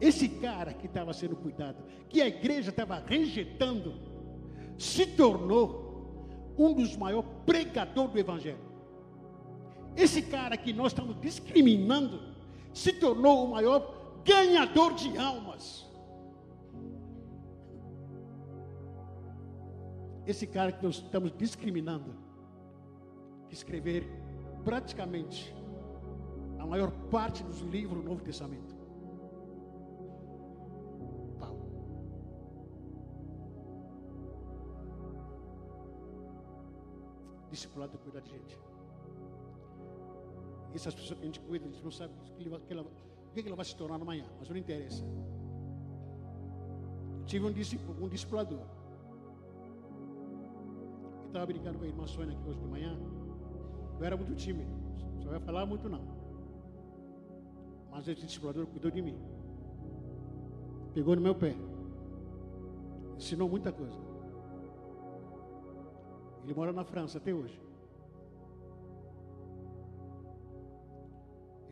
Esse 0.00 0.28
cara 0.28 0.72
que 0.72 0.86
estava 0.86 1.12
sendo 1.12 1.36
cuidado, 1.36 1.82
que 2.08 2.22
a 2.22 2.28
igreja 2.28 2.70
estava 2.70 2.98
rejeitando, 2.98 3.94
se 4.78 5.06
tornou 5.06 6.54
um 6.56 6.72
dos 6.72 6.96
maiores 6.96 7.28
pregadores 7.44 8.12
do 8.12 8.18
Evangelho. 8.18 8.69
Esse 9.96 10.22
cara 10.22 10.56
que 10.56 10.72
nós 10.72 10.92
estamos 10.92 11.20
discriminando, 11.20 12.20
se 12.72 12.92
tornou 12.92 13.44
o 13.44 13.50
maior 13.50 14.22
ganhador 14.24 14.94
de 14.94 15.16
almas. 15.18 15.86
Esse 20.26 20.46
cara 20.46 20.70
que 20.70 20.82
nós 20.82 20.96
estamos 20.96 21.32
discriminando, 21.36 22.14
escrever 23.50 24.06
praticamente 24.64 25.54
a 26.58 26.66
maior 26.66 26.90
parte 27.10 27.42
dos 27.42 27.60
livros 27.60 28.02
do 28.02 28.08
Novo 28.08 28.22
Testamento. 28.22 28.80
discipulado 37.50 37.98
cuidar 37.98 38.20
de 38.20 38.30
gente. 38.30 38.69
Essas 40.74 40.94
pessoas 40.94 41.18
que 41.18 41.24
a 41.24 41.26
gente 41.26 41.40
cuida, 41.40 41.66
a 41.66 41.68
gente 41.68 41.82
não 41.82 41.90
sabe 41.90 42.12
o 42.14 42.36
que, 42.36 42.44
que 42.44 42.72
ela, 42.72 42.86
que 43.34 43.52
vai 43.52 43.64
se 43.64 43.76
tornar 43.76 43.96
amanhã, 43.96 44.24
mas 44.38 44.48
não 44.48 44.56
interessa. 44.56 45.04
Eu 47.18 47.24
tive 47.26 47.44
um, 47.44 48.04
um 48.04 48.08
discipulador. 48.08 48.60
Eu 51.22 51.26
estava 51.26 51.46
brincando 51.46 51.78
com 51.78 51.84
a 51.84 51.88
irmã 51.88 52.06
Sônia 52.06 52.36
aqui 52.36 52.48
hoje 52.48 52.60
de 52.60 52.66
manhã. 52.66 52.96
Eu 53.98 54.04
era 54.04 54.16
muito 54.16 54.34
tímido, 54.34 54.70
só 55.22 55.30
vai 55.30 55.40
falar 55.40 55.66
muito 55.66 55.88
não. 55.88 56.02
Mas 57.90 58.06
esse 58.08 58.24
discipulador 58.24 58.66
cuidou 58.66 58.90
de 58.90 59.02
mim. 59.02 59.18
Pegou 60.94 61.14
no 61.16 61.22
meu 61.22 61.34
pé. 61.34 61.54
Ensinou 63.16 63.48
muita 63.48 63.72
coisa. 63.72 63.98
Ele 66.44 66.54
mora 66.54 66.72
na 66.72 66.84
França 66.84 67.18
até 67.18 67.34
hoje. 67.34 67.60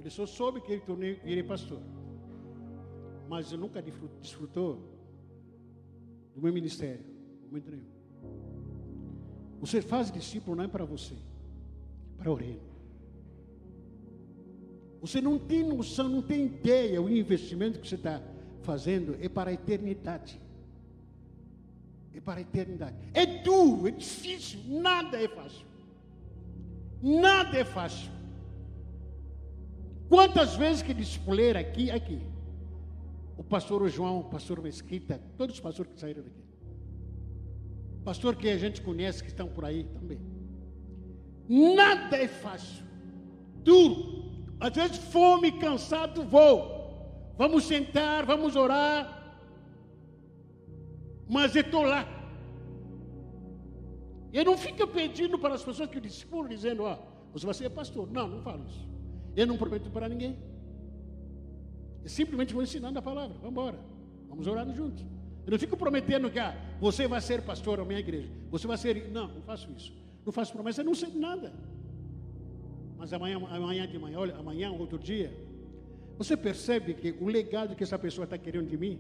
Ele 0.01 0.11
só 0.11 0.27
soube 0.27 0.61
que 0.61 0.73
ele 0.73 0.81
tornei, 0.81 1.21
ele 1.25 1.41
é 1.41 1.45
pastor. 1.45 1.81
Mas 3.29 3.53
ele 3.53 3.61
nunca 3.61 3.83
desfrutou 3.83 4.81
do 6.35 6.41
meu 6.41 6.53
ministério. 6.53 7.05
Momento 7.47 7.71
nenhum. 7.71 7.99
Você 9.61 9.83
faz 9.83 10.11
discípulo 10.11 10.57
não 10.57 10.65
é 10.65 10.69
para 10.69 10.85
você, 10.85 11.15
é 11.15 12.23
para 12.23 12.31
o 12.31 12.35
reino. 12.35 12.61
Você 15.01 15.21
não 15.21 15.39
tem 15.39 15.63
noção, 15.63 16.09
não 16.09 16.23
tem 16.23 16.47
ideia, 16.47 17.01
o 17.01 17.09
investimento 17.09 17.79
que 17.81 17.89
você 17.89 17.95
está 17.95 18.23
fazendo 18.63 19.17
é 19.21 19.29
para 19.29 19.51
a 19.51 19.53
eternidade 19.53 20.41
e 22.13 22.21
para 22.21 22.39
a 22.39 22.43
eternidade. 22.43 22.97
É 23.15 23.25
duro, 23.27 23.89
é 23.89 23.91
difícil, 23.91 24.61
nada 24.67 25.21
é 25.21 25.29
fácil. 25.29 25.67
Nada 27.01 27.57
é 27.57 27.65
fácil. 27.65 28.11
Quantas 30.09 30.57
vezes 30.57 30.83
que 30.83 30.95
discipulei 30.95 31.51
aqui, 31.53 31.91
aqui. 31.91 32.21
O 33.37 33.45
pastor 33.45 33.89
João, 33.89 34.21
o 34.21 34.25
pastor 34.25 34.61
Mesquita, 34.61 35.21
todos 35.37 35.55
os 35.57 35.61
pastores 35.61 35.93
que 35.93 36.01
saíram 36.01 36.23
daqui. 36.23 36.43
Pastor 38.05 38.37
que 38.37 38.49
a 38.49 38.59
gente 38.59 38.81
conhece 38.81 39.23
que 39.23 39.29
estão 39.29 39.49
por 39.49 39.65
aí 39.65 39.85
também. 39.85 40.19
Nada 41.49 42.17
é 42.17 42.27
fácil. 42.27 42.85
Duro. 43.63 44.47
Às 44.59 44.73
vezes 44.75 44.99
fome, 44.99 45.53
cansado, 45.53 46.25
vou. 46.25 47.35
Vamos 47.37 47.65
sentar, 47.65 48.27
vamos 48.27 48.57
orar 48.57 49.19
mas 51.29 51.55
eu 51.55 51.63
estou 51.63 51.83
lá. 51.83 52.07
Eu 54.33 54.45
não 54.45 54.57
fico 54.57 54.87
pedindo 54.87 55.39
para 55.39 55.55
as 55.55 55.63
pessoas 55.63 55.89
que 55.91 55.99
eu 55.99 56.01
discipulo, 56.01 56.49
dizendo, 56.49 56.85
ó, 56.85 56.99
você 57.33 57.45
vai 57.45 57.55
ser 57.55 57.71
pastor. 57.71 58.11
Não, 58.11 58.27
não 58.29 58.43
falo 58.43 58.65
isso. 58.67 58.89
Eu 59.39 59.47
não 59.47 59.57
prometo 59.57 59.89
para 59.91 60.09
ninguém. 60.09 60.37
Eu 62.03 62.11
simplesmente 62.19 62.53
vou 62.53 62.63
ensinando 62.63 62.99
a 62.99 63.03
palavra. 63.03 63.37
Vamos 63.37 63.53
embora. 63.53 63.79
Vamos 64.29 64.47
orar 64.49 64.69
juntos. 64.75 65.05
Eu 65.47 65.53
não 65.53 65.59
fico 65.59 65.77
prometendo 65.77 66.29
que 66.29 66.41
ah, 66.41 66.53
você 66.81 67.07
vai 67.07 67.21
ser 67.21 67.43
pastor 67.43 67.79
na 67.79 67.85
minha 67.85 68.01
igreja. 68.01 68.29
Você 68.51 68.67
vai 68.67 68.77
ser. 68.77 69.11
Não, 69.13 69.29
não 69.29 69.43
faço 69.43 69.71
isso. 69.77 69.93
Não 70.27 70.33
faço 70.33 70.53
promessa, 70.53 70.83
não 70.83 70.95
sei 71.03 71.11
nada. 71.15 71.53
Mas 72.99 73.13
amanhã, 73.13 73.37
amanhã 73.49 73.87
de 73.87 73.97
manhã, 73.97 74.19
olha, 74.19 74.35
amanhã, 74.35 74.73
outro 74.73 74.99
dia, 74.99 75.33
você 76.19 76.37
percebe 76.37 76.95
que 76.95 77.15
o 77.21 77.29
legado 77.29 77.77
que 77.77 77.85
essa 77.85 77.99
pessoa 77.99 78.25
está 78.25 78.37
querendo 78.37 78.69
de 78.69 78.77
mim 78.77 78.99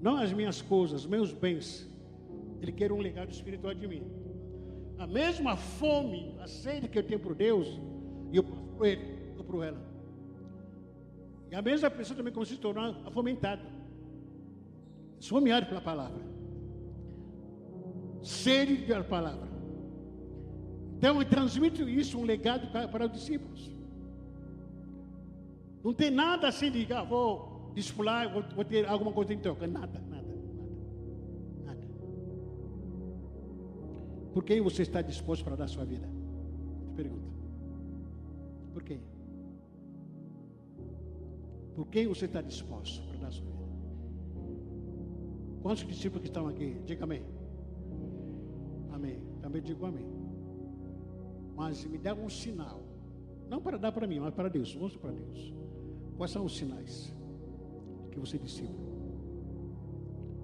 não 0.00 0.16
as 0.16 0.32
minhas 0.32 0.62
coisas, 0.62 1.04
meus 1.04 1.32
bens. 1.32 1.88
Ele 2.62 2.70
quer 2.70 2.92
um 2.92 3.00
legado 3.00 3.32
espiritual 3.32 3.74
de 3.74 3.88
mim. 3.88 4.04
A 4.96 5.08
mesma 5.08 5.56
fome, 5.56 6.36
a 6.40 6.46
sede 6.46 6.86
que 6.86 6.96
eu 6.96 7.02
tenho 7.02 7.18
por 7.18 7.34
Deus, 7.34 7.66
e 8.32 8.36
eu 8.36 8.44
passo 8.44 8.62
por 8.76 8.86
ele, 8.86 9.15
ou 9.38 9.44
por 9.44 9.64
ela. 9.64 9.80
E 11.50 11.54
a 11.54 11.62
mesma 11.62 11.90
pessoa 11.90 12.16
também 12.16 12.32
começa 12.32 12.52
a 12.52 12.56
se 12.56 12.60
tornar 12.60 12.96
afomentada. 13.04 13.62
Esfomeado 15.18 15.66
pela 15.66 15.80
palavra. 15.80 16.22
Sede 18.22 18.76
pela 18.86 19.04
palavra. 19.04 19.48
Então 20.98 21.20
eu 21.20 21.28
transmito 21.28 21.88
isso, 21.88 22.18
um 22.18 22.24
legado 22.24 22.70
para, 22.72 22.88
para 22.88 23.06
os 23.06 23.12
discípulos. 23.12 23.70
Não 25.84 25.94
tem 25.94 26.10
nada 26.10 26.48
assim 26.48 26.70
de, 26.70 26.92
ah, 26.92 27.04
vou 27.04 27.70
discipular, 27.74 28.32
vou, 28.32 28.42
vou 28.54 28.64
ter 28.64 28.86
alguma 28.88 29.12
coisa 29.12 29.32
em 29.32 29.38
troca. 29.38 29.66
Nada, 29.66 30.00
nada, 30.08 30.26
nada. 30.26 30.66
Nada. 31.64 31.88
Por 34.34 34.42
quem 34.42 34.60
você 34.60 34.82
está 34.82 35.00
disposto 35.00 35.44
para 35.44 35.54
dar 35.54 35.64
a 35.64 35.68
sua 35.68 35.84
vida? 35.84 36.08
Te 36.88 36.94
pergunto. 36.94 37.30
Por 38.72 38.82
quem? 38.82 39.00
Por 41.76 41.86
quem 41.88 42.08
você 42.08 42.24
está 42.24 42.40
disposto 42.40 43.06
para 43.06 43.18
dar 43.18 43.30
sua 43.30 43.46
vida? 43.46 43.66
Quantos 45.62 45.86
discípulos 45.86 46.22
que 46.22 46.28
estão 46.28 46.48
aqui? 46.48 46.80
Diga 46.86 47.04
amém. 47.04 47.22
Amém. 48.90 49.20
Também 49.42 49.62
digo 49.62 49.84
amém. 49.84 50.06
Mas 51.54 51.84
me 51.84 51.98
dá 51.98 52.14
um 52.14 52.28
sinal. 52.28 52.82
Não 53.48 53.60
para 53.60 53.76
dar 53.76 53.92
para 53.92 54.06
mim, 54.06 54.18
mas 54.18 54.34
para 54.34 54.48
Deus. 54.48 54.74
Mostra 54.74 54.98
para 54.98 55.12
Deus. 55.12 55.54
Quais 56.16 56.32
são 56.32 56.44
os 56.44 56.56
sinais? 56.56 57.14
que 58.16 58.20
você 58.20 58.36
é 58.36 58.38
discípulo? 58.38 58.86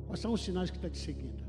Quais 0.07 0.21
são 0.21 0.33
os 0.35 0.43
sinais 0.45 0.71
que 0.71 0.77
está 0.77 0.91
te 0.91 0.99
seguindo? 0.99 1.43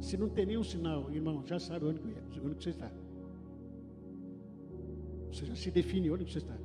Se 0.00 0.16
não 0.16 0.30
tem 0.30 0.46
nenhum 0.46 0.64
sinal, 0.64 1.10
irmão, 1.12 1.44
já 1.46 1.58
sabe 1.58 1.84
onde, 1.84 2.00
onde 2.42 2.64
você 2.64 2.70
está. 2.70 2.90
Você 5.30 5.44
já 5.44 5.54
se 5.54 5.70
define 5.70 6.10
onde 6.10 6.24
você 6.24 6.38
está. 6.38 6.56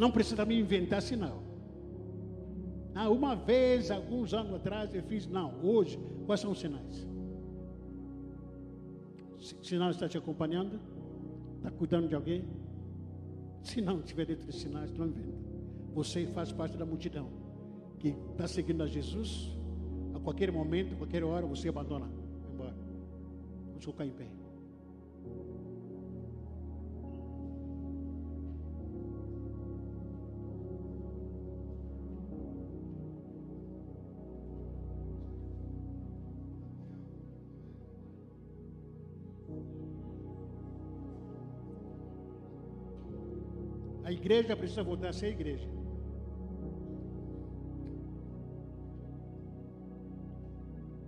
Não 0.00 0.10
precisa 0.10 0.46
me 0.46 0.58
inventar 0.58 1.02
sinal. 1.02 1.42
Ah, 2.94 3.10
uma 3.10 3.36
vez, 3.36 3.90
alguns 3.90 4.32
anos 4.32 4.54
atrás, 4.54 4.94
eu 4.94 5.02
fiz. 5.02 5.26
Não, 5.26 5.62
hoje, 5.62 6.00
quais 6.24 6.40
são 6.40 6.52
os 6.52 6.58
sinais? 6.58 7.06
Sinal 9.62 9.90
está 9.90 10.08
te 10.08 10.16
acompanhando? 10.16 10.80
Está 11.58 11.70
cuidando 11.70 12.08
de 12.08 12.14
alguém? 12.14 12.48
Se 13.62 13.82
não 13.82 14.00
estiver 14.00 14.24
dentro 14.24 14.46
dos 14.46 14.58
sinais, 14.58 14.90
não 14.94 15.06
inventa. 15.06 15.38
Você 15.92 16.26
faz 16.28 16.50
parte 16.50 16.78
da 16.78 16.86
multidão 16.86 17.28
que 17.98 18.16
está 18.30 18.48
seguindo 18.48 18.82
a 18.82 18.86
Jesus. 18.86 19.54
A 20.14 20.18
qualquer 20.18 20.50
momento, 20.50 20.94
a 20.94 20.96
qualquer 20.96 21.22
hora, 21.22 21.44
você 21.44 21.68
abandona. 21.68 22.06
Vai 22.06 22.52
embora. 22.54 22.74
Vamos 23.68 23.84
colocar 23.84 24.06
em 24.06 24.12
pé. 24.12 24.26
Igreja 44.30 44.56
precisa 44.56 44.82
voltar 44.84 45.08
a 45.08 45.12
ser 45.12 45.30
igreja. 45.30 45.68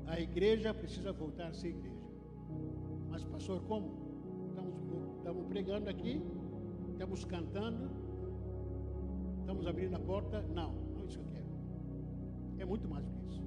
A 0.06 0.18
igreja 0.18 0.74
precisa 0.74 1.12
voltar 1.12 1.46
a 1.46 1.54
ser 1.54 1.68
igreja. 1.68 2.02
Mas, 3.08 3.24
pastor, 3.24 3.62
como? 3.68 3.92
Estamos, 4.48 4.74
estamos 5.18 5.46
pregando 5.46 5.88
aqui, 5.88 6.20
estamos 6.90 7.24
cantando, 7.24 7.88
estamos 9.38 9.68
abrindo 9.68 9.94
a 9.94 10.00
porta. 10.00 10.42
Não, 10.48 10.72
não 10.72 11.02
é 11.02 11.04
isso 11.04 11.18
que 11.20 11.24
eu 11.24 11.30
quero. 11.30 11.46
É 12.58 12.64
muito 12.64 12.88
mais 12.88 13.04
do 13.04 13.12
que 13.12 13.28
isso. 13.28 13.42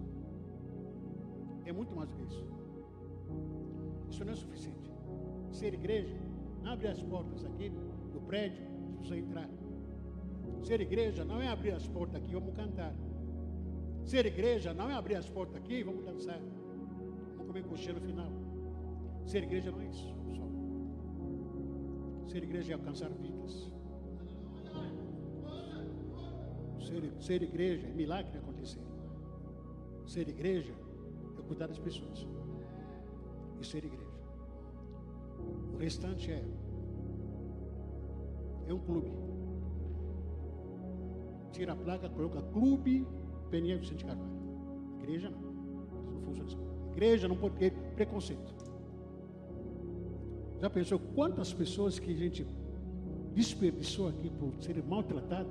É 1.66 1.74
muito 1.74 1.94
mais 1.94 2.10
do 2.10 2.16
que 2.16 2.24
isso. 2.24 2.48
Isso 4.10 4.24
não 4.24 4.32
é 4.32 4.36
suficiente. 4.38 4.90
Ser 5.52 5.74
igreja, 5.74 6.18
abrir 6.64 6.88
as 6.88 7.04
portas 7.04 7.44
aqui 7.44 7.70
do 8.14 8.22
prédio, 8.22 8.66
se 9.02 9.10
você 9.10 9.18
entrar. 9.18 9.50
Ser 10.66 10.82
igreja 10.82 11.24
não 11.24 11.40
é 11.40 11.48
abrir 11.48 11.74
as 11.80 11.88
portas 11.88 12.16
aqui, 12.16 12.34
vamos 12.34 12.56
cantar. 12.56 12.92
Ser 14.04 14.26
igreja 14.26 14.74
não 14.74 14.90
é 14.90 14.96
abrir 14.96 15.16
as 15.16 15.30
portas 15.30 15.58
aqui, 15.58 15.84
vamos 15.84 16.04
dançar. 16.04 16.40
Vamos 17.36 17.46
comer 17.46 17.64
coxinha 17.66 17.94
no 17.94 18.02
final. 18.02 18.32
Ser 19.28 19.44
igreja 19.44 19.70
não 19.72 19.80
é 19.80 19.86
isso. 19.86 20.16
Ser 22.28 22.44
igreja 22.44 22.72
é 22.72 22.74
alcançar 22.74 23.10
vidas. 23.10 23.72
Ser, 26.82 27.14
ser 27.20 27.44
igreja 27.44 27.88
é 27.88 27.92
milagre 27.92 28.36
acontecer. 28.40 28.82
Ser 30.08 30.28
igreja 30.28 30.74
é 31.38 31.42
cuidar 31.44 31.68
das 31.68 31.78
pessoas. 31.78 32.28
E 33.62 33.66
ser 33.66 33.86
igreja. 33.86 34.16
O 35.76 35.78
restante 35.78 36.32
é 36.32 36.44
é 38.68 38.74
um 38.74 38.80
clube. 38.80 39.35
Tira 41.56 41.72
a 41.72 41.76
placa, 41.76 42.10
coloca 42.10 42.42
clube 42.42 43.08
Peniel 43.50 43.80
Vicente 43.80 44.04
Carvalho. 44.04 44.30
Igreja 45.02 45.30
não. 45.30 45.40
Não 45.40 46.22
funciona 46.22 46.50
assim. 46.50 46.60
Igreja 46.92 47.28
não 47.30 47.38
pode 47.38 47.56
ter 47.56 47.72
preconceito. 47.96 48.54
Já 50.60 50.70
pensou 50.70 51.00
quantas 51.00 51.54
pessoas 51.54 51.98
que 51.98 52.12
a 52.12 52.14
gente 52.14 52.46
desperdiçou 53.34 54.10
aqui 54.10 54.30
por 54.30 54.54
ser 54.62 54.84
maltratado, 54.84 55.50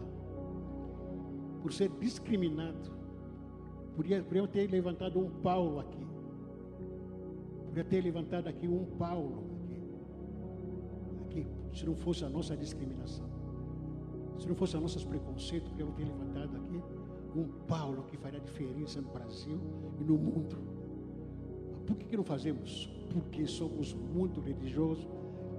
por 1.62 1.72
ser 1.72 1.88
discriminado? 1.98 2.92
Podia, 3.96 4.22
podia 4.22 4.46
ter 4.46 4.70
levantado 4.70 5.18
um 5.18 5.30
Paulo 5.40 5.80
aqui. 5.80 6.06
Podia 7.64 7.84
ter 7.84 8.02
levantado 8.02 8.46
aqui 8.46 8.68
um 8.68 8.84
Paulo 8.98 9.42
aqui. 9.62 9.82
Aqui, 11.24 11.46
se 11.72 11.86
não 11.86 11.96
fosse 11.96 12.26
a 12.26 12.28
nossa 12.28 12.54
discriminação. 12.54 13.23
Se 14.38 14.48
não 14.48 14.54
fosse 14.54 14.76
os 14.76 14.82
nossos 14.82 15.04
preconceitos, 15.04 15.70
podia 15.70 15.86
ter 15.86 16.04
levantado 16.04 16.56
aqui 16.56 16.82
um 17.36 17.48
Paulo 17.66 18.04
que 18.04 18.16
faria 18.16 18.40
diferença 18.40 19.00
no 19.00 19.08
Brasil 19.08 19.60
e 20.00 20.04
no 20.04 20.16
mundo. 20.16 20.56
Por 21.86 21.96
que, 21.96 22.06
que 22.06 22.16
não 22.16 22.24
fazemos? 22.24 22.88
Porque 23.12 23.46
somos 23.46 23.92
muito 23.92 24.40
religiosos, 24.40 25.06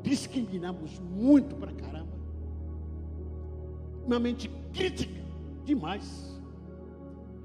discriminamos 0.01 0.99
muito 0.99 1.55
para 1.55 1.73
caramba. 1.73 2.15
Uma 4.05 4.19
mente 4.19 4.49
crítica 4.73 5.21
demais. 5.63 6.39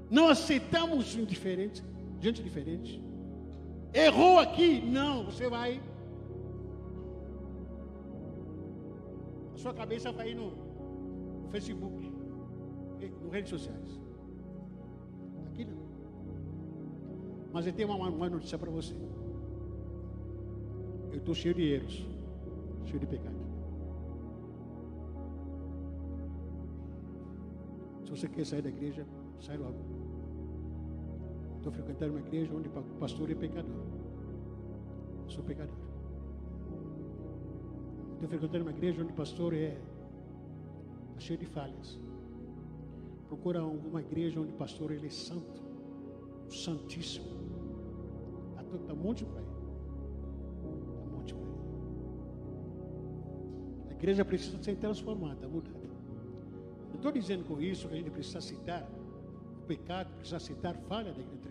Não 0.09 0.27
aceitamos 0.27 1.15
indiferente, 1.15 1.83
gente 2.19 2.43
diferente. 2.43 3.01
Errou 3.93 4.39
aqui? 4.39 4.81
Não, 4.81 5.25
você 5.25 5.49
vai. 5.49 5.81
A 9.53 9.57
sua 9.57 9.73
cabeça 9.73 10.11
vai 10.11 10.33
no 10.33 10.51
Facebook, 11.51 12.11
nas 13.21 13.31
redes 13.31 13.49
sociais. 13.49 14.01
Aqui 15.47 15.65
não. 15.65 15.77
Mas 17.51 17.67
eu 17.67 17.73
tenho 17.73 17.89
uma, 17.89 18.09
uma 18.09 18.29
notícia 18.29 18.57
para 18.57 18.71
você. 18.71 18.95
Eu 21.11 21.17
estou 21.17 21.35
cheio 21.35 21.53
de 21.53 21.63
erros, 21.73 22.07
cheio 22.85 22.99
de 22.99 23.05
pecado. 23.05 23.35
Se 28.05 28.11
você 28.11 28.29
quer 28.29 28.45
sair 28.45 28.61
da 28.61 28.69
igreja, 28.69 29.05
sai 29.39 29.57
logo. 29.57 29.79
Estou 31.57 31.71
frequentando 31.71 32.13
uma 32.13 32.21
igreja 32.21 32.53
onde 32.55 32.69
o 32.69 32.71
pastor 32.99 33.29
é 33.29 33.35
pecador. 33.35 33.85
Eu 35.25 35.29
sou 35.29 35.43
pecador. 35.43 35.75
Estou 38.13 38.29
frequentando 38.29 38.63
uma 38.63 38.71
igreja 38.71 39.01
onde 39.01 39.11
o 39.11 39.15
pastor 39.15 39.53
é 39.53 39.77
cheio 41.21 41.39
de 41.39 41.45
falhas. 41.45 41.99
Procura 43.27 43.59
alguma 43.59 44.01
igreja 44.01 44.39
onde 44.41 44.51
o 44.51 44.55
pastor 44.55 44.91
ele 44.91 45.07
é 45.07 45.09
santo, 45.09 45.61
santíssimo. 46.49 47.27
Está 48.49 48.63
tá 48.87 48.93
um 48.93 48.97
monte 48.97 49.23
para 49.23 49.41
ele. 49.41 49.51
Está 50.97 51.17
monte 51.17 51.33
para 51.33 51.43
ele. 51.43 51.59
A 53.89 53.93
igreja 53.93 54.25
precisa 54.25 54.61
ser 54.61 54.75
transformada, 54.77 55.47
mudada. 55.47 55.79
Não 56.89 56.95
estou 56.95 57.11
dizendo 57.11 57.45
com 57.45 57.61
isso 57.61 57.87
que 57.87 57.93
a 57.93 57.97
gente 57.97 58.11
precisa 58.11 58.39
aceitar 58.39 58.89
o 59.61 59.65
pecado, 59.65 60.11
precisa 60.15 60.37
aceitar 60.37 60.75
falha 60.89 61.13
da 61.13 61.21
igreja. 61.21 61.41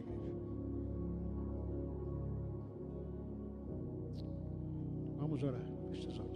Vamos 5.17 5.43
orar. 5.43 5.65
Feche 5.91 6.09
os 6.09 6.19
olhos. 6.19 6.30